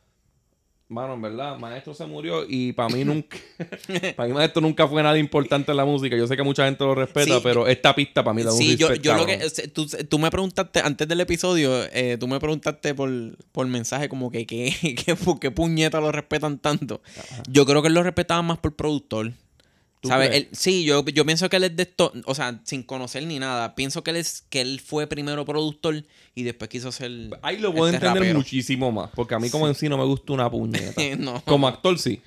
Mano, 0.88 1.16
en 1.16 1.22
verdad, 1.24 1.58
Maestro 1.58 1.96
se 1.96 2.06
murió 2.06 2.46
y 2.48 2.72
para 2.72 2.90
mí 2.90 3.04
nunca. 3.04 3.38
para 4.16 4.28
mí, 4.30 4.36
Maestro 4.36 4.62
nunca 4.62 4.88
fue 4.88 5.02
nada 5.02 5.18
importante 5.18 5.72
en 5.72 5.78
la 5.78 5.86
música. 5.86 6.16
Yo 6.16 6.28
sé 6.28 6.38
que 6.38 6.44
mucha 6.44 6.66
gente 6.66 6.84
lo 6.84 6.94
respeta, 6.94 7.38
Sí, 7.38 7.42
pero 7.44 7.68
esta 7.68 7.96
pista 7.96 8.24
para 8.24 8.36
mí 8.36 8.44
un 8.44 8.52
Sí, 8.52 8.76
yo, 8.78 8.94
yo 8.94 9.16
lo 9.16 9.26
que. 9.26 9.40
Tú, 9.74 9.88
tú 9.88 10.20
me 10.20 10.30
preguntaste 10.30 10.82
antes 10.82 11.08
del 11.08 11.22
episodio, 11.22 11.72
eh, 11.92 12.18
tú 12.20 12.28
me 12.28 12.40
preguntaste 12.40 12.94
por, 12.94 13.10
por 13.52 13.66
mensaje 13.66 14.10
como 14.10 14.30
que, 14.30 14.46
que, 14.46 14.72
que, 15.06 15.16
pu- 15.18 15.40
qué 15.40 15.50
puñeta 15.50 16.00
lo 16.00 16.12
respetan 16.12 16.60
tanto. 16.60 17.02
Yo 17.50 17.66
creo 17.66 17.82
que 17.82 17.88
él 17.88 17.96
lo 17.96 18.04
respetaba 18.04 18.44
más 18.44 18.60
por 18.60 18.76
productor. 18.76 19.32
¿Tú 20.06 20.10
¿Sabes? 20.10 20.30
Él- 20.34 20.48
sí, 20.52 20.84
yo, 20.86 21.04
yo 21.06 21.26
pienso 21.26 21.50
que 21.50 21.58
él 21.58 21.64
es 21.66 21.76
de 21.76 21.84
esto, 21.84 22.14
o 22.26 22.36
sea, 22.36 22.60
sin 22.64 22.84
conocer 22.84 23.24
ni 23.26 23.40
nada. 23.40 23.74
Pienso 23.76 24.04
que 24.04 24.12
él 24.12 24.18
es 24.18 24.44
que 24.50 24.62
él 24.62 24.80
fue 24.86 25.08
primero 25.08 25.44
productor 25.46 26.04
y 26.36 26.44
después 26.44 26.70
quiso 26.70 26.92
ser. 26.92 27.12
Ahí 27.42 27.58
lo 27.58 27.72
puedo 27.74 27.88
este 27.88 27.98
entender 27.98 28.22
rapero. 28.24 28.38
muchísimo 28.40 28.92
más. 28.92 29.10
Porque 29.16 29.36
a 29.36 29.40
mí, 29.40 29.50
como 29.50 29.68
en 29.68 29.76
sí, 29.76 29.90
no 29.90 29.98
me 29.98 30.04
gusta 30.06 30.34
una 30.34 30.50
puñeta. 30.50 31.02
No. 31.18 31.42
Como 31.46 31.68
actor, 31.68 31.98
sí. 31.98 32.22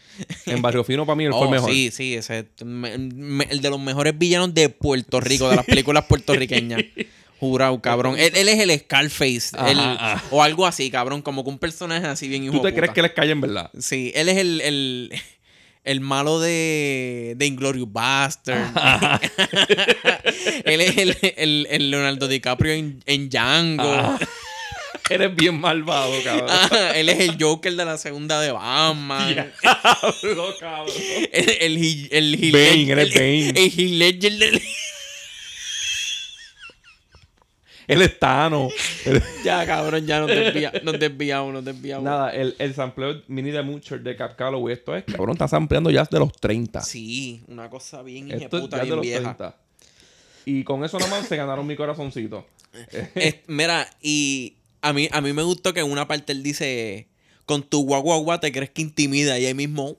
En 0.46 0.60
Barrio 0.62 0.82
Fino, 0.82 1.04
para 1.06 1.14
mí, 1.16 1.24
él 1.24 1.30
fue 1.32 1.40
Oh, 1.40 1.44
el 1.44 1.50
mejor. 1.50 1.70
Sí, 1.70 1.90
sí, 1.92 2.14
ese 2.14 2.38
es 2.40 2.64
me- 2.64 2.96
me- 2.98 3.46
el 3.50 3.60
de 3.60 3.70
los 3.70 3.78
mejores 3.80 4.18
villanos 4.18 4.52
de 4.54 4.68
Puerto 4.70 5.20
Rico, 5.20 5.48
de 5.48 5.56
las 5.56 5.64
películas 5.66 6.04
puertorriqueñas. 6.06 6.82
Jurado, 7.40 7.80
cabrón. 7.80 8.16
Él, 8.18 8.32
él 8.34 8.48
es 8.48 8.58
el 8.58 8.76
Scarface. 8.80 9.50
Ajá, 9.56 9.70
el- 9.70 9.78
ajá. 9.78 10.24
O 10.32 10.42
algo 10.42 10.66
así, 10.66 10.90
cabrón. 10.90 11.22
Como 11.22 11.44
que 11.44 11.50
un 11.50 11.58
personaje 11.58 12.04
así 12.06 12.26
bien 12.26 12.50
¿Tú 12.50 12.60
te 12.60 12.74
crees 12.74 12.92
que 12.92 13.00
les 13.02 13.12
cae 13.12 13.30
en 13.30 13.40
verdad? 13.40 13.70
Sí, 13.78 14.10
él 14.16 14.28
es 14.28 14.38
el, 14.38 14.60
el, 14.62 15.12
el 15.88 16.00
malo 16.00 16.38
de, 16.38 17.34
de 17.36 17.46
Inglorious 17.46 17.90
Bastard. 17.90 18.70
él 20.64 20.80
es 20.82 20.96
el, 20.98 21.16
el, 21.36 21.66
el 21.70 21.90
Leonardo 21.90 22.28
DiCaprio 22.28 22.74
en, 22.74 23.02
en 23.06 23.28
Django. 23.30 23.82
Ah. 23.84 24.18
Eres 25.10 25.34
bien 25.34 25.58
malvado, 25.58 26.12
cabrón. 26.22 26.48
Ah, 26.50 26.92
él 26.94 27.08
es 27.08 27.20
el 27.20 27.36
Joker 27.40 27.74
de 27.74 27.84
la 27.84 27.96
segunda 27.96 28.40
de 28.40 28.52
Batman. 28.52 29.28
Diablo, 29.62 30.54
cabrón. 30.60 30.94
El, 31.32 31.48
el, 31.60 32.08
el, 32.10 32.34
Heath 32.34 32.52
Bane, 32.52 32.90
eres 32.92 33.14
Bane. 33.14 33.48
El, 33.50 33.56
el 33.56 33.72
Heath 33.72 33.90
Ledger 33.92 34.32
del- 34.38 34.62
Él 37.88 38.02
es 38.02 38.18
Tano. 38.18 38.68
Ya, 39.44 39.66
cabrón, 39.66 40.06
ya 40.06 40.20
nos, 40.20 40.28
desvía, 40.28 40.72
nos 40.82 40.98
desviamos, 40.98 41.52
nos 41.54 41.64
desviamos. 41.64 42.04
Nada, 42.04 42.30
el, 42.30 42.54
el 42.58 42.74
sampleo 42.74 43.22
mini 43.28 43.50
de 43.50 43.62
Mucher 43.62 44.00
de 44.02 44.14
Cap 44.14 44.36
Calloway, 44.36 44.74
esto 44.74 44.94
es, 44.94 45.04
cabrón, 45.04 45.30
está 45.32 45.48
sampleando 45.48 45.90
ya 45.90 46.04
de 46.04 46.18
los 46.18 46.32
30. 46.34 46.82
Sí, 46.82 47.42
una 47.48 47.70
cosa 47.70 48.02
bien 48.02 48.30
esto 48.30 48.58
es 48.58 48.62
puta, 48.62 48.76
ya 48.78 48.84
de 48.84 48.90
los 48.90 49.00
vieja. 49.00 49.20
30. 49.36 49.56
Y 50.44 50.64
con 50.64 50.84
eso 50.84 50.98
nada 50.98 51.10
más 51.10 51.26
se 51.26 51.36
ganaron 51.36 51.66
mi 51.66 51.76
corazoncito. 51.76 52.46
Es- 53.14 53.36
mira, 53.46 53.88
y 54.02 54.56
a 54.82 54.92
mí, 54.92 55.08
a 55.10 55.20
mí 55.20 55.32
me 55.32 55.42
gustó 55.42 55.72
que 55.72 55.80
en 55.80 55.90
una 55.90 56.06
parte 56.06 56.32
él 56.32 56.42
dice, 56.42 57.08
con 57.46 57.62
tu 57.62 57.84
guau 57.84 58.38
te 58.38 58.52
crees 58.52 58.70
que 58.70 58.82
intimida 58.82 59.38
y 59.38 59.46
ahí 59.46 59.54
mismo... 59.54 59.96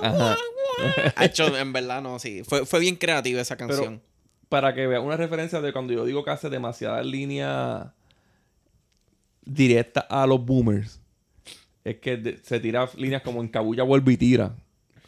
guau, 0.00 0.12
guau. 0.12 0.36
Hacho, 1.16 1.56
en 1.56 1.72
verdad 1.72 2.02
no, 2.02 2.18
sí. 2.18 2.42
Fue, 2.44 2.64
fue 2.66 2.80
bien 2.80 2.96
creativa 2.96 3.40
esa 3.40 3.56
canción. 3.56 4.00
Para 4.48 4.74
que 4.74 4.86
vean 4.86 5.02
una 5.02 5.16
referencia 5.16 5.60
de 5.60 5.72
cuando 5.72 5.92
yo 5.92 6.04
digo 6.04 6.24
que 6.24 6.30
hace 6.30 6.48
demasiadas 6.50 7.04
líneas 7.04 7.88
directas 9.44 10.04
a 10.08 10.26
los 10.26 10.44
boomers. 10.44 11.00
Es 11.84 11.96
que 11.96 12.16
de- 12.16 12.38
se 12.42 12.58
tira 12.60 12.88
líneas 12.96 13.22
como 13.22 13.40
en 13.40 13.48
Cabulla 13.48 13.82
vuelve 13.84 14.12
y 14.12 14.16
tira. 14.16 14.54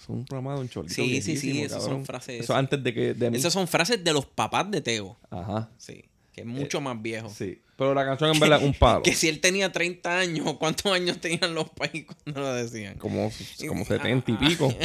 Son 0.05 0.17
un 0.19 0.25
programa 0.25 0.55
de 0.55 0.61
un 0.61 0.69
chorrito 0.69 0.95
Sí, 0.95 1.21
sí, 1.23 1.37
sí, 1.37 1.63
esas 1.63 1.83
son 1.85 2.05
frases- 2.05 2.41
Eso 2.41 2.55
antes 2.55 2.83
de 2.83 2.95
que... 2.95 3.15
De 3.15 3.31
mí. 3.31 3.37
Esas 3.37 3.53
son 3.53 3.67
frases 3.67 4.03
de 4.03 4.13
los 4.13 4.27
papás 4.27 4.71
de 4.71 4.81
Teo. 4.81 5.19
Ajá. 5.31 5.71
Sí. 5.77 6.05
Que 6.33 6.43
es 6.43 6.47
mucho 6.47 6.81
más 6.81 7.01
viejo. 7.03 7.29
Sí. 7.29 7.61
Pero 7.77 7.95
la 7.95 8.05
canción 8.05 8.31
en 8.33 8.41
verdad 8.41 8.59
es 8.61 8.65
un 8.65 8.75
palo. 8.79 9.03
Que 9.03 9.13
si 9.15 9.29
él 9.29 9.41
tenía 9.41 9.71
30 9.73 10.19
años, 10.19 10.55
¿cuántos 10.55 10.93
años 10.93 11.19
tenían 11.19 11.53
los 11.55 11.69
países 11.71 12.07
cuando 12.25 12.41
lo 12.41 12.55
decían? 12.55 12.97
como, 12.97 13.31
como 13.69 13.85
70 13.85 14.31
y 14.33 14.35
pico. 14.37 14.73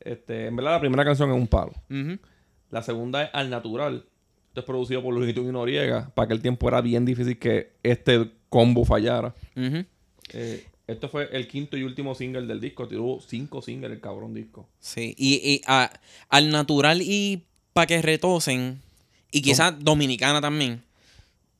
Este, 0.00 0.48
en 0.48 0.56
verdad, 0.56 0.72
la 0.72 0.80
primera 0.80 1.02
canción 1.02 1.30
es 1.30 1.36
un 1.36 1.46
palo. 1.46 1.72
Ujú. 1.88 2.18
La 2.74 2.82
segunda 2.82 3.22
es 3.22 3.30
Al 3.32 3.50
Natural. 3.50 4.04
Esto 4.48 4.60
es 4.60 4.66
producido 4.66 5.00
por 5.00 5.14
Luis 5.14 5.32
y 5.36 5.40
Noriega. 5.40 6.10
Para 6.12 6.24
aquel 6.26 6.42
tiempo 6.42 6.66
era 6.66 6.80
bien 6.80 7.04
difícil 7.04 7.38
que 7.38 7.70
este 7.84 8.32
combo 8.48 8.84
fallara. 8.84 9.32
Ujú. 9.56 9.84
Eh, 10.32 10.66
esto 10.88 11.08
fue 11.08 11.28
el 11.30 11.46
quinto 11.46 11.76
y 11.76 11.84
último 11.84 12.16
single 12.16 12.48
del 12.48 12.60
disco. 12.60 12.88
Tiró 12.88 13.20
cinco 13.24 13.62
singles 13.62 13.92
el 13.92 14.00
cabrón 14.00 14.34
disco. 14.34 14.68
Sí, 14.80 15.14
y, 15.16 15.34
y 15.36 15.60
a- 15.68 15.88
al 16.28 16.50
natural 16.50 17.00
y 17.00 17.44
para 17.72 17.86
que 17.86 18.02
retosen, 18.02 18.80
y 19.30 19.40
quizás 19.40 19.74
dominicana 19.78 20.40
también, 20.40 20.82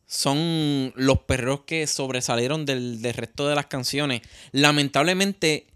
son 0.07 0.93
los 0.97 1.21
perros 1.21 1.61
que 1.67 1.87
sobresalieron 1.87 2.67
del, 2.67 3.03
del 3.03 3.15
resto 3.15 3.49
de 3.49 3.55
las 3.55 3.67
canciones. 3.67 4.23
Lamentablemente, 4.51 5.67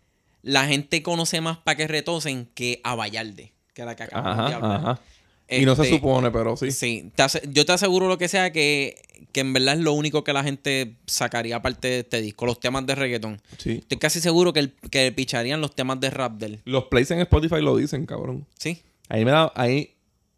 la 0.42 0.66
gente 0.66 1.02
conoce 1.02 1.40
más 1.40 1.58
para 1.58 1.76
que 1.76 1.86
retosen 1.86 2.48
que 2.54 2.80
a 2.84 2.94
Vallarde, 2.96 3.52
que 3.74 3.84
la 3.84 3.94
que 3.94 4.02
acabamos 4.04 4.48
de 4.48 4.54
hablar. 4.54 4.80
ajá. 4.80 5.00
Y 5.50 5.64
no 5.64 5.74
se 5.76 5.82
Este, 5.82 5.94
supone, 5.96 6.30
pero 6.30 6.56
sí. 6.56 6.70
Sí, 6.70 7.10
te 7.14 7.24
yo 7.50 7.64
te 7.64 7.72
aseguro 7.72 8.06
lo 8.06 8.18
que 8.18 8.28
sea 8.28 8.52
que, 8.52 9.00
que 9.32 9.40
en 9.40 9.52
verdad 9.54 9.74
es 9.74 9.80
lo 9.80 9.92
único 9.94 10.22
que 10.22 10.32
la 10.34 10.44
gente 10.44 10.96
sacaría 11.06 11.56
aparte 11.56 11.88
de 11.88 11.98
este 12.00 12.20
disco, 12.20 12.44
los 12.44 12.60
temas 12.60 12.84
de 12.86 12.94
reggaetón. 12.94 13.40
Sí. 13.56 13.78
Estoy 13.78 13.96
casi 13.98 14.20
seguro 14.20 14.52
que, 14.52 14.60
el, 14.60 14.72
que 14.90 15.10
picharían 15.12 15.60
los 15.62 15.74
temas 15.74 16.00
de 16.00 16.10
rap 16.10 16.32
del. 16.38 16.60
Los 16.66 16.84
plays 16.84 17.10
en 17.12 17.20
Spotify 17.20 17.62
lo 17.62 17.76
dicen, 17.76 18.04
cabrón. 18.04 18.46
Sí. 18.58 18.82
Ahí 19.08 19.24
me 19.24 19.30
da. 19.30 19.50
Ahí. 19.54 19.94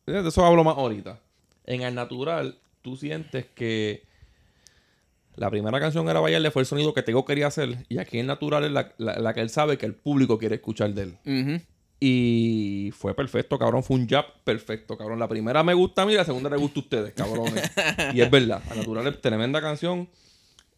De 0.06 0.26
eso 0.28 0.44
hablo 0.46 0.62
más 0.62 0.76
ahorita. 0.76 1.18
En 1.66 1.82
el 1.82 1.94
natural, 1.94 2.58
tú 2.82 2.96
sientes 2.96 3.46
que. 3.54 4.04
La 5.36 5.48
primera 5.50 5.80
canción 5.80 6.08
era 6.08 6.20
bailarle 6.20 6.50
fue 6.50 6.62
el 6.62 6.66
sonido 6.66 6.92
que 6.92 7.02
Tego 7.02 7.24
quería 7.24 7.46
hacer. 7.46 7.84
Y 7.88 7.98
aquí 7.98 8.18
en 8.18 8.26
natural 8.26 8.64
es 8.64 8.70
la, 8.72 8.92
la- 8.98 9.18
la 9.18 9.32
que 9.34 9.40
él 9.40 9.48
sabe 9.50 9.78
que 9.78 9.86
el 9.86 9.94
público 9.94 10.38
quiere 10.38 10.56
escuchar 10.56 10.92
de 10.92 11.02
él. 11.02 11.18
Ujú. 11.24 11.64
Y 12.02 12.90
fue 12.96 13.14
perfecto, 13.14 13.58
cabrón. 13.58 13.84
Fue 13.84 13.96
un 13.96 14.08
jab 14.08 14.24
perfecto, 14.42 14.96
cabrón. 14.96 15.18
La 15.18 15.28
primera 15.28 15.62
me 15.62 15.74
gusta 15.74 16.02
a 16.02 16.06
mí, 16.06 16.14
la 16.14 16.24
segunda 16.24 16.48
le 16.48 16.56
gusta 16.56 16.80
a 16.80 16.82
ustedes, 16.82 17.12
cabrones. 17.12 17.70
y 18.14 18.20
es 18.22 18.30
verdad. 18.30 18.62
A 18.70 18.74
natural 18.74 19.06
es 19.06 19.20
tremenda 19.20 19.60
canción. 19.60 20.08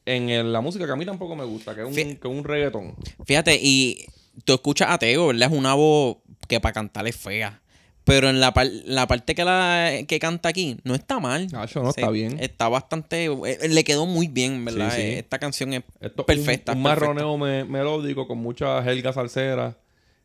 En 0.04 0.28
el- 0.30 0.52
la 0.52 0.60
música 0.60 0.84
que 0.84 0.90
a 0.92 0.96
mí 0.96 1.06
tampoco 1.06 1.36
me 1.36 1.44
gusta, 1.44 1.74
que 1.76 1.82
es 1.82 1.86
un, 1.86 1.94
Fí- 1.94 2.18
que 2.18 2.28
es 2.28 2.34
un 2.34 2.42
reggaetón. 2.42 2.96
Fíjate, 3.24 3.56
y 3.62 4.04
tú 4.44 4.52
escuchas 4.54 4.88
a 4.90 4.98
Tego, 4.98 5.28
¿verdad? 5.28 5.50
Es 5.52 5.56
una 5.56 5.74
voz 5.74 6.16
que 6.48 6.58
para 6.60 6.72
cantar 6.72 7.06
es 7.06 7.16
fea. 7.16 7.60
Pero 8.04 8.28
en 8.28 8.40
la, 8.40 8.52
par- 8.52 8.66
la 8.84 9.06
parte 9.06 9.36
que, 9.36 9.44
la, 9.44 9.92
que 10.08 10.18
canta 10.18 10.48
aquí 10.48 10.76
no 10.82 10.96
está 10.96 11.20
mal. 11.20 11.46
Nacho, 11.52 11.84
no, 11.84 11.90
está 11.90 12.10
bien. 12.10 12.36
Está 12.40 12.68
bastante. 12.68 13.26
eh, 13.26 13.68
Le 13.68 13.84
quedó 13.84 14.06
muy 14.06 14.26
bien, 14.26 14.64
¿verdad? 14.64 14.90
Sí, 14.96 15.00
sí. 15.02 15.08
Esta 15.18 15.38
canción 15.38 15.72
es 15.72 15.84
Esto 16.00 16.22
es 16.22 16.26
perfecta. 16.26 16.72
Un, 16.72 16.78
un 16.78 16.82
perfecta. 16.84 17.06
marroneo 17.14 17.38
me- 17.38 17.64
melódico 17.64 18.26
con 18.26 18.38
mucha 18.38 18.80
helga 18.90 19.12
salsera. 19.12 19.78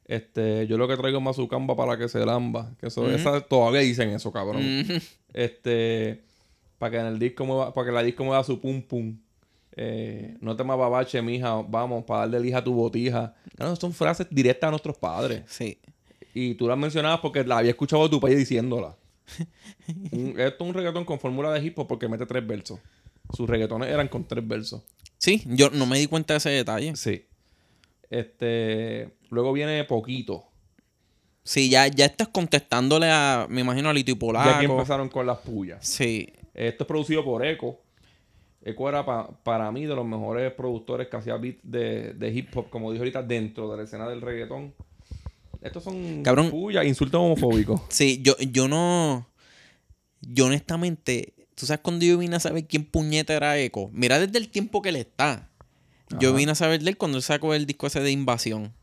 Este, 0.07 0.65
yo 0.67 0.77
lo 0.77 0.87
que 0.87 0.95
traigo 0.95 1.17
es 1.17 1.23
mazucamba 1.23 1.75
para 1.75 1.97
que 1.97 2.07
se 2.07 2.25
lamba. 2.25 2.71
Que 2.79 2.87
eso, 2.87 3.09
esa- 3.11 3.41
todavía 3.41 3.81
dicen 3.81 4.09
eso, 4.09 4.31
cabrón. 4.31 4.61
Este, 5.33 6.23
para 6.77 6.91
que 6.91 6.97
en 6.99 7.05
el 7.07 7.19
disco 7.19 7.45
mueva, 7.45 7.73
para 7.73 7.87
que 7.87 7.91
la 7.93 8.03
disco 8.03 8.23
mueva 8.23 8.43
su 8.43 8.59
pum 8.59 8.81
pum. 8.81 9.17
Eh, 9.79 10.35
no 10.41 10.55
te 10.55 10.63
me 10.63 10.73
ababache, 10.73 11.21
mija, 11.21 11.55
vamos, 11.67 12.03
para 12.05 12.21
darle 12.21 12.39
lija 12.39 12.59
a 12.59 12.63
tu 12.63 12.73
botija. 12.73 13.35
No, 13.59 13.75
son 13.75 13.93
frases 13.93 14.27
directas 14.31 14.67
a 14.69 14.71
nuestros 14.71 14.97
padres. 14.97 15.43
Sí. 15.47 15.77
Y 16.33 16.55
tú 16.55 16.67
las 16.67 16.77
mencionabas 16.77 17.19
porque 17.19 17.43
la 17.43 17.59
había 17.59 17.71
escuchado 17.71 18.03
de 18.03 18.09
tu 18.09 18.19
país 18.19 18.37
diciéndola. 18.37 18.95
Un- 20.11 20.35
esto 20.39 20.63
es 20.63 20.69
un 20.69 20.73
reggaetón 20.73 21.05
con 21.05 21.19
fórmula 21.19 21.51
de 21.51 21.63
hip 21.65 21.77
hop 21.77 21.87
porque 21.87 22.07
mete 22.07 22.25
tres 22.25 22.45
versos. 22.47 22.79
Sus 23.35 23.47
reggaetones 23.49 23.89
eran 23.89 24.07
con 24.07 24.23
tres 24.25 24.47
versos. 24.47 24.81
Sí, 25.17 25.43
yo 25.45 25.69
no 25.69 25.85
me 25.85 25.99
di 25.99 26.07
cuenta 26.07 26.33
de 26.33 26.37
ese 26.37 26.49
detalle. 26.49 26.95
Sí. 26.95 27.25
Este, 28.09 29.09
luego 29.29 29.53
viene 29.53 29.83
Poquito. 29.83 30.45
Sí, 31.43 31.69
ya, 31.69 31.87
ya 31.87 32.05
estás 32.05 32.27
contestándole 32.27 33.09
a, 33.09 33.47
me 33.49 33.61
imagino, 33.61 33.89
a 33.89 33.93
Lito 33.93 34.11
y 34.11 34.15
Polaco. 34.15 34.49
Ya 34.49 34.59
que 34.59 34.65
empezaron 34.65 35.07
con 35.09 35.25
las 35.25 35.37
pullas. 35.39 35.85
Sí. 35.87 36.27
Esto 36.53 36.83
es 36.83 36.87
producido 36.87 37.23
por 37.23 37.45
Echo. 37.45 37.77
Echo 38.61 38.89
era 38.89 39.05
pa- 39.05 39.29
para 39.43 39.71
mí 39.71 39.85
de 39.85 39.95
los 39.95 40.05
mejores 40.05 40.51
productores 40.53 41.07
que 41.07 41.15
hacía 41.15 41.37
beats 41.37 41.59
de, 41.63 42.13
de 42.13 42.29
hip 42.33 42.49
hop, 42.57 42.69
como 42.69 42.91
dijo 42.91 43.01
ahorita, 43.03 43.23
dentro 43.23 43.71
de 43.71 43.77
la 43.77 43.83
escena 43.83 44.09
del 44.09 44.19
reggaetón. 44.21 44.73
Estos 45.61 45.83
son 45.83 46.21
Cabrón. 46.23 46.49
pullas, 46.49 46.85
insultos 46.85 47.19
homofóbicos. 47.21 47.81
Sí, 47.89 48.21
yo, 48.21 48.35
yo 48.39 48.67
no. 48.67 49.27
Yo 50.21 50.47
honestamente. 50.47 51.33
¿Tú 51.55 51.65
sabes 51.65 51.79
cuando 51.81 52.05
yo 52.05 52.17
vine 52.19 52.35
a 52.35 52.39
saber 52.39 52.67
quién 52.67 52.83
puñeta 52.85 53.33
era 53.33 53.57
Echo? 53.57 53.89
Mira 53.91 54.19
desde 54.19 54.37
el 54.37 54.49
tiempo 54.49 54.81
que 54.81 54.89
él 54.89 54.97
está. 54.97 55.49
Yo 56.19 56.33
vine 56.33 56.51
a 56.51 56.55
saber 56.55 56.81
de 56.81 56.89
él 56.91 56.97
cuando 56.97 57.17
él 57.17 57.23
sacó 57.23 57.53
el 57.53 57.65
disco 57.65 57.87
ese 57.87 57.99
de 58.01 58.11
Invasión. 58.11 58.73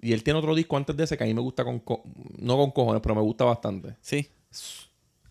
Y 0.00 0.12
él 0.12 0.22
tiene 0.22 0.38
otro 0.38 0.54
disco 0.54 0.76
antes 0.76 0.96
de 0.96 1.04
ese 1.04 1.16
que 1.16 1.24
a 1.24 1.26
mí 1.26 1.34
me 1.34 1.40
gusta 1.40 1.64
con... 1.64 1.80
co- 1.80 2.02
no 2.38 2.56
con 2.56 2.70
cojones, 2.70 3.02
pero 3.02 3.14
me 3.14 3.20
gusta 3.22 3.44
bastante. 3.44 3.96
Sí. 4.00 4.28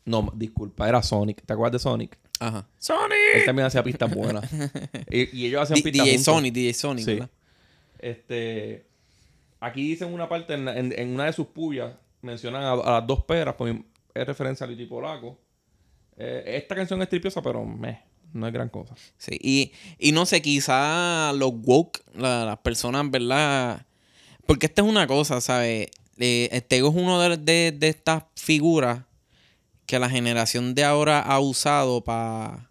No, 0.03 0.31
disculpa, 0.35 0.87
era 0.87 1.01
Sonic. 1.01 1.41
¿Te 1.45 1.53
acuerdas 1.53 1.73
de 1.73 1.79
Sonic? 1.79 2.17
Ajá. 2.39 2.59
Él 2.59 2.65
¡Sonic! 2.77 3.45
también 3.45 3.65
hacía 3.67 3.83
pistas 3.83 4.13
buenas. 4.13 4.43
y, 5.09 5.35
y 5.37 5.45
ellos 5.47 5.61
hacían 5.63 5.75
pistas 5.81 5.93
DJ 6.05 6.09
juntos. 6.17 6.25
Sonic, 6.25 6.53
DJ 6.53 6.73
Sonic, 6.73 7.05
Sí. 7.05 7.11
¿verdad? 7.13 7.29
Este, 7.99 8.85
aquí 9.59 9.87
dicen 9.89 10.13
una 10.13 10.27
parte, 10.29 10.53
en, 10.53 10.67
en- 10.67 10.93
en 10.99 11.09
una 11.13 11.25
de 11.25 11.33
sus 11.33 11.47
pullas, 11.47 11.93
mencionan 12.21 12.63
a, 12.63 12.71
a 12.73 12.91
las 12.99 13.07
dos 13.07 13.23
peras, 13.23 13.55
pues 13.57 13.75
es 14.13 14.27
referencia 14.27 14.65
a 14.65 14.69
Liti 14.69 14.85
Polaco. 14.85 15.37
Eh, 16.17 16.43
esta 16.57 16.75
canción 16.75 17.01
es 17.01 17.09
tripiosa, 17.09 17.41
pero 17.41 17.63
meh, 17.65 17.99
no 18.33 18.47
es 18.47 18.53
gran 18.53 18.69
cosa. 18.69 18.95
Sí, 19.17 19.37
y, 19.41 19.71
y 19.99 20.11
no 20.11 20.25
sé, 20.25 20.41
quizá 20.41 21.31
los 21.33 21.51
woke, 21.63 22.03
la- 22.15 22.45
las 22.45 22.57
personas, 22.59 23.09
¿verdad? 23.09 23.85
Porque 24.45 24.65
esta 24.67 24.81
es 24.81 24.87
una 24.87 25.07
cosa, 25.07 25.41
¿sabes? 25.41 25.89
Eh, 26.17 26.49
este 26.51 26.77
es 26.77 26.83
uno 26.83 27.19
de, 27.19 27.37
de- 27.37 27.71
de 27.71 27.87
estas 27.89 28.23
figuras 28.35 29.03
que 29.85 29.99
la 29.99 30.09
generación 30.09 30.75
de 30.75 30.83
ahora 30.83 31.19
ha 31.21 31.39
usado 31.39 32.03
para... 32.03 32.69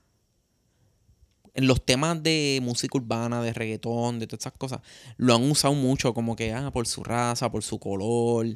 En 1.56 1.68
los 1.68 1.84
temas 1.84 2.20
de 2.20 2.58
música 2.62 2.98
urbana, 2.98 3.40
de 3.40 3.52
reggaetón, 3.52 4.18
de 4.18 4.26
todas 4.26 4.40
esas 4.42 4.54
cosas, 4.58 4.80
lo 5.18 5.36
han 5.36 5.48
usado 5.48 5.72
mucho 5.74 6.12
como 6.12 6.34
que, 6.34 6.52
ah, 6.52 6.72
por 6.72 6.88
su 6.88 7.04
raza, 7.04 7.48
por 7.52 7.62
su 7.62 7.78
color. 7.78 8.46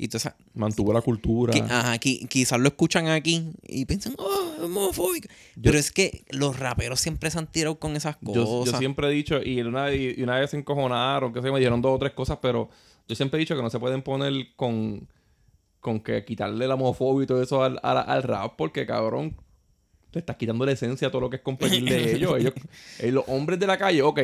Y 0.00 0.06
todas 0.06 0.26
esas, 0.26 0.34
Mantuvo 0.54 0.92
la 0.92 1.00
cultura. 1.02 1.52
que, 1.52 1.58
ajá, 1.60 1.94
qui- 1.96 2.28
quizás 2.28 2.60
lo 2.60 2.68
escuchan 2.68 3.08
aquí 3.08 3.50
y 3.66 3.84
piensan, 3.84 4.14
oh, 4.18 4.52
es 4.56 4.62
homofóbico. 4.62 5.26
Pero 5.60 5.76
es 5.76 5.90
que 5.90 6.24
los 6.30 6.56
raperos 6.58 7.00
siempre 7.00 7.30
se 7.32 7.38
han 7.38 7.48
tirado 7.50 7.80
con 7.80 7.96
esas 7.96 8.16
Yo, 8.20 8.44
cosas. 8.44 8.72
yo 8.74 8.78
siempre 8.78 9.08
he 9.08 9.10
dicho, 9.10 9.42
y 9.42 9.60
una, 9.60 9.92
y 9.92 10.22
una 10.22 10.38
vez 10.38 10.50
se 10.50 10.56
encojonaron, 10.56 11.32
que 11.32 11.42
se 11.42 11.50
me 11.50 11.58
dieron 11.58 11.82
dos 11.82 11.96
o 11.96 11.98
tres 11.98 12.12
cosas, 12.12 12.38
pero 12.40 12.68
yo 13.08 13.16
siempre 13.16 13.38
he 13.38 13.40
dicho 13.40 13.56
que 13.56 13.62
no 13.62 13.70
se 13.70 13.80
pueden 13.80 14.02
poner 14.02 14.32
con, 14.54 15.08
con 15.80 15.98
que 15.98 16.24
quitarle 16.24 16.68
la 16.68 16.74
homofobia 16.74 17.24
y 17.24 17.26
todo 17.26 17.42
eso 17.42 17.64
al, 17.64 17.80
al, 17.82 17.98
al 17.98 18.22
rap, 18.22 18.54
porque 18.56 18.86
cabrón, 18.86 19.36
te 20.12 20.20
estás 20.20 20.36
quitando 20.36 20.64
la 20.64 20.72
esencia 20.72 21.08
a 21.08 21.10
todo 21.10 21.22
lo 21.22 21.30
que 21.30 21.36
es 21.36 21.42
competir 21.42 21.84
de 21.84 22.12
ellos. 22.14 22.38
ellos 22.38 22.52
eh, 23.00 23.10
los 23.10 23.24
hombres 23.26 23.58
de 23.58 23.66
la 23.66 23.76
calle, 23.76 24.00
ok, 24.02 24.20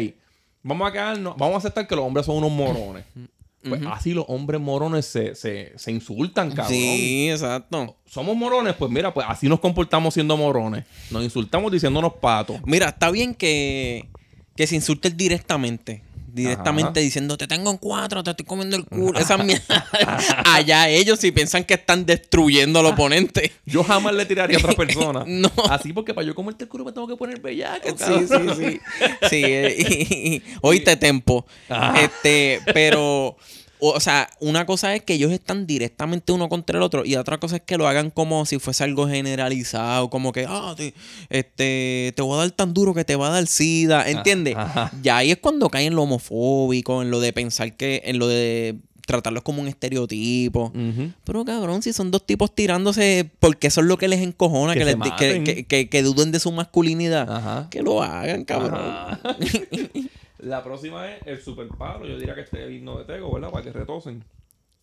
vamos 0.63 0.89
a 0.89 0.93
quedarnos, 0.93 1.37
vamos 1.37 1.57
a 1.57 1.59
aceptar 1.59 1.89
que 1.89 1.97
los 1.97 2.05
hombres 2.05 2.27
son 2.27 2.37
unos 2.37 2.53
morones. 2.53 3.05
Pues 3.69 3.83
así 3.91 4.13
los 4.13 4.27
hombres 4.29 4.61
morones 4.61 5.07
se, 5.07 5.35
se, 5.35 5.73
se 5.77 5.91
insultan, 5.91 6.51
cabrón. 6.51 6.69
Sí, 6.69 7.29
exacto. 7.31 7.97
Somos 8.07 8.37
morones, 8.37 8.75
pues 8.75 8.91
mira, 8.91 9.13
pues 9.13 9.27
así 9.29 9.49
nos 9.49 9.59
comportamos 9.59 10.15
siendo 10.15 10.37
morones. 10.37 10.85
Nos 11.11 11.25
insultamos 11.25 11.73
diciéndonos 11.73 12.13
patos. 12.15 12.61
Mira, 12.67 12.91
está 12.91 13.11
bien 13.11 13.35
que, 13.35 14.09
que 14.55 14.67
se 14.67 14.77
insulten 14.77 15.17
directamente. 15.17 16.03
Directamente 16.35 16.99
Ajá. 16.99 17.05
diciendo, 17.05 17.39
te 17.39 17.47
tengo 17.47 17.71
en 17.71 17.77
cuatro, 17.77 18.25
te 18.25 18.31
estoy 18.33 18.45
comiendo 18.45 18.75
el 18.77 18.85
culo. 18.85 19.17
Esa 19.21 19.39
mierda. 19.39 19.87
Allá 20.45 20.89
ellos 20.89 21.21
si 21.21 21.31
piensan 21.31 21.63
que 21.63 21.75
están 21.75 22.05
destruyendo 22.07 22.81
al 22.81 22.87
oponente. 22.87 23.53
Yo 23.67 23.85
jamás 23.85 24.15
le 24.15 24.27
tiraría 24.27 24.57
a 24.57 24.61
otra 24.61 24.73
persona. 24.73 25.23
No. 25.27 25.53
Así 25.71 25.93
porque 25.93 26.13
para 26.13 26.27
yo 26.27 26.35
comerte 26.35 26.65
el 26.65 26.69
culo 26.69 26.85
me 26.85 26.91
tengo 26.93 27.07
que 27.07 27.15
poner 27.17 27.41
bellaco. 27.41 27.89
Sí, 27.97 28.27
sí, 28.27 28.55
sí. 28.57 28.81
Sí, 29.31 29.43
eh, 29.45 29.77
y- 30.11 30.35
y- 30.37 30.43
oíste 30.61 30.97
tempo. 30.97 31.47
Ajá. 31.69 32.01
Este, 32.01 32.61
pero, 32.75 33.37
o, 33.89 33.95
o 33.97 34.01
sea, 34.01 34.29
una 34.41 34.67
cosa 34.67 34.95
es 34.95 35.03
que 35.03 35.15
ellos 35.15 35.33
están 35.33 35.67
directamente 35.67 36.33
uno 36.33 36.49
contra 36.49 36.77
el 36.79 36.83
otro 36.83 37.05
y 37.05 37.17
otra 37.17 37.39
cosa 37.39 37.57
es 37.57 37.63
que 37.63 37.77
lo 37.77 37.87
hagan 37.89 38.11
como 38.11 38.47
si 38.47 38.59
fuese 38.59 38.85
algo 38.85 39.09
generalizado, 39.09 40.11
como 40.11 40.33
que, 40.33 40.47
ah, 40.49 40.75
te, 40.77 40.95
este, 41.31 42.13
te 42.17 42.23
voy 42.23 42.35
a 42.35 42.43
dar 42.43 42.51
tan 42.53 42.73
duro 42.75 42.95
que 42.95 43.05
te 43.05 43.17
va 43.17 43.29
a 43.29 43.31
dar 43.31 43.47
sida, 43.47 44.09
¿entiendes? 44.09 44.57
Ajá. 44.57 44.91
Ya 45.03 45.17
ahí 45.19 45.31
es 45.31 45.39
cuando 45.39 45.69
cae 45.71 45.87
en 45.87 45.95
lo 45.95 46.03
homofóbico, 46.03 47.03
en 47.03 47.11
lo 47.11 47.21
de 47.21 47.33
pensar 47.33 47.77
que, 47.77 48.03
en 48.05 48.19
lo 48.19 48.29
de 48.29 48.77
tratarlos 49.07 49.43
como 49.43 49.61
un 49.61 49.69
estereotipo. 49.69 50.73
Pero 51.25 51.45
cabrón, 51.45 51.83
si 51.83 51.93
son 51.93 52.11
dos 52.11 52.25
tipos 52.25 52.55
tirándose 52.55 53.29
porque 53.39 53.67
eso 53.67 53.83
es 53.83 53.87
lo 53.87 53.99
que 53.99 54.09
les 54.09 54.21
encojona, 54.23 54.73
Que 54.73 54.79
que, 54.81 54.85
les- 54.87 55.67
que- 55.67 55.89
que 55.91 56.03
duden 56.03 56.33
de 56.33 56.41
su 56.41 56.51
masculinidad, 56.53 57.31
Ajá. 57.31 57.69
que 57.71 57.83
lo 57.83 58.03
hagan, 58.03 58.45
cabrón. 58.47 58.81
La 60.45 60.63
próxima 60.63 61.11
es 61.11 61.27
el 61.27 61.41
super 61.43 61.69
palo. 61.69 62.07
Yo 62.07 62.19
diría 62.19 62.35
que 62.35 62.43
este 62.43 62.59
es 62.61 62.67
el 62.69 62.75
himno 62.75 62.99
de 62.99 63.05
Tego, 63.05 63.33
¿verdad? 63.33 63.51
Para 63.51 63.65
que 63.65 63.73
retosen. 63.73 64.25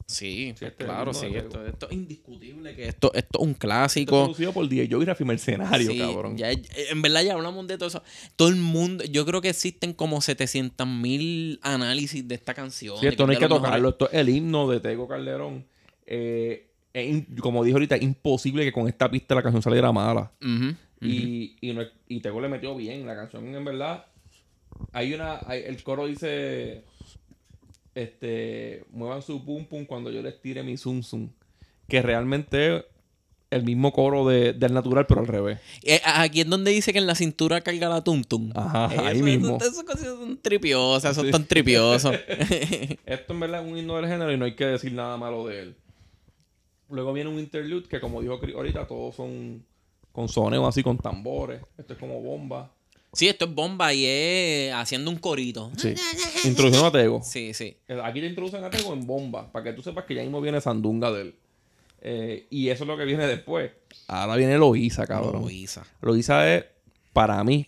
Sí, 0.07 0.53
Sí, 0.57 0.65
este 0.65 0.83
claro, 0.83 1.13
sí. 1.13 1.27
Esto, 1.27 1.65
esto 1.65 1.87
es 1.87 1.93
indiscutible 1.93 2.75
que 2.75 2.85
esto, 2.87 3.13
esto 3.13 3.39
es 3.39 3.43
un 3.45 3.51
Esto 3.51 3.51
es 3.51 3.57
clásico. 3.59 4.23
producido 4.23 4.51
por 4.51 4.67
DJ 4.67 4.89
Joe 4.91 5.03
y 5.03 5.05
Rafi 5.05 5.23
Mercenario, 5.23 5.89
Sí, 5.91 5.97
cabrón. 5.99 6.35
ya- 6.35 6.51
en 6.51 7.01
verdad 7.01 7.23
ya 7.23 7.33
hablamos 7.33 7.65
de 7.67 7.77
todo 7.77 7.87
eso. 7.87 8.03
Todo 8.35 8.49
el 8.49 8.57
mundo, 8.57 9.05
yo 9.05 9.25
creo 9.25 9.39
que 9.39 9.47
existen 9.49 9.93
como 9.93 10.19
700 10.19 10.85
mil 10.85 11.59
análisis 11.61 12.27
de 12.27 12.35
esta 12.35 12.53
canción. 12.53 12.97
Sí, 12.97 13.07
esto 13.07 13.25
no 13.25 13.31
hay 13.31 13.37
que 13.39 13.47
tocarlo. 13.47 13.89
Esto 13.89 14.09
es 14.09 14.15
el 14.15 14.27
himno 14.29 14.67
de 14.69 14.81
Tego 14.81 15.07
Calderón. 15.07 15.63
Eh, 16.05 16.67
es 16.93 17.23
como 17.39 17.63
dijo 17.63 17.77
ahorita, 17.77 17.95
es 17.95 18.01
imposible 18.01 18.65
que 18.65 18.73
con 18.73 18.89
esta 18.89 19.09
pista 19.09 19.33
la 19.33 19.41
canción 19.43 19.61
saliera 19.61 19.93
mala. 19.93 20.29
Y, 20.99 21.55
y, 21.61 21.73
no- 21.73 21.83
y 22.09 22.19
Tego 22.19 22.41
le 22.41 22.49
metió 22.49 22.75
bien. 22.75 23.05
La 23.07 23.15
canción, 23.15 23.55
en 23.55 23.63
verdad, 23.63 24.05
hay 24.91 25.13
una. 25.13 25.39
hay- 25.45 25.63
el 25.65 25.81
coro 25.83 26.05
dice. 26.07 26.83
Este. 27.95 28.85
Muevan 28.91 29.21
su 29.21 29.43
pum 29.43 29.65
pum 29.65 29.85
cuando 29.85 30.11
yo 30.11 30.21
les 30.21 30.39
tire 30.41 30.63
mi 30.63 30.77
zum 30.77 31.03
zum. 31.03 31.29
Que 31.87 32.01
realmente 32.01 32.85
el 33.49 33.63
mismo 33.65 33.91
coro 33.91 34.25
de, 34.25 34.53
del 34.53 34.73
natural, 34.73 35.05
pero 35.07 35.19
al 35.21 35.27
revés. 35.27 35.59
Eh, 35.83 35.99
aquí 36.05 36.39
es 36.39 36.47
donde 36.49 36.71
dice 36.71 36.93
que 36.93 36.99
en 36.99 37.07
la 37.07 37.15
cintura 37.15 37.59
carga 37.59 37.89
la 37.89 38.01
tum 38.01 38.23
tum. 38.23 38.49
Ajá, 38.55 38.85
Eso- 38.93 39.01
ahí 39.05 39.15
eso- 39.17 39.25
mismo. 39.25 39.57
Esas 39.57 39.83
cosas 39.83 40.03
son 40.07 40.37
tripiosas, 40.41 41.13
son 41.15 41.25
Sí. 41.25 41.31
tan 41.31 41.45
tripiosos. 41.45 42.15
Esto 43.05 43.33
en 43.33 43.39
verdad 43.41 43.65
es 43.65 43.69
un 43.69 43.77
himno 43.77 43.97
del 43.97 44.07
género 44.07 44.31
y 44.31 44.37
no 44.37 44.45
hay 44.45 44.55
que 44.55 44.65
decir 44.65 44.93
nada 44.93 45.17
malo 45.17 45.45
de 45.47 45.59
él. 45.63 45.75
Luego 46.89 47.11
viene 47.11 47.29
un 47.29 47.39
interlude 47.39 47.87
que, 47.89 47.99
como 47.99 48.21
dijo 48.21 48.39
Chris 48.39 48.55
ahorita, 48.55 48.87
todos 48.87 49.15
son 49.15 49.65
con 50.13 50.29
soneo 50.29 50.65
así, 50.65 50.81
con 50.81 50.97
tambores. 50.97 51.61
Esto 51.77 51.93
es 51.93 51.99
como 51.99 52.21
bomba. 52.21 52.71
Sí, 53.13 53.27
esto 53.27 53.45
es 53.45 53.53
bomba 53.53 53.93
y 53.93 54.05
es 54.05 54.73
haciendo 54.73 55.11
un 55.11 55.17
corito. 55.17 55.71
Sí. 55.77 55.93
Introducción 56.45 56.85
a 56.85 56.91
Tego. 56.91 57.21
Sí, 57.23 57.53
sí. 57.53 57.77
Eh, 57.87 57.99
Aquí 58.03 58.21
te 58.21 58.27
introducen 58.27 58.63
a 58.63 58.69
Tego 58.69 58.93
en 58.93 59.05
bomba, 59.05 59.51
para 59.51 59.65
que 59.65 59.73
tú 59.73 59.81
sepas 59.81 60.05
que 60.05 60.15
ya 60.15 60.21
mismo 60.21 60.41
viene 60.41 60.61
Sandunga 60.61 61.11
de 61.11 61.21
él. 61.21 61.35
Eh, 62.01 62.47
y 62.49 62.69
eso 62.69 62.83
es 62.83 62.87
lo 62.87 62.97
que 62.97 63.05
viene 63.05 63.27
después. 63.27 63.71
Ahora 64.07 64.35
viene 64.35 64.57
Loiza, 64.57 65.05
cabrón. 65.05 65.43
Loíza. 65.43 65.83
Loiza 66.01 66.53
es, 66.53 66.65
para 67.13 67.43
mí, 67.43 67.67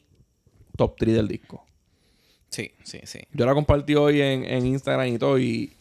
top 0.76 0.96
3 0.98 1.16
del 1.16 1.28
disco. 1.28 1.66
Sí, 2.50 2.72
sí, 2.84 3.00
sí. 3.04 3.20
Yo 3.32 3.46
la 3.46 3.54
compartí 3.54 3.96
hoy 3.96 4.22
en, 4.22 4.44
en 4.44 4.66
Instagram 4.66 5.08
y 5.08 5.18
todo, 5.18 5.40
y, 5.40 5.74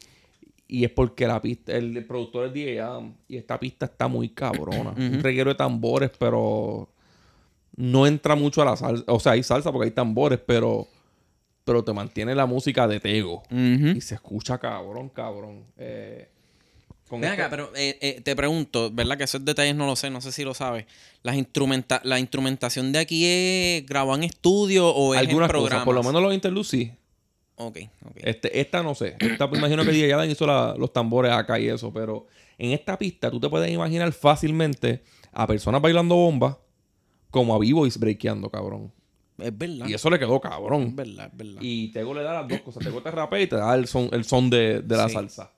y 0.68 0.84
es 0.84 0.90
porque 0.90 1.26
la 1.26 1.40
pista, 1.40 1.72
el, 1.72 2.04
productor 2.04 2.46
es 2.46 2.52
DJ 2.52 2.80
Adam, 2.80 3.14
y 3.28 3.36
esta 3.36 3.58
pista 3.58 3.86
está 3.86 4.08
muy 4.08 4.30
cabrona. 4.30 4.90
Un 4.96 5.22
reguero 5.22 5.50
de 5.50 5.56
tambores, 5.56 6.10
pero 6.18 6.88
no 7.76 8.06
entra 8.06 8.34
mucho 8.36 8.62
a 8.62 8.64
la 8.64 8.76
salsa. 8.76 9.04
O 9.08 9.20
sea, 9.20 9.32
hay 9.32 9.42
salsa 9.42 9.72
porque 9.72 9.86
hay 9.86 9.90
tambores, 9.92 10.38
pero, 10.44 10.88
pero 11.64 11.82
te 11.84 11.92
mantiene 11.92 12.34
la 12.34 12.46
música 12.46 12.86
de 12.88 13.00
Tego. 13.00 13.42
Y 13.50 14.00
se 14.00 14.14
escucha 14.14 14.58
cabrón, 14.58 15.08
cabrón. 15.08 15.64
Eh, 15.78 16.28
con 17.08 17.20
Ven 17.20 17.30
este- 17.30 17.42
acá, 17.42 17.50
pero 17.50 17.70
eh, 17.76 17.98
eh, 18.00 18.20
te 18.22 18.34
pregunto, 18.34 18.90
¿verdad? 18.90 19.18
Que 19.18 19.24
esos 19.24 19.44
detalles 19.44 19.74
no 19.74 19.86
lo 19.86 19.96
sé, 19.96 20.08
no 20.10 20.20
sé 20.22 20.32
si 20.32 20.44
lo 20.44 20.54
sabes. 20.54 20.86
Las 21.22 21.36
instrumenta 21.36 22.00
¿La 22.04 22.18
instrumentación 22.18 22.90
de 22.92 22.98
aquí 23.00 23.24
es 23.26 23.86
grabada 23.86 24.16
en 24.18 24.24
estudio 24.24 24.88
o 24.88 25.14
es 25.14 25.20
algunas 25.20 25.48
en 25.50 25.52
cosas, 25.52 25.60
programas? 25.60 25.84
por 25.84 25.94
lo 25.94 26.02
menos 26.02 26.22
los 26.22 26.32
interludes 26.34 26.68
sí. 26.68 26.90
Ok, 27.56 27.78
ok. 28.06 28.12
Este, 28.16 28.60
esta 28.60 28.82
no 28.82 28.94
sé. 28.94 29.14
Esta, 29.20 29.48
pues, 29.48 29.58
imagino 29.60 29.84
que 29.84 29.92
DJ 29.92 30.26
hizo 30.26 30.46
la- 30.46 30.74
los 30.78 30.90
tambores 30.92 31.30
acá 31.32 31.58
y 31.60 31.68
eso, 31.68 31.92
pero 31.92 32.26
en 32.58 32.70
esta 32.72 32.98
pista 32.98 33.30
tú 33.30 33.38
te 33.38 33.48
puedes 33.50 33.70
imaginar 33.70 34.10
fácilmente 34.12 35.02
a 35.32 35.46
personas 35.46 35.80
bailando 35.82 36.14
bomba 36.16 36.58
como 37.32 37.54
a 37.54 37.58
B-Boys 37.58 37.98
breakeando, 37.98 38.48
cabrón. 38.48 38.92
Es 39.38 39.56
verdad. 39.58 39.88
Y 39.88 39.94
eso 39.94 40.08
le 40.10 40.18
quedó 40.20 40.36
Es 40.36 40.42
cabrón. 40.42 40.94
verdad, 40.94 41.28
es 41.32 41.36
verdad. 41.36 41.60
Y 41.60 41.88
Tego 41.88 42.14
le 42.14 42.22
da 42.22 42.34
las 42.34 42.48
dos 42.48 42.60
cosas. 42.60 42.84
Tego 42.84 43.02
te 43.02 43.10
rapea 43.10 43.40
y 43.40 43.46
te 43.48 43.56
da 43.56 43.74
el 43.74 43.88
son, 43.88 44.08
el 44.12 44.24
son 44.24 44.48
de, 44.50 44.80
de 44.82 44.96
la 44.96 45.08
Sí. 45.08 45.14
salsa. 45.14 45.50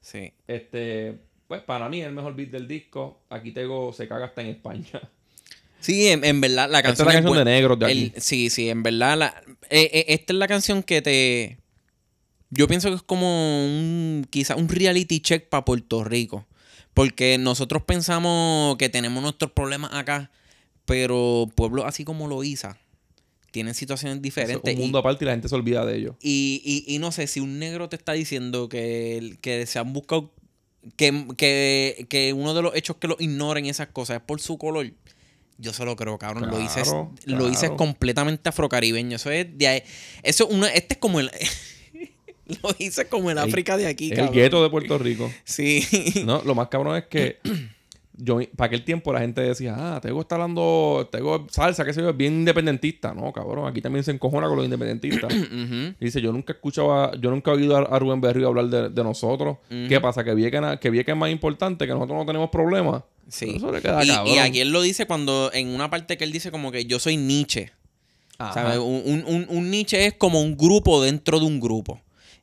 Sí. 0.00 0.32
Este, 0.48 1.20
pues 1.46 1.60
para 1.62 1.88
mí 1.88 2.00
es 2.00 2.08
el 2.08 2.12
mejor 2.14 2.34
beat 2.34 2.50
del 2.50 2.66
disco. 2.66 3.20
Aquí 3.30 3.52
Tego 3.52 3.92
se 3.92 4.08
caga 4.08 4.24
hasta 4.26 4.40
en 4.40 4.48
España. 4.48 4.86
Sí, 5.78 6.08
en, 6.08 6.24
en 6.24 6.40
verdad, 6.40 6.68
la 6.70 6.80
Esta 6.80 6.90
es 6.90 6.98
canción. 6.98 7.06
la 7.08 7.14
canción 7.14 7.38
de 7.38 7.44
negros 7.44 7.78
de 7.78 7.86
El- 7.92 8.10
aquí. 8.10 8.20
sí, 8.20 8.50
sí, 8.50 8.68
en 8.68 8.82
verdad. 8.82 9.16
La, 9.16 9.42
eh, 9.70 9.88
eh, 9.92 10.04
esta 10.08 10.32
es 10.32 10.38
la 10.38 10.48
canción 10.48 10.82
que 10.82 11.00
te. 11.00 11.58
Yo 12.50 12.66
pienso 12.68 12.88
que 12.88 12.96
es 12.96 13.02
como 13.02 13.64
un, 13.64 14.26
quizás 14.28 14.56
un 14.58 14.68
reality 14.68 15.20
check 15.20 15.48
para 15.48 15.64
Puerto 15.64 16.02
Rico. 16.04 16.46
Porque 16.94 17.38
nosotros 17.38 17.82
pensamos 17.84 18.76
que 18.76 18.88
tenemos 18.88 19.22
nuestros 19.22 19.52
problemas 19.52 19.92
acá, 19.94 20.30
pero 20.90 21.48
pueblos 21.54 21.84
así 21.86 22.02
como 22.02 22.26
Loíza 22.26 22.76
tienen 23.52 23.74
situaciones 23.74 24.20
diferentes. 24.20 24.72
Es 24.72 24.74
un 24.74 24.82
mundo 24.82 24.98
aparte 24.98 25.24
y 25.24 25.26
la 25.26 25.32
gente 25.32 25.48
se 25.48 25.54
olvida 25.54 25.86
de 25.86 25.96
ellos. 25.96 26.16
Y, 26.20 26.60
y, 26.64 26.92
y, 26.92 26.98
no 26.98 27.12
sé, 27.12 27.28
si 27.28 27.38
un 27.38 27.60
negro 27.60 27.88
te 27.88 27.94
está 27.94 28.12
diciendo 28.12 28.68
que, 28.68 29.38
que 29.40 29.66
se 29.66 29.78
han 29.78 29.92
buscado, 29.92 30.32
que, 30.96 31.26
que, 31.36 32.06
que 32.08 32.32
uno 32.32 32.54
de 32.54 32.62
los 32.62 32.74
hechos 32.74 32.96
que 32.96 33.06
lo 33.06 33.16
ignoren 33.20 33.66
esas 33.66 33.86
cosas 33.88 34.16
es 34.16 34.22
por 34.22 34.40
su 34.40 34.58
color. 34.58 34.92
Yo 35.58 35.72
se 35.72 35.84
lo 35.84 35.94
creo, 35.94 36.18
cabrón. 36.18 36.50
lo 36.50 36.60
hice, 36.60 36.82
lo 37.26 37.48
hice 37.48 37.70
completamente 37.76 38.48
afrocaribeño. 38.48 39.14
Eso 39.14 39.30
es 39.30 39.46
de. 39.56 39.84
Eso 40.24 40.48
una, 40.48 40.68
este 40.70 40.94
es 40.94 40.98
como 40.98 41.20
el. 41.20 41.30
lo 42.62 42.74
hice 42.80 43.06
como 43.06 43.30
el, 43.30 43.38
África 43.38 43.76
de 43.76 43.86
aquí, 43.86 44.10
cabrón. 44.10 44.28
El 44.28 44.34
gueto 44.34 44.62
de 44.62 44.70
Puerto 44.70 44.98
Rico. 44.98 45.30
Sí. 45.44 45.86
No, 46.24 46.42
lo 46.42 46.56
más 46.56 46.66
cabrón 46.66 46.96
es 46.96 47.04
que 47.04 47.38
yo, 48.22 48.40
para 48.56 48.66
aquel 48.66 48.84
tiempo 48.84 49.12
la 49.12 49.20
gente 49.20 49.40
decía, 49.40 49.74
ah, 49.76 50.00
Tego 50.00 50.20
está 50.20 50.36
hablando, 50.36 51.08
Tego 51.10 51.46
salsa, 51.50 51.84
que 51.84 51.92
sé 51.92 52.00
yo, 52.00 52.10
es 52.10 52.16
bien 52.16 52.34
independentista. 52.34 53.14
No, 53.14 53.32
cabrón, 53.32 53.68
aquí 53.68 53.80
también 53.80 54.04
se 54.04 54.10
encojona 54.10 54.46
con 54.46 54.56
los 54.56 54.64
independentistas. 54.64 55.32
Dice, 56.00 56.20
yo 56.20 56.32
nunca 56.32 56.52
he 56.52 56.56
escuchado, 56.56 57.14
yo 57.20 57.30
nunca 57.30 57.50
he 57.50 57.54
oído 57.54 57.76
a, 57.76 57.98
Rubén 57.98 58.20
Berrío 58.20 58.48
hablar 58.48 58.66
de, 58.66 59.04
nosotros. 59.04 59.58
¿Qué 59.68 60.00
pasa? 60.00 60.24
Que 60.24 60.34
vi 60.34 60.50
que, 60.50 61.04
que 61.04 61.10
es 61.10 61.16
más 61.16 61.30
importante, 61.30 61.86
que 61.86 61.92
nosotros 61.92 62.18
no 62.18 62.26
tenemos 62.26 62.50
problemas. 62.50 63.02
Sí. 63.28 63.54
Eso 63.56 63.70
le 63.70 63.80
queda 63.80 64.04
y, 64.04 64.08
y, 64.08 64.38
aquí 64.38 64.60
él 64.60 64.70
lo 64.70 64.82
dice 64.82 65.06
cuando, 65.06 65.52
en 65.52 65.68
una 65.68 65.88
parte 65.88 66.16
que 66.16 66.24
él 66.24 66.32
dice 66.32 66.50
como 66.50 66.72
que 66.72 66.84
yo 66.84 66.98
soy 66.98 67.16
Nietzsche. 67.16 67.72
¿Sabes? 68.38 68.78
Un, 68.78 69.24
un, 69.26 69.46
un 69.48 69.70
Nietzsche 69.70 70.06
es 70.06 70.14
como 70.14 70.40
un 70.40 70.56
grupo 70.56 71.02
dentro 71.02 71.38
de 71.38 71.46
un 71.46 71.60
grupo. 71.60 72.00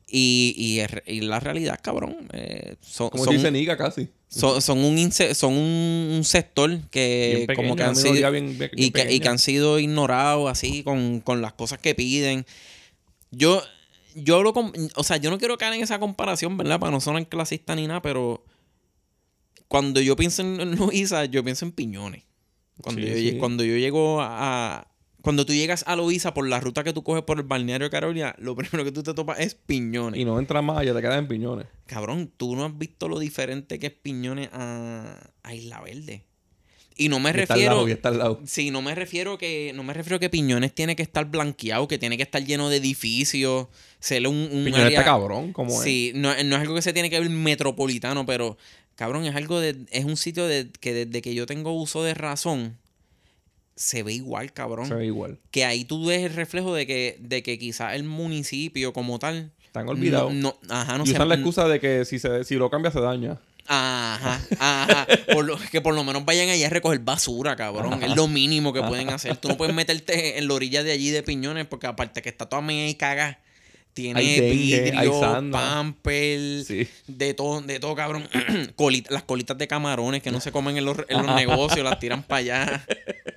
Y, 0.10 0.80
y, 1.06 1.22
la 1.22 1.42
realidad, 1.42 1.80
cabrón, 1.84 2.30
eh, 2.32 2.76
son, 2.80 3.10
como 3.10 3.26
dice 3.26 3.52
Niga 3.52 3.76
casi. 3.76 4.08
Son, 4.30 4.62
son, 4.62 4.80
un, 4.80 5.12
son 5.12 5.54
un, 5.54 6.22
sector 6.24 6.80
que 6.90 7.46
como 7.56 7.76
que 7.76 7.84
han 7.84 7.96
sido 7.96 8.36
y, 8.74 8.92
que, 8.92 9.14
y, 9.14 9.20
que, 9.20 9.28
han 9.28 9.40
sido 9.40 9.80
ignorados 9.80 10.50
así 10.50 10.84
con, 10.84 11.20
con, 11.20 11.42
las 11.42 11.54
cosas 11.54 11.80
que 11.80 11.94
piden. 11.94 12.46
Yo, 13.32 13.62
yo 14.16 14.38
hablo 14.38 14.54
con, 14.54 14.72
o 14.96 15.04
sea, 15.04 15.18
yo 15.18 15.30
no 15.30 15.38
quiero 15.38 15.58
caer 15.58 15.74
en 15.74 15.84
esa 15.84 16.00
comparación, 16.00 16.56
¿verdad? 16.56 16.80
Para 16.80 16.92
no 16.92 17.02
sonar 17.02 17.28
clasista 17.28 17.76
ni 17.76 17.86
nada, 17.88 18.02
pero 18.02 18.46
cuando 19.68 20.00
yo 20.00 20.16
pienso 20.16 20.42
en 20.42 20.76
Luisa, 20.78 21.26
yo 21.26 21.44
pienso 21.44 21.66
en 21.66 21.72
piñones. 21.74 22.24
Cuando, 22.82 23.02
yo, 23.02 23.40
cuando 23.40 23.64
yo 23.64 23.76
llego 23.76 24.22
a, 24.22 24.88
cuando 25.28 25.46
tú 25.46 25.52
llegas 25.52 25.84
a 25.88 25.98
Loíza 25.98 26.34
por 26.34 26.48
la 26.48 26.62
ruta 26.62 26.86
que 26.86 26.94
tú 26.94 27.04
coges 27.04 27.22
por 27.22 27.38
el 27.38 27.44
balneario 27.44 27.88
de 27.88 27.92
Carolina, 27.92 28.34
lo 28.38 28.56
primero 28.56 28.86
que 28.86 28.94
tú 28.94 29.04
te 29.04 29.14
topas 29.14 29.42
es 29.42 29.56
piñones. 29.56 30.22
Y 30.22 30.24
no 30.24 30.40
entras 30.40 30.64
más 30.64 30.78
allá, 30.78 30.94
te 30.94 31.02
quedas 31.02 31.20
en 31.20 31.28
piñones. 31.28 31.68
Cabrón, 31.86 32.32
tú 32.38 32.56
no 32.56 32.64
has 32.64 32.78
visto 32.78 33.10
lo 33.10 33.20
diferente 33.20 33.78
que 33.78 33.88
es 33.88 33.92
piñones 33.92 34.48
a, 34.54 35.20
Isla 35.54 35.82
Verde. 35.82 36.24
Y 36.96 37.10
no 37.10 37.20
me 37.20 37.34
refiero. 37.34 37.86
Está 37.90 38.08
al 38.08 38.20
lado, 38.20 38.40
Sí, 38.46 38.72
no 38.72 38.82
me 38.82 38.96
refiero 38.96 39.38
que. 39.38 39.74
No 39.76 39.84
me 39.84 39.94
refiero 39.94 40.18
que 40.18 40.30
Piñones 40.30 40.74
tiene 40.74 40.96
que 40.96 41.04
estar 41.04 41.26
blanqueado, 41.26 41.90
que 41.90 41.98
tiene 41.98 42.16
que 42.16 42.24
estar 42.24 42.42
lleno 42.46 42.70
de 42.70 42.78
edificios. 42.78 43.68
Ser 44.00 44.26
un, 44.30 44.34
un 44.50 44.64
Piñones 44.64 44.92
está 44.92 45.04
cabrón, 45.04 45.52
como 45.52 45.74
es. 45.74 45.82
Sí, 45.82 46.14
no, 46.16 46.30
no, 46.42 46.56
es 46.56 46.62
algo 46.62 46.74
que 46.74 46.82
se 46.82 46.94
tiene 46.94 47.10
que 47.10 47.20
ver 47.20 47.30
metropolitano, 47.30 48.26
pero. 48.26 48.58
Cabrón, 48.96 49.26
es 49.26 49.36
algo 49.36 49.60
de. 49.60 49.76
Es 49.92 50.06
un 50.06 50.16
sitio 50.16 50.48
de, 50.48 50.70
que 50.80 50.94
desde 50.94 51.22
que 51.22 51.36
yo 51.36 51.46
tengo 51.46 51.74
uso 51.74 52.02
de 52.02 52.14
razón 52.14 52.78
se 53.78 54.04
ve 54.04 54.14
igual, 54.14 54.52
cabrón. 54.52 54.88
Se 54.88 54.96
ve 54.96 55.06
igual. 55.06 55.38
Que 55.52 55.64
ahí 55.64 55.86
tú 55.86 56.08
ves 56.08 56.24
el 56.24 56.34
reflejo 56.34 56.74
de 56.74 56.86
que, 56.86 57.18
de 57.22 57.44
que 57.44 57.58
quizás 57.60 57.94
el 57.94 58.04
municipio 58.04 58.92
como 58.92 59.20
tal. 59.20 59.52
Están 59.64 59.88
olvidados. 59.88 60.34
No, 60.34 60.58
ajá, 60.68 60.98
no 60.98 61.06
y 61.06 61.12
usan 61.12 61.30
la 61.30 61.36
excusa 61.36 61.68
de 61.68 61.80
que 61.80 62.04
si, 62.04 62.18
se, 62.20 62.44
si 62.44 62.56
lo 62.56 62.70
cambia 62.70 62.92
se 62.92 63.00
daña. 63.00 63.38
Ajá, 63.68 64.42
ajá. 64.60 65.08
por 65.34 65.46
lo, 65.46 65.58
que 65.58 65.82
por 65.82 65.94
lo 65.94 66.04
menos 66.04 66.26
vayan 66.26 66.50
allá 66.50 66.68
a 66.68 66.70
recoger 66.70 67.00
basura, 67.00 67.56
cabrón. 67.56 68.02
Es 68.02 68.16
lo 68.16 68.28
mínimo 68.28 68.74
que 68.74 68.82
pueden 68.82 69.10
hacer. 69.10 69.38
Tú 69.38 69.50
no 69.50 69.58
puedes 69.58 69.76
meterte 69.76 70.40
en 70.40 70.48
la 70.48 70.54
orilla 70.56 70.84
de 70.84 70.92
allí 70.92 71.12
de 71.12 71.22
piñones 71.22 71.68
porque 71.68 71.86
aparte 71.86 72.22
que 72.22 72.30
está 72.30 72.48
toda 72.48 72.62
media 72.62 72.90
y 72.90 72.96
caga. 72.96 73.40
Tiene 73.94 74.22
vidrio, 74.22 75.20
pamper, 75.52 76.40
de 77.08 77.34
todo, 77.34 77.62
de 77.62 77.80
todo, 77.80 77.96
cabrón. 77.96 78.30
las 79.10 79.24
colitas 79.24 79.58
de 79.58 79.68
camarones 79.68 80.22
que 80.22 80.30
no 80.30 80.40
se 80.42 80.52
comen 80.52 80.78
en 80.78 80.86
los, 80.86 80.98
en 81.10 81.26
los 81.26 81.36
negocios, 81.36 81.84
las 81.84 82.00
tiran 82.00 82.22
para 82.22 82.40
allá. 82.40 82.86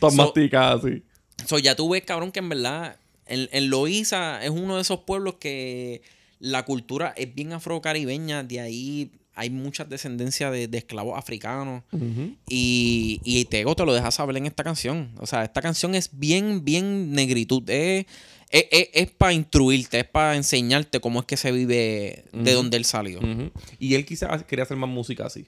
Todas 0.00 0.14
masticadas, 0.14 0.82
sí. 0.82 1.02
So, 1.46 1.58
ya 1.58 1.74
tú 1.74 1.88
ves, 1.88 2.02
cabrón, 2.04 2.32
que 2.32 2.40
en 2.40 2.48
verdad, 2.48 2.96
en, 3.26 3.48
en 3.52 3.70
Loíza 3.70 4.44
es 4.44 4.50
uno 4.50 4.76
de 4.76 4.82
esos 4.82 5.00
pueblos 5.00 5.34
que 5.34 6.02
la 6.38 6.64
cultura 6.64 7.14
es 7.16 7.34
bien 7.34 7.52
afrocaribeña, 7.52 8.42
de 8.42 8.60
ahí 8.60 9.12
hay 9.34 9.50
muchas 9.50 9.88
descendencias 9.88 10.52
de, 10.52 10.68
esclavos 10.72 11.18
africanos. 11.18 11.82
y, 12.48 13.20
y 13.24 13.44
Tego 13.46 13.74
te 13.74 13.86
lo 13.86 13.94
deja 13.94 14.10
saber 14.10 14.36
en 14.36 14.46
esta 14.46 14.62
canción. 14.64 15.12
O 15.18 15.26
sea, 15.26 15.44
esta 15.44 15.62
canción 15.62 15.94
es 15.94 16.10
bien, 16.12 16.64
bien 16.64 17.12
negritud. 17.12 17.68
Es, 17.70 18.06
es, 18.50 19.10
para 19.12 19.32
instruirte, 19.32 20.00
es 20.00 20.04
para 20.04 20.36
enseñarte 20.36 21.00
cómo 21.00 21.20
es 21.20 21.26
que 21.26 21.36
se 21.36 21.50
vive 21.50 22.24
de 22.32 22.52
donde 22.52 22.76
él 22.76 22.84
salió. 22.84 23.20
Y 23.78 23.94
él 23.94 24.04
quizás 24.04 24.44
quería 24.44 24.64
hacer 24.64 24.76
más 24.76 24.90
música 24.90 25.26
así. 25.26 25.46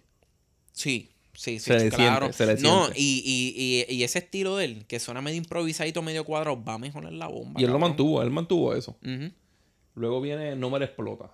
Sí, 0.72 1.10
sí, 1.35 1.59
sí, 1.59 1.70
claro. 1.91 2.30
no, 2.61 2.89
y, 2.95 3.85
y, 3.89 4.03
ese 4.03 4.20
estilo 4.20 4.57
de 4.57 4.64
él, 4.64 4.87
que 4.87 4.99
suena 5.01 5.20
medio 5.20 5.39
improvisadito, 5.39 6.03
medio 6.03 6.24
cuadrado, 6.24 6.62
va 6.62 6.74
a 6.74 6.78
mejorar 6.78 7.12
la 7.12 7.28
bomba. 7.28 7.61
Y 7.61 7.64
él 7.64 7.70
lo 7.70 7.78
mantuvo, 7.78 8.22
él 8.22 8.30
mantuvo 8.30 8.74
eso. 8.74 8.97
Luego 9.95 10.20
viene 10.20 10.57
No 10.57 10.70
me 10.70 10.85
explota. 10.85 11.30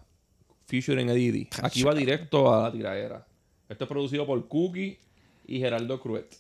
Featuring 0.67 1.09
Eddie. 1.09 1.49
Aquí 1.63 1.83
va 1.83 1.95
directo 1.95 2.53
a 2.53 2.65
la 2.65 2.73
tiradera. 2.73 3.27
Esto 3.69 3.85
es 3.85 3.89
producido 3.89 4.27
por 4.27 4.47
Cookie 4.49 4.99
y 5.47 5.59
Geraldo 5.59 6.01
Cruet. 6.01 6.37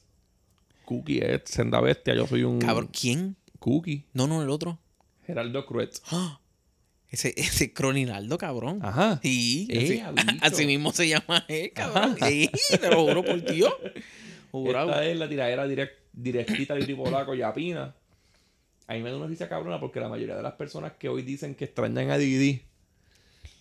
Cookie 0.84 1.18
es 1.18 1.42
senda 1.44 1.80
bestia, 1.80 2.14
yo 2.14 2.26
soy 2.26 2.44
un. 2.44 2.58
Cabrón, 2.58 2.90
¿quién? 2.92 3.36
Cookie. 3.58 4.04
No, 4.12 4.26
no, 4.26 4.42
el 4.42 4.50
otro. 4.50 4.78
Geraldo 5.26 5.66
Cruet. 5.66 6.00
Ese, 7.10 7.34
ese 7.36 7.72
Croninaldo, 7.72 8.38
cabrón. 8.38 8.80
Ajá. 8.82 9.20
Sí. 9.22 9.68
Así, 10.40 10.66
mismo 10.66 10.92
se 10.92 11.08
llama 11.08 11.44
él, 11.48 11.72
cabrón. 11.72 12.16
Sí, 12.26 12.50
te 12.70 12.90
lo 12.90 13.04
juro 13.04 13.24
por 13.24 13.42
Dios. 13.42 13.74
Esta 14.52 15.04
es 15.04 15.18
la 15.18 15.28
tiradera 15.28 15.66
directita 16.12 16.74
de 16.74 16.84
tipo 16.84 17.04
polaco 17.04 17.34
y 17.34 17.42
apina. 17.42 17.94
A 18.86 18.94
mí 18.94 19.02
me 19.02 19.10
da 19.10 19.16
una 19.16 19.26
risa 19.26 19.48
cabrona 19.48 19.78
porque 19.78 20.00
la 20.00 20.08
mayoría 20.08 20.34
de 20.36 20.42
las 20.42 20.54
personas 20.54 20.92
que 20.98 21.08
hoy 21.08 21.22
dicen 21.22 21.54
que 21.54 21.66
extrañan 21.66 22.10
a 22.10 22.18
Didi 22.18 22.62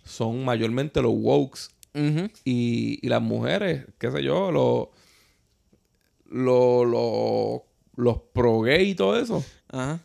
son 0.03 0.43
mayormente 0.43 1.01
los 1.01 1.13
wokes. 1.15 1.69
y, 2.45 2.99
y, 3.05 3.09
las 3.09 3.21
mujeres, 3.21 3.85
qué 3.97 4.11
sé 4.11 4.23
yo, 4.23 4.51
los, 4.51 4.87
los, 6.29 7.61
los 7.95 8.17
pro 8.33 8.61
gay 8.61 8.91
y 8.91 8.95
todo 8.95 9.19
eso. 9.19 9.43
Ajá. 9.69 9.99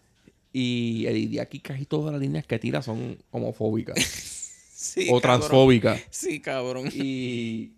Y, 0.56 1.26
de 1.26 1.40
aquí 1.40 1.58
casi 1.58 1.84
todas 1.84 2.12
las 2.12 2.20
líneas 2.20 2.46
que 2.46 2.60
tira 2.60 2.80
son 2.80 3.18
homofóbicas. 3.32 3.98
sí, 4.72 5.08
o 5.10 5.20
transfóbicas. 5.20 6.00
Sí, 6.10 6.40
cabrón. 6.40 6.90
Y. 6.94 7.72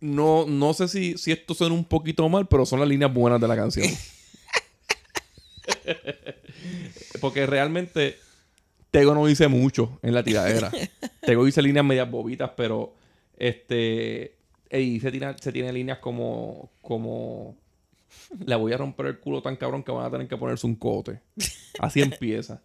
No, 0.00 0.44
no 0.46 0.74
sé 0.74 0.88
si, 0.88 1.16
si 1.16 1.32
esto 1.32 1.54
suena 1.54 1.74
un 1.74 1.86
poquito 1.86 2.28
mal, 2.28 2.46
pero 2.46 2.66
son 2.66 2.78
las 2.78 2.90
líneas 2.90 3.14
buenas 3.14 3.40
de 3.40 3.48
la 3.48 3.56
canción. 3.56 3.86
Porque 7.22 7.46
realmente 7.46 8.18
Tego 8.90 9.14
no 9.14 9.24
dice 9.24 9.48
mucho 9.48 9.98
en 10.02 10.12
la 10.12 10.22
tiradera. 10.22 10.70
Tego 11.22 11.46
dice 11.46 11.62
líneas 11.62 11.86
medias 11.86 12.10
bobitas, 12.10 12.50
pero 12.54 12.94
este. 13.38 14.36
Y 14.70 15.00
se 15.00 15.10
tiene, 15.10 15.34
se 15.40 15.52
tiene 15.52 15.72
líneas 15.72 16.00
como. 16.00 16.70
como 16.82 17.56
le 18.46 18.56
voy 18.56 18.72
a 18.72 18.76
romper 18.76 19.06
el 19.06 19.18
culo 19.18 19.42
tan 19.42 19.56
cabrón 19.56 19.82
que 19.82 19.92
van 19.92 20.06
a 20.06 20.10
tener 20.10 20.28
que 20.28 20.36
ponerse 20.36 20.66
un 20.66 20.76
cote. 20.76 21.20
Así 21.78 22.02
empieza. 22.02 22.62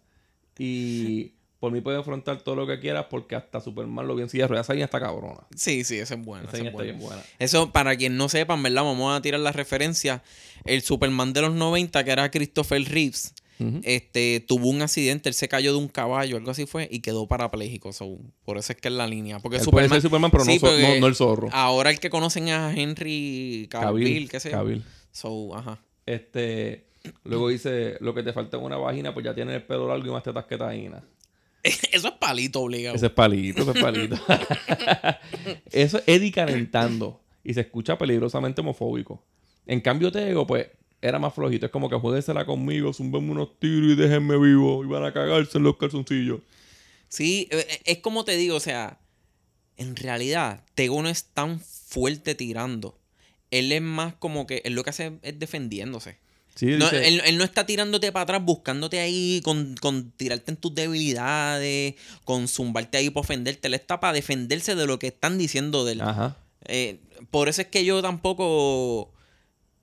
Y 0.58 1.32
por 1.60 1.72
mí 1.72 1.80
puede 1.80 1.98
afrontar 1.98 2.40
todo 2.42 2.56
lo 2.56 2.66
que 2.66 2.80
quieras 2.80 3.06
porque 3.10 3.36
hasta 3.36 3.60
Superman 3.60 4.08
lo 4.08 4.14
bien 4.14 4.28
silla 4.28 4.46
ruedas. 4.46 4.66
Esa 4.66 4.72
línea 4.72 4.86
está 4.86 4.98
cabrona. 4.98 5.40
Sí, 5.54 5.84
sí, 5.84 5.98
esa 5.98 6.14
es 6.14 6.24
buena. 6.24 6.48
Esa, 6.48 6.56
está 6.66 6.82
bien 6.82 6.98
buena. 6.98 7.22
Eso, 7.38 7.70
para 7.70 7.96
quien 7.96 8.16
no 8.16 8.28
sepan, 8.28 8.62
¿verdad? 8.62 8.82
Vamos 8.82 9.16
a 9.16 9.20
tirar 9.20 9.40
la 9.40 9.52
referencia. 9.52 10.22
El 10.64 10.82
Superman 10.82 11.32
de 11.32 11.42
los 11.42 11.54
90, 11.54 12.02
que 12.02 12.10
era 12.10 12.30
Christopher 12.30 12.82
Reeves, 12.82 13.34
este, 13.82 14.40
tuvo 14.40 14.68
un 14.68 14.80
accidente, 14.80 15.28
él 15.28 15.34
se 15.34 15.46
cayó 15.46 15.72
de 15.72 15.78
un 15.78 15.88
caballo, 15.88 16.38
algo 16.38 16.50
así 16.50 16.64
fue, 16.64 16.88
y 16.90 17.00
quedó 17.00 17.26
parapléjico. 17.28 17.90
por 18.44 18.56
eso 18.56 18.72
es 18.72 18.80
que 18.80 18.88
es 18.88 18.94
la 18.94 19.06
línea. 19.06 19.38
Porque 19.38 19.60
Superman, 19.60 20.00
Superman, 20.00 20.30
pero 20.30 20.44
no, 20.98 21.06
el 21.06 21.14
zorro. 21.14 21.48
Ahora 21.52 21.90
el 21.90 22.00
que 22.00 22.08
conocen 22.08 22.48
es 22.48 22.54
a 22.54 22.72
Henry 22.72 23.68
Cavill, 23.70 24.30
qué 24.30 24.40
sé 24.40 24.50
yo. 24.50 24.64
So, 25.12 25.56
ajá. 25.56 25.78
Este, 26.06 26.86
luego 27.24 27.48
dice, 27.48 27.96
lo 28.00 28.14
que 28.14 28.22
te 28.22 28.32
falta 28.32 28.56
en 28.56 28.64
una 28.64 28.76
vagina, 28.76 29.12
pues 29.14 29.24
ya 29.24 29.34
tienes 29.34 29.56
el 29.56 29.62
pelo 29.62 29.88
largo 29.88 30.06
y 30.06 30.10
más 30.10 30.22
tetas 30.22 30.44
que 30.44 30.56
taína. 30.56 31.02
Eso 31.62 32.08
es 32.08 32.14
palito 32.14 32.60
obligado. 32.60 32.96
Eso 32.96 33.06
es 33.06 33.12
palito, 33.12 33.62
eso 33.62 33.72
es 33.72 33.80
palito. 33.80 34.16
eso 35.70 35.98
es 35.98 36.04
Eddie 36.06 36.32
calentando. 36.32 37.20
Y 37.44 37.52
se 37.54 37.60
escucha 37.60 37.98
peligrosamente 37.98 38.60
homofóbico. 38.62 39.22
En 39.66 39.80
cambio, 39.80 40.10
Tego, 40.10 40.46
pues, 40.46 40.68
era 41.02 41.18
más 41.18 41.34
flojito. 41.34 41.66
Es 41.66 41.72
como 41.72 41.88
que 41.88 41.96
jueguesela 41.96 42.46
conmigo, 42.46 42.92
zumbenme 42.92 43.32
unos 43.32 43.58
tiros 43.58 43.92
y 43.92 43.94
déjenme 43.94 44.38
vivo. 44.38 44.84
Y 44.84 44.86
van 44.86 45.04
a 45.04 45.12
cagarse 45.12 45.58
en 45.58 45.64
los 45.64 45.76
calzoncillos. 45.76 46.40
Sí, 47.08 47.48
eh, 47.50 47.66
eh, 47.68 47.80
es 47.84 47.98
como 47.98 48.24
te 48.24 48.36
digo, 48.36 48.56
o 48.56 48.60
sea, 48.60 48.98
en 49.76 49.96
realidad, 49.96 50.64
Tego 50.74 51.02
no 51.02 51.08
es 51.08 51.24
tan 51.24 51.60
fuerte 51.60 52.34
tirando. 52.34 52.99
Él 53.50 53.72
es 53.72 53.82
más 53.82 54.14
como 54.14 54.46
que, 54.46 54.62
él 54.64 54.74
lo 54.74 54.84
que 54.84 54.90
hace 54.90 55.12
es 55.22 55.38
defendiéndose. 55.38 56.16
Sí, 56.54 56.66
No, 56.66 56.84
dice- 56.90 57.06
él, 57.08 57.22
él 57.24 57.38
no 57.38 57.44
está 57.44 57.64
tirándote 57.64 58.12
para 58.12 58.24
atrás, 58.24 58.44
buscándote 58.44 58.98
ahí, 59.00 59.40
con, 59.44 59.76
con 59.80 60.10
tirarte 60.12 60.50
en 60.50 60.56
tus 60.56 60.74
debilidades, 60.74 61.94
con 62.24 62.48
zumbarte 62.48 62.98
ahí 62.98 63.08
para 63.10 63.20
ofenderte. 63.20 63.68
Él 63.68 63.74
está 63.74 64.00
para 64.00 64.12
defenderse 64.12 64.74
de 64.74 64.86
lo 64.86 64.98
que 64.98 65.06
están 65.08 65.38
diciendo 65.38 65.84
de 65.84 65.92
él. 65.92 66.00
Ajá. 66.02 66.36
Eh, 66.66 66.98
por 67.30 67.48
eso 67.48 67.62
es 67.62 67.68
que 67.68 67.84
yo 67.84 68.02
tampoco, 68.02 69.12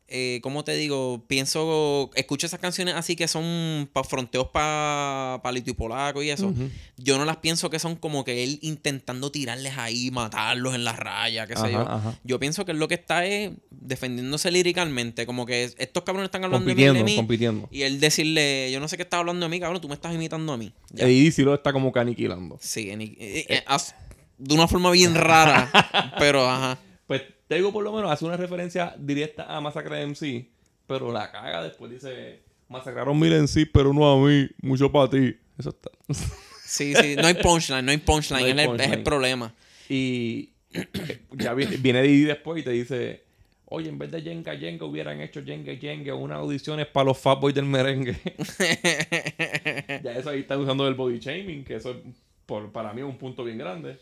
eh, 0.09 0.39
¿cómo 0.41 0.63
te 0.63 0.75
digo? 0.75 1.23
Pienso, 1.27 2.09
escucho 2.15 2.45
esas 2.47 2.59
canciones 2.59 2.95
así 2.95 3.15
que 3.15 3.27
son 3.27 3.89
para 3.91 4.07
fronteos 4.07 4.47
para 4.49 5.41
Palito 5.43 5.69
y 5.69 5.73
Polaco 5.73 6.23
y 6.23 6.29
eso. 6.29 6.53
Yo 6.97 7.17
no 7.17 7.25
las 7.25 7.37
pienso 7.37 7.69
que 7.69 7.79
son 7.79 7.95
como 7.95 8.23
que 8.23 8.43
él 8.43 8.59
intentando 8.61 9.31
tirarles 9.31 9.77
ahí, 9.77 10.09
matarlos 10.11 10.75
en 10.75 10.83
la 10.85 10.93
raya, 10.93 11.45
qué 11.47 11.55
sé 11.55 11.71
yo. 11.71 11.79
ajá. 11.81 12.17
Yo 12.23 12.39
pienso 12.39 12.63
que 12.65 12.73
lo 12.73 12.87
que 12.87 12.95
está 12.95 13.25
es 13.25 13.51
defendiéndose 13.69 14.51
líricamente, 14.51 15.25
como 15.25 15.45
que 15.45 15.63
estos 15.77 16.03
cabrones 16.03 16.27
están 16.27 16.43
hablando 16.45 16.65
de 16.65 17.03
mí, 17.03 17.15
compitiendo. 17.17 17.67
y 17.71 17.81
él 17.83 17.99
decirle, 17.99 18.69
yo 18.71 18.79
no 18.79 18.87
sé 18.87 18.97
qué 18.97 19.03
estás 19.03 19.19
hablando 19.19 19.45
de 19.45 19.49
mí, 19.49 19.59
cabrón, 19.59 19.81
tú 19.81 19.87
me 19.87 19.93
estás 19.95 20.13
imitando 20.13 20.53
a 20.53 20.57
mí. 20.57 20.71
Y 21.07 21.31
sí 21.31 21.43
lo 21.43 21.53
está 21.53 21.73
como 21.73 21.91
que 21.91 21.99
aniquilando. 21.99 22.57
Sí, 22.61 22.89
en- 22.91 23.01
eh, 23.01 23.15
eh, 23.19 23.63
as- 23.67 23.95
de 24.37 24.53
una 24.53 24.67
forma 24.67 24.91
bien 24.91 25.15
rara, 25.15 25.69
pero 26.19 26.49
ajá. 26.49 26.77
Pues 27.07 27.23
Tego 27.47 27.71
por 27.71 27.83
lo 27.83 27.93
menos 27.93 28.11
hace 28.11 28.25
una 28.25 28.35
referencia 28.37 28.93
directa 28.97 29.43
a 29.55 29.61
Masacre 29.61 29.97
de 29.97 30.07
MC, 30.07 30.47
pero 30.85 31.11
la 31.11 31.31
caga 31.31 31.63
después 31.63 31.91
dice, 31.91 32.41
masacraron 32.69 33.17
mil 33.19 33.31
en 33.33 33.47
sí, 33.47 33.65
pero 33.65 33.93
no 33.93 34.09
a 34.11 34.17
mí, 34.27 34.47
mucho 34.61 34.91
para 34.91 35.09
ti. 35.09 35.35
Eso 35.57 35.69
está. 35.69 35.89
Sí, 36.67 36.93
sí, 36.95 37.15
no 37.15 37.25
hay 37.27 37.35
punchline, 37.35 37.85
no 37.85 37.91
hay 37.91 37.97
punchline, 37.97 38.53
No 38.53 38.61
hay 38.73 38.79
es- 38.81 38.91
el 38.91 39.01
problema. 39.03 39.53
Y 39.87 40.49
ya 41.31 41.53
viene, 41.53 41.77
viene 41.77 42.01
Didi 42.01 42.25
después 42.25 42.59
y 42.59 42.63
te 42.65 42.71
dice, 42.71 43.23
oye, 43.67 43.87
en 43.87 43.97
vez 43.97 44.11
de 44.11 44.21
Jenga 44.21 44.53
Jenga 44.57 44.83
hubieran 44.85 45.21
hecho 45.21 45.41
Jenga 45.45 45.73
Jenga 45.77 46.13
unas 46.13 46.39
audiciones 46.39 46.85
para 46.87 47.05
los 47.05 47.17
Fatboys 47.17 47.55
del 47.55 47.63
merengue. 47.63 48.17
ya 50.03 50.11
eso 50.17 50.29
ahí 50.29 50.41
está 50.41 50.57
usando 50.57 50.85
el 50.87 50.95
body 50.95 51.19
shaming, 51.19 51.63
que 51.63 51.75
eso 51.75 51.91
es, 51.91 51.97
por, 52.45 52.69
para 52.73 52.91
mí 52.93 52.99
es 52.99 53.07
un 53.07 53.17
punto 53.17 53.45
bien 53.45 53.57
grande. 53.57 53.97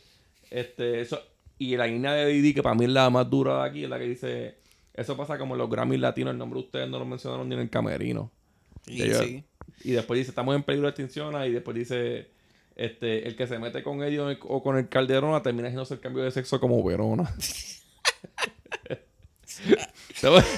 Este, 0.50 1.02
eso, 1.02 1.22
y 1.58 1.78
la 1.78 1.88
línea 1.88 2.14
de 2.14 2.28
Didi, 2.28 2.54
que 2.54 2.64
para 2.64 2.76
mí 2.76 2.86
es 2.86 2.92
la 2.92 3.10
más 3.10 3.30
dura 3.30 3.64
de 3.64 3.70
aquí, 3.70 3.84
es 3.84 3.90
la 3.90 3.98
que 3.98 4.06
dice, 4.06 4.58
eso 4.94 5.18
pasa 5.18 5.38
como 5.38 5.56
en 5.56 5.60
los 5.60 5.70
Grammys 5.70 6.00
latinos, 6.00 6.32
el 6.32 6.38
nombre 6.38 6.60
de 6.60 6.66
ustedes 6.66 6.90
no 6.90 7.00
lo 7.00 7.06
mencionaron 7.06 7.48
ni 7.50 7.56
en 7.56 7.62
el 7.62 7.70
camerino. 7.70 8.32
Y 8.88 9.02
sí. 9.02 9.44
Y 9.84 9.92
después 9.92 10.18
dice, 10.18 10.32
estamos 10.32 10.56
en 10.56 10.64
peligro 10.64 10.88
de 10.88 10.92
extinción. 10.92 11.36
Y 11.46 11.52
después 11.52 11.76
dice, 11.76 12.30
este, 12.76 13.28
el 13.28 13.36
que 13.36 13.48
se 13.48 13.60
mete 13.60 13.84
con 13.84 14.04
ellos 14.04 14.38
o 14.44 14.64
con 14.64 14.78
el 14.78 14.90
Calderona 14.90 15.42
termina 15.42 15.68
haciéndose 15.68 15.96
el 15.96 16.00
cambio 16.00 16.24
de 16.24 16.32
sexo 16.32 16.60
como 16.60 16.84
Verona. 16.84 17.30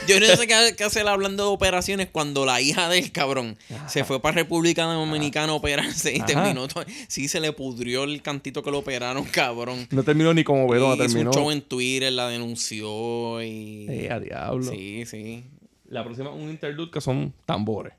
Yo 0.07 0.19
no 0.19 0.25
sé 0.25 0.47
qué, 0.47 0.75
qué 0.77 0.83
hacer 0.83 1.07
hablando 1.07 1.43
de 1.43 1.49
operaciones 1.49 2.07
cuando 2.11 2.45
la 2.45 2.61
hija 2.61 2.89
del 2.89 3.11
cabrón 3.11 3.57
se 3.87 4.03
fue 4.03 4.21
para 4.21 4.35
República 4.35 4.83
Dominicana 4.83 5.51
a 5.51 5.55
operarse 5.55 6.13
y 6.13 6.17
Ajá. 6.17 6.25
terminó. 6.25 6.67
Sí, 7.07 7.27
se 7.27 7.39
le 7.39 7.51
pudrió 7.53 8.03
el 8.03 8.21
cantito 8.21 8.63
que 8.63 8.71
lo 8.71 8.79
operaron, 8.79 9.23
cabrón. 9.25 9.87
no 9.91 10.03
terminó 10.03 10.33
ni 10.33 10.43
como 10.43 10.73
y 10.73 10.77
hizo 10.77 10.97
terminó. 10.97 11.29
un 11.31 11.33
show 11.35 11.51
en 11.51 11.61
Twitter, 11.61 12.11
la 12.13 12.27
denunció 12.27 13.41
y... 13.41 13.87
Eh, 13.89 14.09
a 14.11 14.19
diablo. 14.19 14.71
sí, 14.71 15.05
sí. 15.05 15.43
La 15.89 16.03
próxima 16.03 16.31
un 16.31 16.49
interlude 16.49 16.91
que 16.91 17.01
son 17.01 17.33
tambores. 17.45 17.93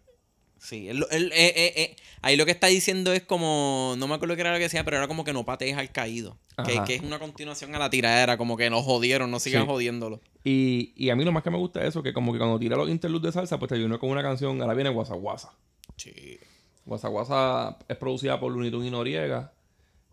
Sí, 0.68 0.86
él- 0.88 1.06
él- 1.10 1.32
eh, 1.34 1.52
eh, 1.56 1.72
eh, 1.76 1.96
ahí 2.20 2.36
lo 2.36 2.44
que 2.44 2.50
está 2.50 2.66
diciendo 2.66 3.12
es 3.14 3.22
como, 3.22 3.94
no 3.96 4.06
me 4.06 4.14
acuerdo 4.14 4.34
qué 4.34 4.42
era 4.42 4.50
lo 4.52 4.58
que 4.58 4.64
decía, 4.64 4.84
pero 4.84 4.98
era 4.98 5.08
como 5.08 5.24
que 5.24 5.32
no 5.32 5.46
patees 5.46 5.78
al 5.78 5.90
caído. 5.92 6.36
Que, 6.66 6.78
que 6.86 6.96
es 6.96 7.02
una 7.02 7.18
continuación 7.18 7.74
a 7.74 7.78
la 7.78 7.88
tiradera, 7.88 8.36
como 8.36 8.56
que 8.56 8.68
nos 8.68 8.84
jodieron, 8.84 9.30
no 9.30 9.40
sigan 9.40 9.62
Sí. 9.62 9.68
jodiéndolo. 9.68 10.20
Y, 10.44 10.92
y 10.96 11.08
a 11.08 11.16
mí 11.16 11.24
lo 11.24 11.32
más 11.32 11.42
que 11.42 11.50
me 11.50 11.56
gusta 11.56 11.80
es 11.80 11.88
eso, 11.88 12.02
que 12.02 12.12
como 12.12 12.32
que 12.32 12.38
cuando 12.38 12.58
tira 12.58 12.76
los 12.76 12.90
interludes 12.90 13.32
de 13.34 13.40
salsa, 13.40 13.58
pues 13.58 13.68
te 13.70 13.76
ayuda 13.76 13.96
con 13.98 14.10
una 14.10 14.22
canción, 14.22 14.60
ahora 14.60 14.74
viene 14.74 14.90
Guasa 14.90 15.14
Guasa. 15.14 15.52
Sí. 15.96 16.38
Guasa 16.84 17.08
Guasa 17.08 17.78
es 17.88 17.96
producida 17.96 18.38
por 18.40 18.52
Looney 18.52 18.70
Tunes 18.70 18.88
y 18.88 18.90
Noriega. 18.90 19.52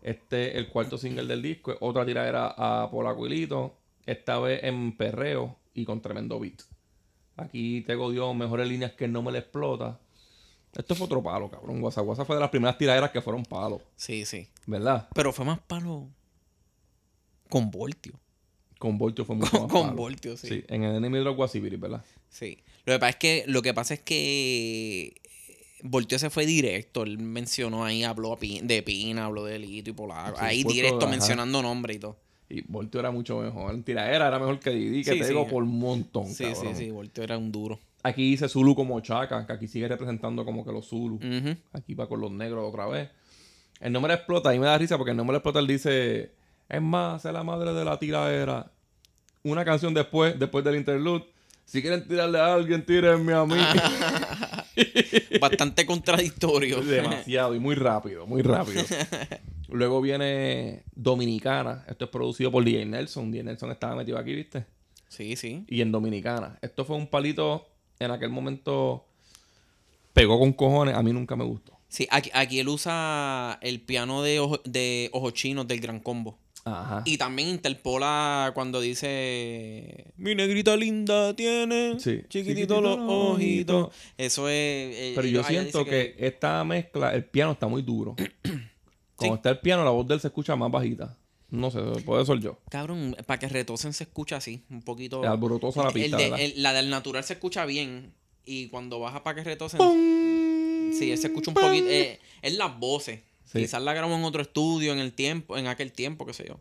Este 0.02 0.56
el 0.56 0.68
cuarto 0.68 0.96
single 0.98 1.26
del 1.26 1.42
disco. 1.42 1.74
Otra 1.80 2.06
tiradera 2.06 2.54
a 2.56 2.88
Polacuilito. 2.90 3.76
Esta 4.06 4.38
vez 4.38 4.62
en 4.62 4.96
perreo 4.96 5.56
y 5.74 5.84
con 5.84 6.00
tremendo 6.00 6.38
beat. 6.38 6.62
Aquí 7.36 7.82
Tego 7.82 8.10
dio 8.10 8.32
mejores 8.34 8.68
líneas 8.68 8.92
que 8.92 9.08
no 9.08 9.20
me 9.22 9.32
le 9.32 9.38
explota. 9.40 9.98
Esto 10.76 10.94
fue 10.94 11.06
otro 11.06 11.22
palo, 11.22 11.50
cabrón. 11.50 11.80
Guasa 11.80 12.00
Guasa 12.00 12.24
fue 12.24 12.36
de 12.36 12.40
las 12.40 12.50
primeras 12.50 12.76
tiraderas 12.78 13.10
que 13.10 13.20
fueron 13.20 13.44
palos. 13.44 13.80
Sí, 13.96 14.24
sí. 14.24 14.48
¿Verdad? 14.66 15.08
Pero 15.14 15.32
fue 15.32 15.44
más 15.44 15.58
palo 15.60 16.08
con 17.48 17.70
Voltio. 17.70 18.14
Con 18.78 18.98
Voltio 18.98 19.24
fue 19.24 19.36
mucho 19.36 19.52
más 19.60 19.72
Con 19.72 19.86
palo. 19.88 19.96
Voltio, 19.96 20.36
sí. 20.36 20.48
Sí, 20.48 20.64
en 20.68 20.82
el 20.84 20.96
Enemy 20.96 21.18
de 21.18 21.24
los 21.24 21.36
Guasibiris, 21.36 21.80
¿verdad? 21.80 22.04
Sí. 22.28 22.58
Lo 22.84 22.92
que 22.94 22.98
pasa 22.98 23.10
es 23.10 23.16
que, 23.16 23.44
lo 23.46 23.62
que, 23.62 23.74
pasa 23.74 23.94
es 23.94 24.00
que 24.00 25.20
Voltio 25.82 26.18
se 26.18 26.30
fue 26.30 26.46
directo. 26.46 27.02
Él 27.02 27.18
mencionó 27.18 27.84
ahí, 27.84 28.04
habló 28.04 28.34
a 28.34 28.38
de 28.38 28.82
Pina, 28.82 29.24
habló 29.26 29.44
de 29.44 29.58
Lito 29.58 29.90
y 29.90 29.92
Polaco. 29.92 30.38
Sí, 30.38 30.44
ahí 30.44 30.64
directo 30.64 31.08
mencionando 31.08 31.62
nombre 31.62 31.94
y 31.94 31.98
todo. 31.98 32.16
Y 32.48 32.60
Voltio 32.62 33.00
era 33.00 33.10
mucho 33.10 33.38
mejor. 33.38 33.74
En 33.74 33.82
tiradera 33.82 34.28
era 34.28 34.38
mejor 34.38 34.60
que 34.60 34.70
Didi, 34.70 35.02
que 35.02 35.12
Sí, 35.14 35.18
te 35.18 35.24
sí. 35.24 35.30
digo 35.30 35.48
por 35.48 35.62
un 35.64 35.78
montón, 35.78 36.26
Sí, 36.32 36.44
cabrón. 36.44 36.76
sí, 36.76 36.84
sí. 36.84 36.90
Voltio 36.90 37.24
era 37.24 37.36
un 37.38 37.50
duro. 37.50 37.80
Aquí 38.06 38.30
dice 38.30 38.48
Zulu 38.48 38.76
como 38.76 39.00
Chaka, 39.00 39.44
que 39.44 39.52
aquí 39.52 39.66
sigue 39.66 39.88
representando 39.88 40.44
como 40.44 40.64
que 40.64 40.70
los 40.70 40.86
Zulu. 40.86 41.18
Aquí 41.72 41.94
va 41.94 42.08
con 42.08 42.20
los 42.20 42.30
negros 42.30 42.64
otra 42.68 42.86
vez. 42.86 43.10
El 43.80 43.92
nombre 43.92 44.14
explota, 44.14 44.54
y 44.54 44.60
me 44.60 44.66
da 44.66 44.78
risa 44.78 44.96
porque 44.96 45.10
el 45.10 45.16
nombre 45.16 45.38
explota, 45.38 45.58
él 45.58 45.66
dice, 45.66 46.30
es 46.68 46.80
más, 46.80 47.24
es 47.24 47.32
la 47.32 47.42
madre 47.42 47.74
de 47.74 47.84
la 47.84 47.98
tiradera. 47.98 48.70
Una 49.42 49.64
canción 49.64 49.92
después, 49.92 50.38
después 50.38 50.64
del 50.64 50.76
interlude. 50.76 51.24
Si 51.64 51.82
quieren 51.82 52.06
tirarle 52.06 52.38
a 52.38 52.54
alguien, 52.54 52.86
tírenme 52.86 53.32
a 53.32 53.44
mí. 53.44 53.56
Bastante 55.40 55.84
contradictorio. 55.84 56.80
Demasiado 56.84 57.56
y 57.56 57.58
muy 57.58 57.74
rápido, 57.74 58.24
muy 58.24 58.42
rápido. 58.42 58.84
Luego 59.68 60.00
viene 60.00 60.84
Dominicana. 60.94 61.84
Esto 61.88 62.04
es 62.04 62.10
producido 62.12 62.52
por 62.52 62.62
DJ 62.64 62.86
Nelson. 62.86 63.32
DJ 63.32 63.42
Nelson 63.42 63.72
estaba 63.72 63.96
metido 63.96 64.16
aquí, 64.16 64.32
¿viste? 64.32 64.64
Sí, 65.08 65.34
sí. 65.34 65.64
Y 65.66 65.80
en 65.80 65.90
Dominicana. 65.90 66.56
Esto 66.62 66.84
fue 66.84 66.94
un 66.94 67.08
palito 67.08 67.66
en 67.98 68.10
aquel 68.10 68.30
momento 68.30 69.04
pegó 70.12 70.38
con 70.38 70.52
cojones. 70.52 70.94
A 70.94 71.02
mí 71.02 71.12
nunca 71.12 71.36
me 71.36 71.44
gustó. 71.44 71.72
Sí, 71.88 72.06
aquí, 72.10 72.30
aquí 72.34 72.58
él 72.58 72.68
usa 72.68 73.58
el 73.62 73.80
piano 73.80 74.22
de, 74.22 74.40
ojo, 74.40 74.60
de 74.64 75.08
ojos 75.12 75.32
chinos 75.34 75.66
del 75.68 75.80
Gran 75.80 76.00
Combo. 76.00 76.38
Ajá. 76.64 77.02
Y 77.04 77.16
también 77.16 77.48
interpola 77.48 78.50
cuando 78.52 78.80
dice 78.80 80.06
Mi 80.16 80.34
negrita 80.34 80.76
linda 80.76 81.34
tiene 81.36 81.94
Sí. 82.00 82.22
chiquitito 82.28 82.80
los 82.80 82.98
ojitos. 82.98 83.94
Eso 84.18 84.48
es. 84.48 84.54
eh, 84.54 85.12
Pero 85.14 85.28
yo 85.28 85.44
siento 85.44 85.84
que... 85.84 86.16
esta 86.18 86.64
mezcla, 86.64 87.14
el 87.14 87.24
piano 87.24 87.52
está 87.52 87.68
muy 87.68 87.82
duro. 87.82 88.16
Cuando 89.16 89.34
Sí. 89.34 89.38
está 89.38 89.50
el 89.50 89.60
piano, 89.60 89.84
la 89.84 89.90
voz 89.90 90.06
de 90.08 90.14
él 90.14 90.20
se 90.20 90.26
escucha 90.26 90.56
más 90.56 90.70
bajita. 90.70 91.16
No 91.50 91.70
sé, 91.70 91.80
puede 92.04 92.24
ser 92.26 92.38
yo. 92.40 92.58
Cabrón, 92.70 93.16
para 93.26 93.38
que 93.38 93.48
retosen 93.48 93.92
se 93.92 94.04
escucha 94.04 94.36
así, 94.36 94.64
un 94.68 94.82
poquito. 94.82 95.22
Es 95.22 95.30
alborotosa 95.30 95.82
la 95.82 95.88
El 95.88 95.94
pista, 95.94 96.16
de- 96.16 96.22
¿verdad? 96.24 96.40
el- 96.40 96.62
la 96.62 96.72
del 96.72 96.90
natural 96.90 97.22
se 97.24 97.34
escucha 97.34 97.64
bien. 97.66 98.12
Y 98.44 98.68
cuando 98.68 98.98
baja 99.00 99.22
para 99.24 99.36
que 99.36 99.44
retosen. 99.44 99.78
¡Pum! 99.78 100.92
Sí, 100.92 101.10
él 101.10 101.18
se 101.18 101.28
escucha 101.28 101.50
un 101.50 101.54
poquito. 101.56 101.86
Eh, 101.88 102.18
es 102.42 102.56
las 102.56 102.78
voces. 102.78 103.20
Sí. 103.44 103.60
Quizás 103.60 103.82
la 103.82 103.92
grabó 103.94 104.14
en 104.14 104.24
otro 104.24 104.42
estudio 104.42 104.92
en 104.92 104.98
el 104.98 105.12
tiempo, 105.12 105.56
en 105.56 105.66
aquel 105.68 105.92
tiempo, 105.92 106.26
qué 106.26 106.32
sé 106.32 106.46
yo. 106.48 106.58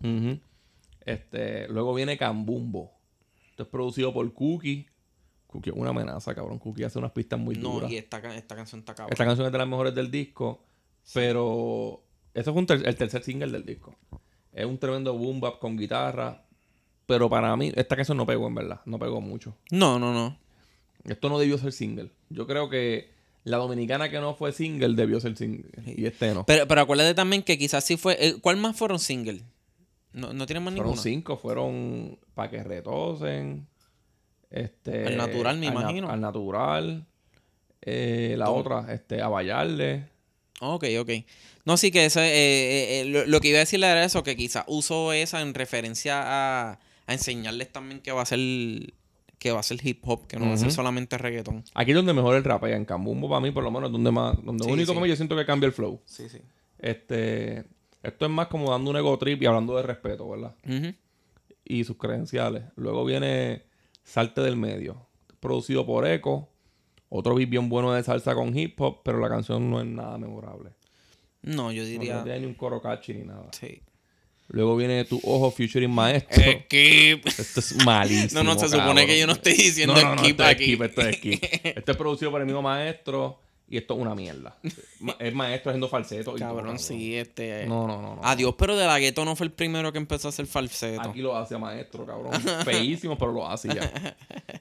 Este, 1.06 1.68
luego 1.68 1.94
viene 1.94 2.18
Cambumbo. 2.18 2.92
Esto 3.52 3.64
es 3.64 3.70
producido 3.70 4.14
por 4.14 4.32
Cookie. 4.34 4.88
Cookie 5.48 5.70
es 5.70 5.76
una 5.76 5.92
amenaza, 5.92 6.34
cabrón. 6.36 6.60
Cookie 6.60 6.84
hace 6.84 7.00
unas 7.00 7.12
pistas 7.12 7.40
muy 7.40 7.56
No, 7.56 7.74
duras. 7.74 7.92
y 7.92 7.98
esta, 7.98 8.18
esta 8.36 8.56
canción 8.56 8.80
está 8.80 8.94
cabrón. 8.96 9.14
Esta 9.14 9.26
canción 9.26 9.46
es 9.48 9.52
de 9.52 9.58
las 9.58 9.68
mejores 9.68 9.94
del 9.96 10.10
disco. 10.12 10.64
Pero 11.14 12.04
eso 12.34 12.52
fue 12.52 12.62
un 12.62 12.66
ter- 12.68 12.88
el 12.88 12.96
tercer 12.96 13.24
single 13.24 13.52
del 13.52 13.66
disco. 13.66 13.96
Es 14.56 14.66
un 14.66 14.80
tremendo 14.80 15.14
boom 15.14 15.40
bap 15.40 15.60
con 15.60 15.78
guitarra. 15.78 16.42
Pero 17.06 17.30
para 17.30 17.56
mí, 17.56 17.72
esta 17.76 17.96
canción 17.96 18.18
no 18.18 18.26
pegó, 18.26 18.48
en 18.48 18.56
verdad. 18.56 18.82
No 18.86 18.98
pegó 18.98 19.22
mucho. 19.22 19.56
No, 19.70 20.00
no, 20.00 20.12
no. 20.12 20.36
Esto 21.04 21.30
no 21.30 21.38
debió 21.38 21.58
ser 21.60 21.72
single. 21.72 22.10
Yo 22.30 22.48
creo 22.48 22.68
que 22.68 23.12
la 23.44 23.58
dominicana 23.58 24.10
que 24.10 24.20
no 24.20 24.34
fue 24.34 24.52
single 24.54 24.96
debió 24.96 25.20
ser 25.20 25.38
single. 25.38 25.70
Y 25.86 26.06
este 26.08 26.34
no. 26.34 26.46
Pero, 26.48 26.68
pero 26.68 26.82
acuérdate 26.82 27.14
también 27.14 27.44
que 27.44 27.60
quizás 27.60 27.84
sí 27.84 27.96
fue. 27.98 28.18
eh, 28.20 28.36
¿Cuál 28.42 28.58
más 28.58 28.76
fueron 28.76 28.98
single? 28.98 29.44
No, 30.14 30.34
no 30.34 30.46
tienen 30.48 30.64
más 30.64 30.74
Fueron 30.74 30.94
ninguna. 30.94 31.04
cinco. 31.04 31.38
Fueron 31.38 32.18
Pa' 32.34 32.50
que 32.50 32.64
retosen. 32.64 33.68
Este, 34.50 35.06
Al 35.06 35.18
natural, 35.18 35.58
me 35.60 35.68
al 35.68 35.74
na- 35.74 35.82
imagino. 35.82 36.10
Al 36.10 36.22
natural. 36.22 37.06
Eh, 37.82 38.36
la 38.38 38.50
otra, 38.50 38.92
este, 38.94 39.22
a 39.22 39.28
bailarle. 39.28 40.08
Ok, 40.62 40.86
ok. 41.00 41.10
No, 41.66 41.78
sí 41.78 41.92
que 41.92 42.06
eso, 42.06 42.20
eh, 42.22 43.02
eh, 43.02 43.06
lo, 43.06 43.26
lo 43.26 43.42
que 43.42 43.50
iba 43.50 43.58
a 43.58 43.60
decirle 43.62 43.88
era 43.88 44.04
eso, 44.04 44.24
que 44.24 44.36
quizás 44.36 44.64
uso 44.68 45.14
esa 45.14 45.42
en 45.42 45.54
referencia 45.54 46.22
a, 46.24 46.80
a 47.08 47.14
enseñarles 47.14 47.72
también 47.72 48.02
que 48.02 48.12
va 48.12 48.22
a 48.22 48.26
ser 48.26 48.40
que 49.40 49.52
va 49.52 49.60
a 49.60 49.64
ser 49.64 49.78
hip 49.86 50.00
hop, 50.08 50.28
que 50.28 50.38
no 50.40 50.48
va 50.48 50.54
a 50.54 50.58
ser 50.58 50.72
solamente 50.72 51.18
reggaetón. 51.18 51.64
Aquí 51.76 51.92
es 51.92 51.96
donde 51.98 52.14
mejor 52.14 52.36
el 52.36 52.44
rapea. 52.44 52.76
En 52.76 52.86
Cambumbo, 52.86 53.28
para 53.30 53.42
mí, 53.42 53.52
por 53.52 53.64
lo 53.64 53.70
menos, 53.70 53.92
donde 53.92 54.10
más. 54.10 54.36
Donde 54.44 54.64
Sí, 54.64 54.72
único 54.72 54.94
sí. 54.94 55.00
mí 55.00 55.08
yo 55.10 55.16
siento 55.16 55.36
que 55.36 55.46
cambia 55.46 55.68
el 55.68 55.74
flow. 55.74 56.00
Sí, 56.06 56.30
sí. 56.30 56.40
Este. 56.80 57.66
Esto 58.02 58.26
es 58.26 58.32
más 58.32 58.48
como 58.48 58.72
dando 58.72 58.90
un 58.92 58.98
ego 58.98 59.18
trip 59.20 59.42
y 59.42 59.46
hablando 59.46 59.76
de 59.76 59.84
respeto, 59.84 60.28
¿verdad? 60.30 60.56
Y 61.64 61.84
sus 61.84 61.98
credenciales. 61.98 62.64
Luego 62.76 63.04
viene 63.06 63.64
Salte 64.04 64.42
del 64.42 64.56
Medio. 64.56 65.06
Producido 65.40 65.86
por 65.86 66.08
Echo. 66.08 66.48
Otro 67.10 67.36
beat 67.36 67.50
bien 67.50 67.70
bueno 67.70 67.92
de 67.94 68.04
salsa 68.04 68.34
con 68.36 68.58
hip 68.58 68.80
hop, 68.82 69.02
pero 69.04 69.20
la 69.20 69.30
canción 69.30 69.70
no 69.70 69.80
es 69.80 69.86
nada 69.88 70.18
memorable. 70.18 70.72
No, 71.46 71.72
yo 71.72 71.86
diría. 71.86 72.18
no 72.18 72.24
tiene 72.24 72.40
ni 72.42 72.46
un 72.48 72.54
coro 72.56 72.82
catchy 72.82 73.14
ni 73.14 73.24
nada. 73.24 73.48
Sí. 73.52 73.82
Luego 74.48 74.76
viene 74.76 75.06
Tu 75.06 75.20
Ojo 75.24 75.50
featuring 75.52 75.90
Maestro. 75.92 76.42
Skip. 76.42 77.26
Esto 77.26 77.60
es 77.60 77.86
malísimo. 77.86 78.44
No, 78.44 78.54
no, 78.54 78.60
se 78.60 78.68
supone 78.68 78.86
cabrón. 78.86 79.06
que 79.08 79.20
yo 79.20 79.28
no 79.28 79.34
estoy 79.34 79.54
diciendo 79.54 79.96
no, 79.96 80.02
no, 80.02 80.16
no, 80.16 80.22
skip 80.22 80.32
esto 80.40 80.44
es 80.44 80.50
aquí. 80.50 80.64
skip, 80.66 80.82
esto 80.84 81.02
es 81.02 81.16
skip. 81.18 81.44
Esto 81.78 81.92
es 81.92 81.98
producido 81.98 82.32
por 82.32 82.42
el 82.42 82.46
mismo 82.46 82.62
maestro 82.62 83.40
y 83.68 83.78
esto 83.78 83.96
es 83.96 84.00
una 84.00 84.14
mierda. 84.14 84.56
Es 85.18 85.34
maestro 85.34 85.72
haciendo 85.72 85.88
falseto. 85.88 86.36
y 86.36 86.40
todo, 86.40 86.56
Cabrón, 86.56 86.78
sí, 86.78 87.16
este. 87.16 87.66
No, 87.66 87.88
no, 87.88 88.00
no. 88.02 88.16
no. 88.18 88.22
Adiós, 88.24 88.54
pero 88.58 88.78
de 88.78 88.86
la 88.86 89.00
gueto 89.00 89.26
no 89.26 89.36
fue 89.36 89.48
el 89.48 89.52
primero 89.52 89.92
que 89.92 89.98
empezó 89.98 90.28
a 90.28 90.30
hacer 90.30 90.46
falseto. 90.46 91.02
Aquí 91.02 91.22
lo 91.22 91.36
hace 91.36 91.58
maestro, 91.58 92.06
cabrón. 92.06 92.34
Feísimo, 92.66 93.18
pero 93.18 93.32
lo 93.32 93.48
hace 93.50 93.70
ya. 93.74 93.92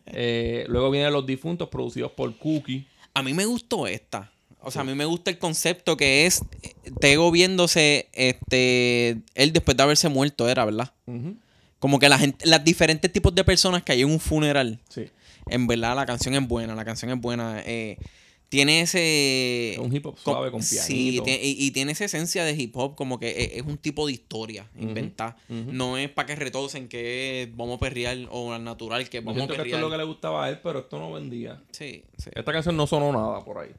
Eh, 0.07 0.65
luego 0.69 0.91
vienen 0.91 1.13
Los 1.13 1.27
Difuntos, 1.27 1.69
producidos 1.69 2.13
por 2.13 2.35
Cookie. 2.39 2.87
A 3.13 3.23
mí 3.23 3.35
me 3.35 3.45
gustó 3.45 3.87
esta. 3.87 4.31
O 4.65 4.71
sea, 4.71 4.83
a 4.83 4.85
mí 4.85 4.95
me 4.95 5.05
gusta 5.05 5.31
el 5.31 5.39
concepto 5.39 5.97
que 5.97 6.27
es 6.27 6.43
Tego 7.01 7.31
viéndose, 7.31 8.09
este, 8.13 9.21
él 9.35 9.53
después 9.53 9.77
de 9.77 9.83
haberse 9.83 10.09
muerto, 10.09 10.49
era, 10.49 10.65
¿verdad? 10.65 10.93
Como 11.79 11.99
que 11.99 12.09
la 12.09 12.19
gente, 12.19 12.47
las 12.47 12.65
diferentes 12.65 13.13
tipos 13.13 13.35
de 13.35 13.45
personas 13.45 13.83
que 13.83 13.93
hay 13.93 14.03
en 14.03 14.11
un 14.11 14.21
funeral. 14.21 14.81
Sí. 14.89 15.07
En 15.49 15.67
verdad, 15.67 15.95
la 15.95 16.07
canción 16.07 16.35
es 16.35 16.49
buena, 16.49 16.75
la 16.75 16.85
canción 16.85 17.11
es 17.11 17.21
buena. 17.21 17.63
eh, 17.67 17.99
tiene 18.49 18.83
ese... 18.83 19.73
Es 19.73 19.79
un 19.79 19.93
hip 19.95 20.07
hop 20.07 20.17
suave 20.17 20.51
con 20.53 20.63
Sí, 20.63 21.21
pianito. 21.21 21.25
y, 21.45 21.57
y 21.67 21.71
tiene 21.73 21.91
esa 21.91 22.05
esencia 22.05 22.45
de 22.45 22.53
hip 22.55 22.77
hop, 22.77 22.95
como 22.95 23.19
que 23.19 23.31
es, 23.31 23.53
es 23.57 23.63
un 23.63 23.79
tipo 23.79 24.07
de 24.07 24.13
historia 24.13 24.71
inventada. 24.79 25.37
ujú. 25.49 25.73
No 25.73 25.99
es 25.99 26.09
para 26.09 26.27
que 26.27 26.37
retosen 26.37 26.87
que 26.89 27.51
vamos 27.57 27.79
a 27.79 27.81
perrear 27.81 28.17
o 28.31 28.53
al 28.53 28.63
natural 28.63 29.09
que 29.09 29.19
vamos 29.21 29.33
a 29.33 29.37
siento 29.41 29.55
que 29.55 29.57
esto 29.57 29.63
perrear. 29.65 29.79
es 29.81 29.83
lo 29.83 29.91
que 29.91 29.97
le 29.97 30.05
gustaba 30.05 30.45
a 30.45 30.51
él, 30.51 30.61
pero 30.63 30.79
esto 30.81 30.99
no 31.01 31.11
vendía. 31.13 31.61
Sí, 31.73 32.05
sí. 32.17 32.31
Esta 32.33 32.53
canción 32.53 32.77
no 32.77 32.87
sonó 32.87 33.11
nada 33.13 33.45
por 33.45 33.59
ahí. 33.59 33.71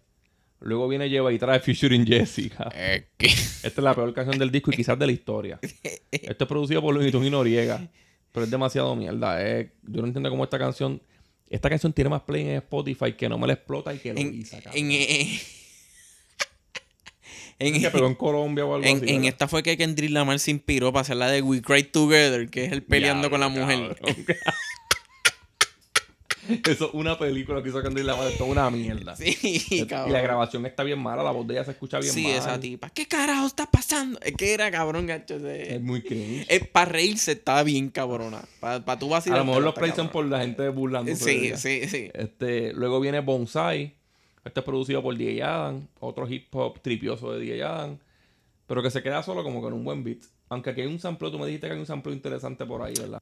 Luego 0.66 0.88
viene 0.88 1.08
Lleva 1.10 1.32
y 1.32 1.38
trae 1.38 1.60
featuring 1.60 2.06
Jessica. 2.08 2.70
Eh, 2.76 3.06
Esta 3.20 3.68
es 3.68 3.78
la 3.78 3.94
peor 3.94 4.14
canción 4.14 4.40
del 4.40 4.52
disco 4.52 4.72
y 4.72 4.76
quizás 4.76 4.98
de 4.98 5.06
la 5.06 5.12
historia. 5.12 5.60
Esto 6.12 6.44
es 6.44 6.48
producido 6.48 6.82
por 6.82 6.94
Luis 6.96 7.14
y 7.14 7.30
Noriega. 7.30 7.88
Pero 8.32 8.46
es 8.46 8.52
demasiado 8.52 8.96
mierda. 8.96 9.38
eh. 9.48 9.72
Yo 9.84 10.02
no 10.02 10.08
entiendo 10.08 10.30
cómo 10.30 10.44
esta 10.44 10.58
canción. 10.58 11.02
Esta 11.50 11.70
canción 11.70 11.94
tiene 11.94 12.10
más 12.10 12.24
play 12.24 12.42
en 12.42 12.56
Spotify 12.56 13.14
que 13.14 13.30
no 13.30 13.38
me 13.38 13.46
la 13.46 13.54
explota 13.54 13.94
y 13.94 14.00
que 14.00 14.14
lo 14.14 14.20
en, 14.20 14.32
guisa, 14.32 14.60
cabrón. 14.62 14.74
en, 14.84 14.92
eh, 14.92 15.40
en, 17.60 17.80
que 17.82 17.90
pegó 17.92 18.08
en 18.08 18.16
Colombia 18.16 18.66
o 18.66 18.74
algo 18.76 18.88
en- 18.88 18.98
así. 18.98 19.06
en 19.08 19.16
¿verdad? 19.18 19.30
esta 19.30 19.48
fue 19.48 19.62
que 19.64 19.78
Kendrick 19.78 20.10
Lamar 20.12 20.40
se 20.40 20.50
inspiró 20.52 20.92
para 20.92 21.02
hacer 21.02 21.18
la 21.18 21.30
de 21.30 21.42
We 21.44 21.62
Cry 21.62 21.84
Together, 21.84 22.50
que 22.50 22.66
es 22.66 22.72
él 22.72 22.82
peleando 22.84 23.30
con 23.30 23.40
la 23.40 23.50
Diablo, 23.50 23.96
mujer. 24.02 24.38
Eso 26.70 26.88
es 26.88 26.94
una 26.94 27.18
película 27.18 27.62
que 27.64 27.70
hizo 27.70 27.82
Lamar. 27.82 28.28
Esto 28.28 28.46
es 28.46 28.50
una 28.50 28.70
mierda. 28.70 29.16
Sí, 29.16 29.36
y 29.70 29.86
cabrón. 29.86 30.14
la 30.14 30.22
grabación 30.22 30.66
está 30.66 30.84
bien 30.84 31.00
mala. 31.00 31.24
La 31.24 31.32
voz 31.32 31.48
de 31.48 31.56
ella 31.56 31.64
se 31.64 31.72
escucha 31.72 32.00
bien 32.00 32.14
Sí, 32.14 32.24
mal. 32.24 32.32
esa 32.34 32.60
tipa. 32.60 32.90
¿Qué 32.90 33.08
carajo 33.08 33.46
está 33.48 33.66
pasando? 33.70 34.20
Es 34.22 34.34
que 34.36 34.54
era 34.54 34.70
cabrón, 34.72 35.08
gacho. 35.08 35.36
Es 35.48 35.82
muy 35.82 36.02
cringe. 36.02 36.48
para 36.72 36.92
reírse 36.92 37.34
estaba 37.34 37.64
bien 37.64 37.90
cabrona. 37.90 38.44
Para 38.60 39.00
tú 39.00 39.08
A 39.08 39.18
vacilar. 39.18 39.40
lo 39.40 39.46
mejor 39.46 39.64
los 39.64 39.74
plays 39.74 39.96
son 39.96 40.10
por 40.10 40.26
la 40.26 40.40
gente 40.42 40.68
burlándose. 40.70 41.26
de 41.26 41.58
Sí, 41.58 41.82
sí, 41.82 41.88
sí. 41.90 42.12
Este, 42.14 42.74
luego 42.74 43.00
viene 43.00 43.20
Bonsai. 43.22 43.96
Este 44.44 44.60
es 44.60 44.66
producido 44.66 45.02
por 45.02 45.18
DJ 45.18 45.42
Adam. 45.44 45.88
Otro 46.00 46.28
hip 46.32 46.54
hop 46.56 46.80
tripioso 46.82 47.32
de 47.32 47.40
DJ 47.40 47.64
Adam. 47.64 47.98
Pero 48.68 48.82
que 48.84 48.92
se 48.92 49.02
queda 49.04 49.22
solo 49.24 49.44
como 49.44 49.62
con 49.62 49.74
un 49.74 49.84
buen 49.84 50.04
beat. 50.04 50.20
Aunque 50.50 50.70
aquí 50.70 50.82
hay 50.82 50.88
un 50.88 51.00
sample, 51.00 51.32
tú 51.32 51.40
me 51.40 51.46
dijiste 51.48 51.68
que 51.68 51.74
hay 51.74 51.80
un 51.80 51.86
sample 51.88 52.14
interesante 52.14 52.66
por 52.66 52.82
ahí, 52.84 52.94
¿verdad? 53.00 53.22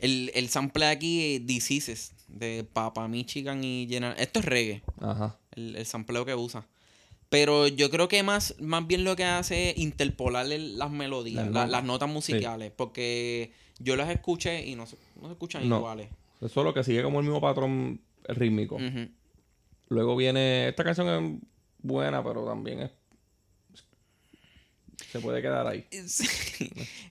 El, 0.00 0.30
el 0.34 0.48
sample 0.48 0.86
de 0.86 0.90
aquí 0.90 1.34
es 1.36 1.46
Diseases, 1.46 2.12
de 2.28 2.64
Papa 2.72 3.08
Michigan 3.08 3.64
y 3.64 3.86
General. 3.88 4.16
Esto 4.18 4.38
es 4.40 4.44
reggae, 4.44 4.82
Ajá. 5.00 5.36
el, 5.56 5.76
el 5.76 5.86
sampleo 5.86 6.24
que 6.24 6.34
usa. 6.34 6.66
Pero 7.30 7.68
yo 7.68 7.90
creo 7.90 8.08
que 8.08 8.22
más, 8.22 8.54
más 8.58 8.86
bien 8.86 9.04
lo 9.04 9.14
que 9.16 9.24
hace 9.24 9.70
es 9.70 9.78
interpolar 9.78 10.46
las 10.46 10.90
melodías, 10.90 11.44
Las 11.44 11.46
la- 11.46 11.60
notas. 11.60 11.70
las 11.70 11.84
notas 11.84 12.08
musicales. 12.08 12.72
Porque 12.74 13.52
yo 13.78 13.96
las 13.96 14.08
escuché 14.10 14.64
y 14.66 14.74
no 14.76 14.86
se, 14.86 14.96
no 15.20 15.26
se 15.28 15.32
escuchan 15.32 15.68
No. 15.68 15.76
iguales. 15.78 16.08
Es 16.40 16.52
solo 16.52 16.72
que 16.72 16.84
sigue 16.84 17.02
como 17.02 17.18
el 17.20 17.26
mismo 17.26 17.40
patrón 17.40 18.00
rítmico. 18.28 18.78
Luego 19.88 20.16
viene. 20.16 20.68
Esta 20.68 20.84
canción 20.84 21.08
es 21.42 21.48
buena, 21.82 22.22
pero 22.24 22.46
también 22.46 22.80
es. 22.80 22.90
Se 25.10 25.20
puede 25.20 25.40
quedar 25.42 25.66
ahí. 25.66 25.86
Sí. 26.06 26.26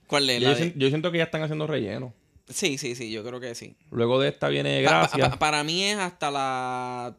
¿Cuál 0.06 0.30
es? 0.30 0.40
Yo, 0.42 0.48
La 0.48 0.54
de- 0.54 0.74
yo 0.76 0.88
siento 0.88 1.10
que 1.12 1.18
ya 1.18 1.24
están 1.24 1.42
haciendo 1.42 1.66
relleno. 1.66 2.12
Sí, 2.48 2.78
sí, 2.78 2.94
sí, 2.94 3.10
yo 3.10 3.22
creo 3.24 3.40
que 3.40 3.54
sí. 3.54 3.76
Luego 3.90 4.18
de 4.20 4.28
esta 4.28 4.48
viene 4.48 4.82
Pa- 4.84 4.90
pa- 4.90 4.98
Gracia. 5.00 5.30
pa- 5.30 5.38
para 5.38 5.64
mí 5.64 5.82
es 5.84 5.98
hasta 5.98 6.30
la 6.30 7.16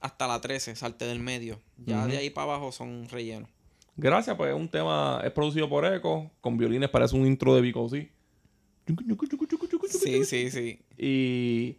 hasta 0.00 0.26
la 0.28 0.40
13, 0.40 0.76
salte 0.76 1.04
del 1.06 1.18
medio. 1.20 1.58
Ya 1.84 2.06
de 2.06 2.18
ahí 2.18 2.30
para 2.30 2.44
abajo 2.52 2.70
son 2.72 3.08
rellenos. 3.08 3.48
Gracias, 3.96 4.36
pues 4.36 4.50
es 4.50 4.56
un 4.56 4.68
tema. 4.68 5.20
Es 5.24 5.32
producido 5.32 5.68
por 5.68 5.84
Echo. 5.86 6.30
Con 6.42 6.58
violines, 6.58 6.90
parece 6.90 7.16
un 7.16 7.26
intro 7.26 7.54
de 7.54 7.62
Vico, 7.62 7.88
sí. 7.88 8.10
Sí, 9.88 10.24
sí, 10.24 10.50
sí. 10.50 10.78
Y 10.98 11.76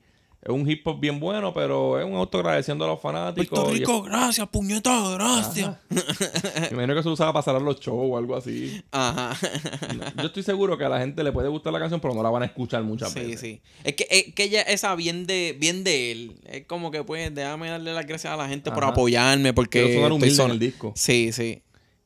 es 0.47 0.53
un 0.53 0.69
hip 0.69 0.87
hop 0.87 0.99
bien 0.99 1.19
bueno, 1.19 1.53
pero 1.53 1.99
es 1.99 2.05
un 2.05 2.15
auto 2.15 2.37
agradeciendo 2.37 2.85
a 2.85 2.87
los 2.87 3.01
fanáticos. 3.01 3.59
Puerto 3.59 3.73
Rico, 3.73 4.01
gracias, 4.03 4.47
puñeta, 4.47 5.11
gracias. 5.11 5.75
me 5.89 6.67
imagino 6.71 6.95
que 6.95 7.03
se 7.03 7.09
usaba 7.09 7.33
para 7.33 7.43
cerrar 7.43 7.61
los 7.61 7.79
shows 7.81 8.07
o 8.11 8.17
algo 8.17 8.35
así. 8.35 8.81
Ajá. 8.91 9.37
Yo 10.15 10.27
estoy 10.27 10.43
seguro 10.43 10.77
que 10.77 10.85
a 10.85 10.89
la 10.89 10.99
gente 10.99 11.21
le 11.23 11.31
puede 11.33 11.49
gustar 11.49 11.73
la 11.73 11.79
canción, 11.79 11.99
pero 11.99 12.13
no 12.13 12.23
la 12.23 12.29
van 12.29 12.43
a 12.43 12.45
escuchar 12.45 12.81
muchas 12.83 13.11
Sí, 13.11 13.19
veces. 13.19 13.39
sí. 13.41 13.61
Es 13.83 13.95
que, 13.95 14.07
es 14.09 14.33
que 14.33 14.43
ella, 14.43 14.61
esa 14.61 14.95
bien 14.95 15.27
de, 15.27 15.55
bien 15.59 15.83
de 15.83 16.11
él. 16.13 16.39
Es 16.45 16.65
como 16.65 16.91
que 16.91 17.03
pues, 17.03 17.35
déjame 17.35 17.69
darle 17.69 17.93
las 17.93 18.05
gracias 18.07 18.31
a 18.33 18.37
la 18.37 18.47
gente 18.47 18.71
por 18.71 18.85
apoyarme, 18.85 19.53
porque. 19.53 19.81
Quiero 19.83 19.87
sonar 19.95 20.03
estoy 20.11 20.15
humilde 20.17 20.29
en 20.29 20.35
sola. 20.37 20.53
el 20.53 20.59
disco. 20.59 20.93
Sí, 20.95 21.31
sí. 21.33 21.61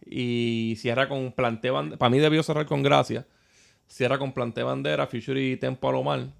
Y 0.06 0.76
cierra 0.80 1.08
con 1.08 1.32
Planté 1.32 1.70
Bandera. 1.70 1.98
Para 2.00 2.10
mí 2.10 2.18
debió 2.20 2.42
cerrar 2.42 2.66
con 2.66 2.82
Gracia. 2.82 3.28
Cierra 3.88 4.18
con 4.18 4.32
Planté 4.34 4.64
Bandera, 4.64 5.06
Future 5.06 5.42
y 5.52 5.58
Tempo 5.58 5.88
a 5.90 5.92
lo 5.92 6.02
mal. 6.04 6.34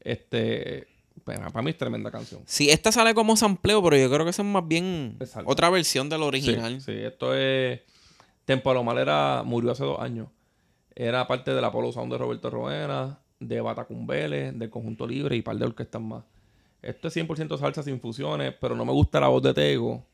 Este. 0.00 0.86
Para 1.24 1.62
mí 1.62 1.70
es 1.70 1.78
tremenda 1.78 2.10
canción. 2.10 2.42
Sí, 2.46 2.70
esta 2.70 2.92
sale 2.92 3.14
como 3.14 3.36
sampleo, 3.36 3.82
pero 3.82 3.96
yo 3.96 4.10
creo 4.10 4.24
que 4.24 4.30
es 4.30 4.44
más 4.44 4.66
bien 4.66 5.16
Exacto. 5.20 5.50
otra 5.50 5.70
versión 5.70 6.08
del 6.08 6.22
original. 6.22 6.80
Sí, 6.80 6.92
sí, 6.92 6.98
esto 6.98 7.34
es. 7.34 7.80
Tempo 8.44 8.70
a 8.70 8.74
lo 8.74 8.82
mal 8.84 8.98
era. 8.98 9.42
Murió 9.44 9.72
hace 9.72 9.84
dos 9.84 10.00
años. 10.00 10.28
Era 10.94 11.26
parte 11.28 11.54
del 11.54 11.64
Apollo 11.64 11.92
Sound 11.92 12.10
de 12.12 12.18
Roberto 12.18 12.50
Roena, 12.50 13.20
de 13.38 13.60
Batacumbele, 13.60 14.52
del 14.52 14.70
Conjunto 14.70 15.06
Libre 15.06 15.36
y 15.36 15.42
par 15.42 15.56
de 15.56 15.66
orquestas 15.66 16.02
más. 16.02 16.24
Esto 16.82 17.08
es 17.08 17.16
100% 17.16 17.58
salsa 17.58 17.82
sin 17.82 18.00
fusiones, 18.00 18.54
pero 18.60 18.74
no 18.74 18.84
me 18.84 18.92
gusta 18.92 19.20
la 19.20 19.28
voz 19.28 19.42
de 19.42 19.52
Tego, 19.54 20.04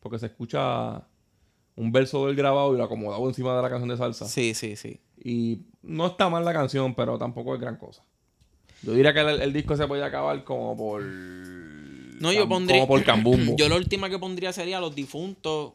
porque 0.00 0.18
se 0.18 0.26
escucha 0.26 1.06
un 1.76 1.92
verso 1.92 2.26
del 2.26 2.34
grabado 2.36 2.74
y 2.74 2.76
lo 2.76 2.84
acomodado 2.84 3.26
encima 3.28 3.54
de 3.56 3.62
la 3.62 3.70
canción 3.70 3.88
de 3.88 3.96
salsa. 3.96 4.26
Sí, 4.26 4.52
sí, 4.54 4.74
sí. 4.76 5.00
Y 5.22 5.62
no 5.82 6.06
está 6.08 6.28
mal 6.28 6.44
la 6.44 6.52
canción, 6.52 6.94
pero 6.94 7.18
tampoco 7.18 7.54
es 7.54 7.60
gran 7.60 7.76
cosa. 7.76 8.04
Yo 8.82 8.92
diría 8.92 9.12
que 9.12 9.20
el, 9.20 9.40
el 9.42 9.52
disco 9.52 9.76
se 9.76 9.86
puede 9.86 10.04
acabar 10.04 10.44
como 10.44 10.76
por. 10.76 11.02
No, 11.02 12.32
yo 12.32 12.48
pondría. 12.48 12.78
Como 12.80 12.88
por 12.88 13.04
Cambumbo. 13.04 13.56
Yo 13.58 13.68
la 13.68 13.76
última 13.76 14.08
que 14.10 14.18
pondría 14.18 14.52
sería 14.52 14.80
Los 14.80 14.94
Difuntos. 14.94 15.74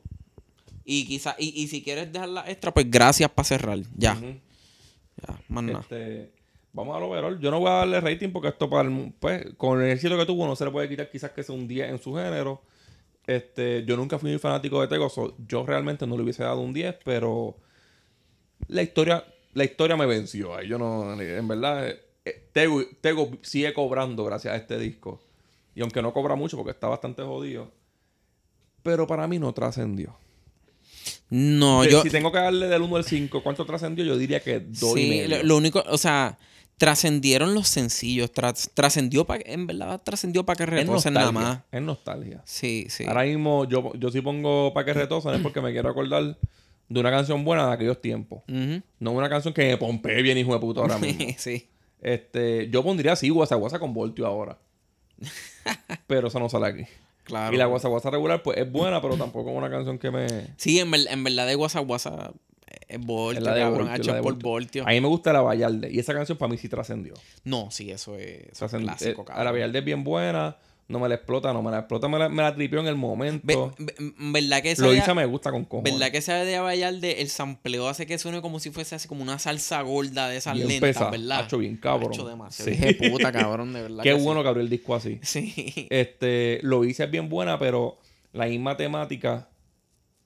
Y 0.85 1.05
quizás. 1.05 1.35
Y, 1.39 1.61
y 1.61 1.67
si 1.67 1.81
quieres 1.83 2.11
dejarla 2.11 2.43
extra, 2.49 2.73
pues 2.73 2.89
gracias 2.89 3.29
para 3.29 3.45
cerrar. 3.45 3.79
Ya. 3.95 4.15
Ya, 4.15 5.39
más 5.47 5.63
nada. 5.63 5.79
Este, 5.81 6.31
vamos 6.73 6.97
al 6.97 7.03
overall. 7.03 7.39
Yo 7.39 7.49
no 7.51 7.59
voy 7.59 7.69
a 7.69 7.73
darle 7.75 8.01
rating 8.01 8.29
porque 8.29 8.49
esto 8.49 8.69
para 8.69 8.89
el- 8.89 9.13
pues, 9.19 9.45
con 9.57 9.81
el 9.81 9.91
éxito 9.91 10.17
que 10.17 10.25
tuvo 10.25 10.45
no 10.47 10.55
se 10.55 10.65
le 10.65 10.71
puede 10.71 10.89
quitar 10.89 11.09
quizás 11.09 11.31
que 11.31 11.43
sea 11.43 11.55
un 11.55 11.67
10 11.67 11.89
en 11.89 12.01
su 12.01 12.13
género. 12.15 12.61
Este, 13.25 13.85
yo 13.85 13.95
nunca 13.95 14.19
fui 14.19 14.31
muy 14.31 14.39
fanático 14.39 14.81
de 14.81 14.87
Tego, 14.89 15.09
so, 15.09 15.37
yo 15.47 15.65
realmente 15.65 16.05
no 16.05 16.17
le 16.17 16.23
hubiese 16.23 16.43
dado 16.43 16.59
un 16.59 16.73
10, 16.73 16.95
pero 17.05 17.55
la 18.67 18.81
historia, 18.81 19.23
la 19.53 19.63
historia 19.63 19.95
me 19.95 20.05
venció. 20.05 20.53
ahí. 20.57 20.67
Yo 20.67 20.77
no, 20.77 21.13
en 21.21 21.47
verdad, 21.47 21.87
eh, 21.87 22.01
Tego, 22.53 22.83
Tego 23.01 23.31
sigue 23.41 23.73
cobrando 23.73 24.23
gracias 24.23 24.53
a 24.53 24.57
este 24.57 24.77
disco. 24.79 25.21
Y 25.75 25.81
aunque 25.81 26.01
no 26.01 26.13
cobra 26.13 26.35
mucho 26.35 26.55
porque 26.57 26.71
está 26.71 26.87
bastante 26.87 27.21
jodido, 27.23 27.71
pero 28.83 29.07
para 29.07 29.27
mí 29.27 29.39
no 29.39 29.53
trascendió. 29.53 30.15
No, 31.29 31.83
yo. 31.83 32.03
Si 32.03 32.09
tengo 32.09 32.31
que 32.31 32.37
darle 32.37 32.67
del 32.67 32.81
1 32.83 32.95
al 32.95 33.03
5, 33.03 33.41
¿cuánto 33.41 33.65
trascendió? 33.65 34.05
Yo 34.05 34.17
diría 34.17 34.39
que 34.41 34.59
2 34.59 34.97
y 34.97 35.01
Sí, 35.03 35.09
medio. 35.09 35.37
lo, 35.37 35.43
lo 35.43 35.57
único. 35.57 35.83
O 35.89 35.97
sea, 35.97 36.37
trascendieron 36.77 37.55
los 37.55 37.67
sencillos. 37.67 38.31
tras- 38.31 38.69
trascendió 38.73 39.25
para. 39.25 39.41
En 39.45 39.65
verdad, 39.65 39.99
trascendió 40.03 40.45
para 40.45 40.57
que 40.57 40.65
retosen 40.67 41.13
nada 41.15 41.31
más. 41.31 41.59
Es 41.71 41.81
nostalgia. 41.81 42.41
Sí, 42.45 42.85
sí. 42.89 43.05
Ahora 43.07 43.23
mismo 43.23 43.65
yo, 43.67 43.93
yo 43.95 44.11
sí 44.11 44.21
pongo 44.21 44.73
para 44.73 44.85
que 44.85 44.93
retosen 44.93 45.33
es 45.33 45.41
porque 45.41 45.59
me 45.61 45.71
quiero 45.71 45.89
acordar 45.89 46.37
de 46.89 46.99
una 46.99 47.09
canción 47.09 47.43
buena 47.43 47.67
de 47.67 47.73
aquellos 47.73 47.99
tiempos. 47.99 48.43
No 48.47 49.11
una 49.11 49.29
canción 49.29 49.53
que 49.53 49.63
me 49.69 49.77
pompee 49.77 50.21
bien 50.21 50.37
hijo 50.37 50.53
de 50.53 50.59
puta 50.59 50.81
ahora 50.81 50.99
mismo. 50.99 51.25
sí. 51.37 51.67
Este, 52.03 52.69
yo 52.69 52.83
pondría 52.83 53.13
así 53.13 53.29
Guasa 53.29 53.55
Guasa 53.55 53.79
con 53.79 53.93
Voltio 53.93 54.25
ahora. 54.27 54.57
pero 56.07 56.27
eso 56.27 56.39
no 56.39 56.49
sale 56.49 56.67
aquí. 56.67 56.83
Claro. 57.23 57.53
Y 57.53 57.57
la 57.57 57.65
Guasa 57.65 57.87
Guasa 57.87 58.09
regular, 58.09 58.43
pues 58.43 58.57
es 58.57 58.69
buena, 58.69 59.01
pero 59.01 59.15
tampoco 59.15 59.49
es 59.51 59.55
una 59.57 59.69
canción 59.69 59.97
que 59.97 60.11
me. 60.11 60.27
Sí, 60.57 60.79
en, 60.79 60.91
ver- 60.91 61.07
en 61.09 61.23
verdad 61.23 61.47
de 61.47 61.55
WhatsApp 61.55 61.89
WhatsApp 61.89 62.35
es 62.87 62.99
Voltio, 62.99 63.43
la 63.45 63.53
de 63.53 63.61
cabrón, 63.61 63.87
Voltio, 63.87 64.11
la 64.11 64.15
de 64.17 64.21
por 64.23 64.33
Voltio. 64.33 64.49
Voltio. 64.51 64.83
A 64.87 64.89
mí 64.89 64.99
me 65.01 65.07
gusta 65.07 65.31
la 65.31 65.41
Vallarde. 65.41 65.89
Y 65.91 65.99
esa 65.99 66.13
canción 66.13 66.37
para 66.37 66.51
mí 66.51 66.57
sí 66.57 66.67
trascendió. 66.67 67.13
No, 67.45 67.69
sí, 67.71 67.91
eso 67.91 68.17
es, 68.17 68.47
eso 68.51 68.65
es 68.65 68.73
clásico, 68.73 69.21
eh, 69.21 69.25
cabrón. 69.25 69.45
La 69.45 69.51
Vallarde 69.51 69.79
es 69.79 69.85
bien 69.85 70.03
buena. 70.03 70.57
No 70.93 70.99
me 70.99 71.09
la 71.09 71.15
explota, 71.15 71.51
no 71.51 71.61
me 71.61 71.71
la 71.71 71.79
explota. 71.79 72.07
Me 72.07 72.19
la, 72.19 72.29
me 72.29 72.41
la 72.43 72.53
tripió 72.55 72.79
en 72.79 72.87
el 72.87 72.95
momento. 72.95 73.73
Ve- 73.77 73.95
ve- 73.97 74.13
¿Verdad 74.17 74.61
que 74.61 74.71
esa 74.71 74.83
Lo 74.83 74.91
de- 74.91 74.99
hice 74.99 75.13
me 75.13 75.25
gusta 75.25 75.51
con 75.51 75.65
cojones. 75.65 75.91
¿Verdad 75.93 76.11
que 76.11 76.19
esa 76.19 76.35
de 76.35 76.55
Abayalde, 76.55 77.21
el 77.21 77.29
sampleo 77.29 77.87
hace 77.89 78.05
que 78.05 78.17
suene 78.17 78.41
como 78.41 78.59
si 78.59 78.69
fuese 78.71 78.95
así 78.95 79.07
como 79.07 79.23
una 79.23 79.39
salsa 79.39 79.81
gorda 79.81 80.29
de 80.29 80.37
esas 80.37 80.53
Bien 80.53 80.67
lentas, 80.67 80.89
pesada. 80.89 81.11
¿verdad? 81.11 81.39
Hacho, 81.39 81.57
bien 81.57 81.75
cabrón. 81.77 82.11
Hacho, 82.13 82.27
demasiado. 82.27 82.71
Sí. 82.71 82.77
De 82.77 83.09
puta, 83.09 83.31
cabrón, 83.33 83.73
de 83.73 83.81
verdad. 83.81 84.03
Qué 84.03 84.15
que 84.15 84.21
bueno 84.21 84.43
que 84.43 84.49
abrió 84.49 84.61
el 84.63 84.69
disco 84.69 84.95
así. 84.95 85.19
Sí. 85.23 85.51
Sí. 85.55 85.87
Este, 85.89 86.59
lo 86.61 86.85
hice 86.85 87.03
es 87.05 87.11
bien 87.11 87.27
buena, 87.27 87.57
pero 87.59 87.97
la 88.31 88.45
misma 88.45 88.77
temática 88.77 89.49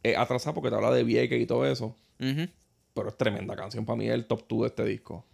es 0.03 0.17
atrasada 0.17 0.53
porque 0.53 0.69
te 0.69 0.75
habla 0.75 0.91
de 0.91 1.03
Vieques 1.03 1.41
y 1.41 1.45
todo 1.45 1.65
eso. 1.65 1.95
Pero 2.19 3.09
es 3.09 3.17
tremenda 3.17 3.55
canción. 3.55 3.85
Para 3.85 3.95
mí 3.97 4.07
es 4.07 4.13
el 4.13 4.25
top 4.25 4.43
2 4.49 4.61
de 4.61 4.67
este 4.67 4.83
disco. 4.85 5.25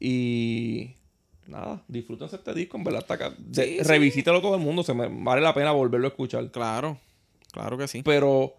Y 0.00 0.95
nada, 1.48 1.82
disfrútense 1.88 2.36
este 2.36 2.54
disco. 2.54 2.76
En 2.76 2.84
verdad, 2.84 3.02
está 3.02 3.14
acá. 3.14 3.34
Sí, 3.52 3.62
sí. 3.62 3.82
revisítelo 3.82 4.40
todo 4.40 4.54
el 4.54 4.60
mundo. 4.60 4.82
Se 4.82 4.94
me 4.94 5.08
vale 5.08 5.40
la 5.40 5.54
pena 5.54 5.72
volverlo 5.72 6.06
a 6.06 6.10
escuchar. 6.10 6.50
Claro, 6.50 6.98
claro 7.52 7.78
que 7.78 7.88
sí. 7.88 8.02
Pero 8.02 8.54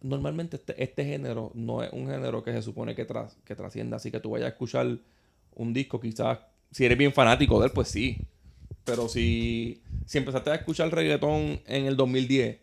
normalmente 0.00 0.56
este, 0.56 0.82
este 0.82 1.04
género 1.04 1.52
no 1.54 1.82
es 1.82 1.92
un 1.92 2.08
género 2.08 2.42
que 2.42 2.52
se 2.52 2.62
supone 2.62 2.94
que, 2.94 3.04
tras, 3.04 3.36
que 3.44 3.54
trascienda. 3.54 3.96
Así 3.96 4.10
que 4.10 4.20
tú 4.20 4.30
vayas 4.30 4.46
a 4.46 4.50
escuchar 4.50 4.98
un 5.54 5.72
disco, 5.72 6.00
quizás, 6.00 6.38
si 6.70 6.84
eres 6.84 6.98
bien 6.98 7.12
fanático 7.12 7.60
de 7.60 7.66
él, 7.66 7.72
pues 7.72 7.88
sí. 7.88 8.18
Pero 8.84 9.08
si, 9.08 9.82
si 10.06 10.18
empezaste 10.18 10.50
a 10.50 10.54
escuchar 10.56 10.92
reggaetón 10.92 11.60
en 11.66 11.86
el 11.86 11.96
2010 11.96 12.58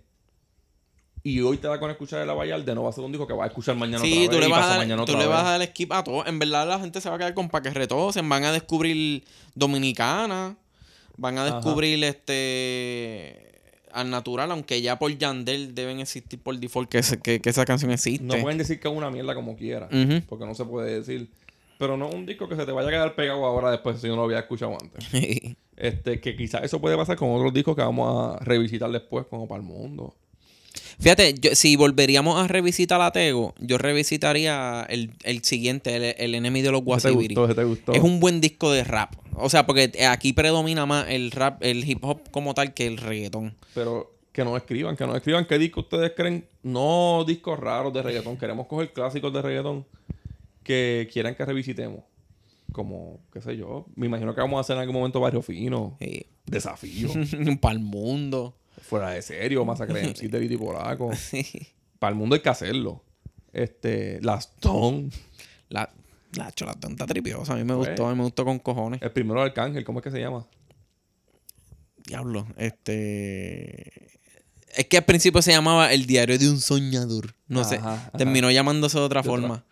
y 1.23 1.41
hoy 1.41 1.57
te 1.57 1.67
da 1.67 1.79
con 1.79 1.91
escuchar 1.91 2.21
el 2.21 2.29
Abayalde, 2.29 2.73
no 2.75 2.83
va 2.83 2.89
a 2.89 2.93
ser 2.93 3.03
un 3.03 3.11
disco 3.11 3.27
que 3.27 3.33
vas 3.33 3.45
a 3.45 3.47
escuchar 3.47 3.75
mañana 3.75 4.03
Sí, 4.03 4.27
otra 4.27 4.31
tú 4.31 4.37
vez 4.37 4.41
le, 4.41 4.47
y 4.47 4.51
vas 4.51 4.65
a 4.65 4.69
dar, 4.69 4.77
mañana 4.79 5.05
tú 5.05 5.11
otra 5.11 5.23
le 5.23 5.29
vas 5.29 5.45
a 5.45 5.57
dar 5.57 5.67
skip 5.67 5.91
a 5.91 6.03
todo. 6.03 6.25
En 6.25 6.39
verdad, 6.39 6.67
la 6.67 6.79
gente 6.79 7.01
se 7.01 7.09
va 7.09 7.15
a 7.15 7.17
quedar 7.17 7.33
con 7.33 7.49
pa' 7.49 7.61
que 7.61 7.71
retosen. 7.71 8.27
Van 8.29 8.43
a 8.45 8.51
descubrir 8.51 9.23
Dominicana. 9.55 10.55
Van 11.17 11.37
a 11.37 11.45
Ajá. 11.45 11.55
descubrir 11.55 12.03
este. 12.03 13.45
Al 13.91 14.09
natural, 14.11 14.51
aunque 14.51 14.81
ya 14.83 14.99
por 14.99 15.17
Yandel 15.17 15.73
deben 15.73 15.99
existir 15.99 16.39
por 16.39 16.55
default 16.57 16.89
que, 16.89 17.01
que, 17.23 17.41
que 17.41 17.49
esa 17.49 17.65
canción 17.65 17.89
existe. 17.91 18.23
No 18.23 18.37
pueden 18.39 18.59
decir 18.59 18.79
que 18.79 18.87
es 18.87 18.93
una 18.93 19.09
mierda 19.09 19.33
como 19.33 19.57
quiera, 19.57 19.89
porque 20.27 20.45
no 20.45 20.53
se 20.53 20.63
puede 20.63 20.99
decir. 20.99 21.27
Pero 21.79 21.97
no 21.97 22.07
un 22.09 22.25
disco 22.25 22.47
que 22.47 22.55
se 22.55 22.65
te 22.65 22.71
vaya 22.71 22.89
a 22.89 22.91
quedar 22.91 23.15
pegado 23.15 23.45
ahora 23.45 23.71
después 23.71 23.99
si 23.99 24.07
no 24.07 24.15
lo 24.17 24.23
había 24.23 24.39
escuchado 24.39 24.77
antes. 24.79 25.05
Este, 25.79 26.19
que 26.19 26.35
quizás 26.35 26.61
eso 26.63 26.81
puede 26.81 26.97
pasar 26.97 27.15
con 27.15 27.31
otros 27.31 27.53
discos 27.53 27.73
que 27.73 27.81
vamos 27.81 28.35
a 28.35 28.43
revisitar 28.43 28.91
después, 28.91 29.25
como 29.29 29.47
para 29.47 29.61
el 29.61 29.65
mundo. 29.65 30.13
Fíjate, 30.99 31.33
yo- 31.39 31.55
si 31.55 31.75
volveríamos 31.75 32.39
a 32.43 32.47
revisitar 32.47 33.01
a 33.01 33.11
Tego, 33.11 33.53
yo 33.59 33.77
revisitaría 33.77 34.85
el, 34.89 35.11
el 35.23 35.43
siguiente, 35.43 35.95
el, 35.95 36.15
el 36.17 36.35
enemigo 36.35 36.65
de 36.65 36.71
los 36.73 36.81
¿Ese 36.81 36.87
te 36.87 36.89
Guasibiri. 37.13 37.35
gustó? 37.35 37.45
¿Ese 37.45 37.55
te 37.55 37.63
gustó? 37.63 37.91
Es 37.93 38.01
un 38.03 38.19
buen 38.19 38.41
disco 38.41 38.71
de 38.71 38.83
rap. 38.83 39.13
O 39.35 39.49
sea, 39.49 39.65
porque 39.65 39.91
aquí 40.09 40.33
predomina 40.33 40.85
más 40.85 41.05
el 41.09 41.31
rap, 41.31 41.63
el 41.63 41.87
hip 41.89 42.03
hop 42.03 42.29
como 42.31 42.53
tal 42.53 42.73
que 42.73 42.85
el 42.87 42.97
reggaetón. 42.97 43.55
Pero 43.73 44.13
que 44.33 44.43
nos 44.43 44.57
escriban, 44.57 44.97
que 44.97 45.05
nos 45.07 45.15
escriban 45.15 45.45
qué 45.45 45.57
disco 45.57 45.79
ustedes 45.81 46.11
creen. 46.15 46.45
No 46.63 47.23
discos 47.25 47.57
raros 47.57 47.93
de 47.93 48.01
reggaetón. 48.03 48.35
Queremos 48.37 48.67
coger 48.67 48.91
clásicos 48.91 49.31
de 49.33 49.41
reggaetón 49.41 49.85
que 50.63 51.07
quieran 51.11 51.35
que 51.35 51.45
revisitemos. 51.45 52.01
Como, 52.71 53.19
qué 53.33 53.41
sé 53.41 53.57
yo. 53.57 53.85
Me 53.95 54.05
imagino 54.05 54.35
que 54.35 54.41
vamos 54.41 54.57
a 54.57 54.61
hacer 54.61 54.75
en 54.75 54.81
algún 54.81 54.95
momento 54.97 55.19
Barrio 55.19 55.41
Fino. 55.41 55.95
Sí. 55.99 56.25
Desafío. 56.45 57.09
Para 57.61 57.73
el 57.73 57.79
mundo. 57.79 58.53
Fuera 58.81 59.11
de 59.11 59.21
serio. 59.21 59.63
Masacre 59.65 60.01
MC 60.07 60.29
de 60.29 60.39
Viti 60.39 60.57
Polaco. 60.57 61.11
Sí. 61.15 61.45
Para 61.99 62.11
el 62.11 62.15
mundo 62.15 62.35
hay 62.35 62.41
que 62.41 62.49
hacerlo. 62.49 63.03
Este, 63.51 64.19
Stone. 64.37 65.09
La, 65.69 65.89
la 66.33 66.51
chola 66.53 66.73
tonta 66.73 67.05
tripiosa. 67.05 67.53
A 67.53 67.55
mí 67.57 67.63
me 67.63 67.75
Pues. 67.75 67.89
gustó, 67.89 68.07
a 68.07 68.11
mí 68.11 68.15
me 68.17 68.23
gustó 68.23 68.45
con 68.45 68.59
cojones. 68.59 69.01
El 69.01 69.11
primero 69.11 69.41
Arcángel, 69.41 69.83
¿cómo 69.83 69.99
es 69.99 70.03
que 70.03 70.11
se 70.11 70.19
llama? 70.19 70.45
Diablo. 72.05 72.47
Este. 72.57 74.07
Es 74.75 74.85
que 74.87 74.97
al 74.97 75.05
principio 75.05 75.41
se 75.41 75.51
llamaba 75.51 75.91
El 75.91 76.05
diario 76.05 76.37
de 76.37 76.49
un 76.49 76.59
soñador. 76.59 77.33
No 77.47 77.63
sé. 77.63 77.77
Ajá. 77.77 78.11
Terminó 78.17 78.49
llamándose 78.51 78.97
de 78.99 79.03
otra 79.03 79.21
De 79.21 79.29
otra. 79.29 79.41
forma. 79.41 79.65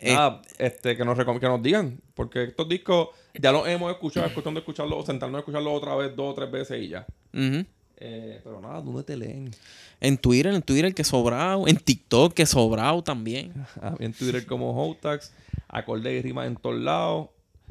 Eh, 0.00 0.12
Nada, 0.14 0.42
este, 0.58 0.96
que 0.96 1.04
nos, 1.04 1.16
que 1.16 1.24
nos 1.48 1.62
digan. 1.62 2.00
Porque 2.14 2.44
estos 2.44 2.68
discos 2.68 3.08
ya 3.40 3.52
los 3.52 3.66
hemos 3.68 3.90
escuchado. 3.92 4.26
Es 4.26 4.32
cuestión 4.32 4.54
de 4.54 4.60
escucharlos 4.60 4.98
o 5.02 5.06
sentarnos 5.06 5.38
a 5.38 5.40
escucharlos 5.40 5.72
otra 5.74 5.94
vez, 5.94 6.14
dos 6.16 6.32
o 6.32 6.34
tres 6.34 6.50
veces 6.50 6.82
y 6.82 6.88
ya. 6.88 7.06
ujú. 7.32 7.64
Eh, 8.04 8.40
pero 8.42 8.60
nada, 8.60 8.80
¿dónde 8.80 9.04
te 9.04 9.16
leen? 9.16 9.52
En 10.00 10.18
Twitter, 10.18 10.52
en 10.52 10.62
Twitter 10.62 10.92
que 10.92 11.04
sobrado. 11.04 11.68
En 11.68 11.76
TikTok 11.76 12.34
que 12.34 12.46
sobrado 12.46 13.02
también. 13.02 13.52
En 14.00 14.12
Twitter 14.12 14.44
como 14.44 14.72
Hotax, 14.74 15.32
acorde 15.68 16.12
y 16.12 16.20
rima 16.20 16.44
en 16.46 16.56
todos 16.56 16.80
lados. 16.80 17.28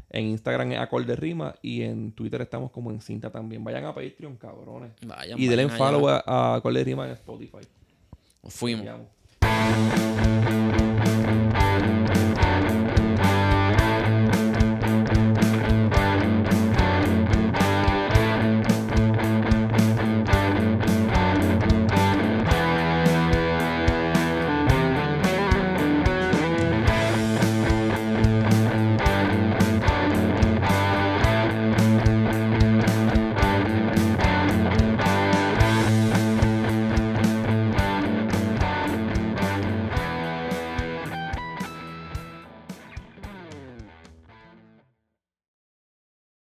En 0.09 0.27
Instagram 0.27 0.71
es 0.71 0.79
acorde 0.79 1.17
rima. 1.17 1.55
Y 1.61 1.82
en 1.82 2.13
Twitter 2.13 2.41
estamos 2.41 2.71
como 2.71 2.91
en 2.91 3.01
cinta 3.01 3.29
también. 3.29 3.61
Vayan 3.63 3.84
a 3.84 3.93
Patreon, 3.93 4.38
cabrones. 4.38 4.91
Vayan, 5.05 5.38
y 5.38 5.47
denle 5.47 5.67
follow 5.67 6.07
a, 6.07 6.23
a 6.25 6.55
acorde 6.55 6.79
y 6.79 6.84
rima 6.86 7.07
en 7.07 7.11
Spotify. 7.11 7.67
Fuimos. 8.47 8.86
Chequeamos. 8.86 9.07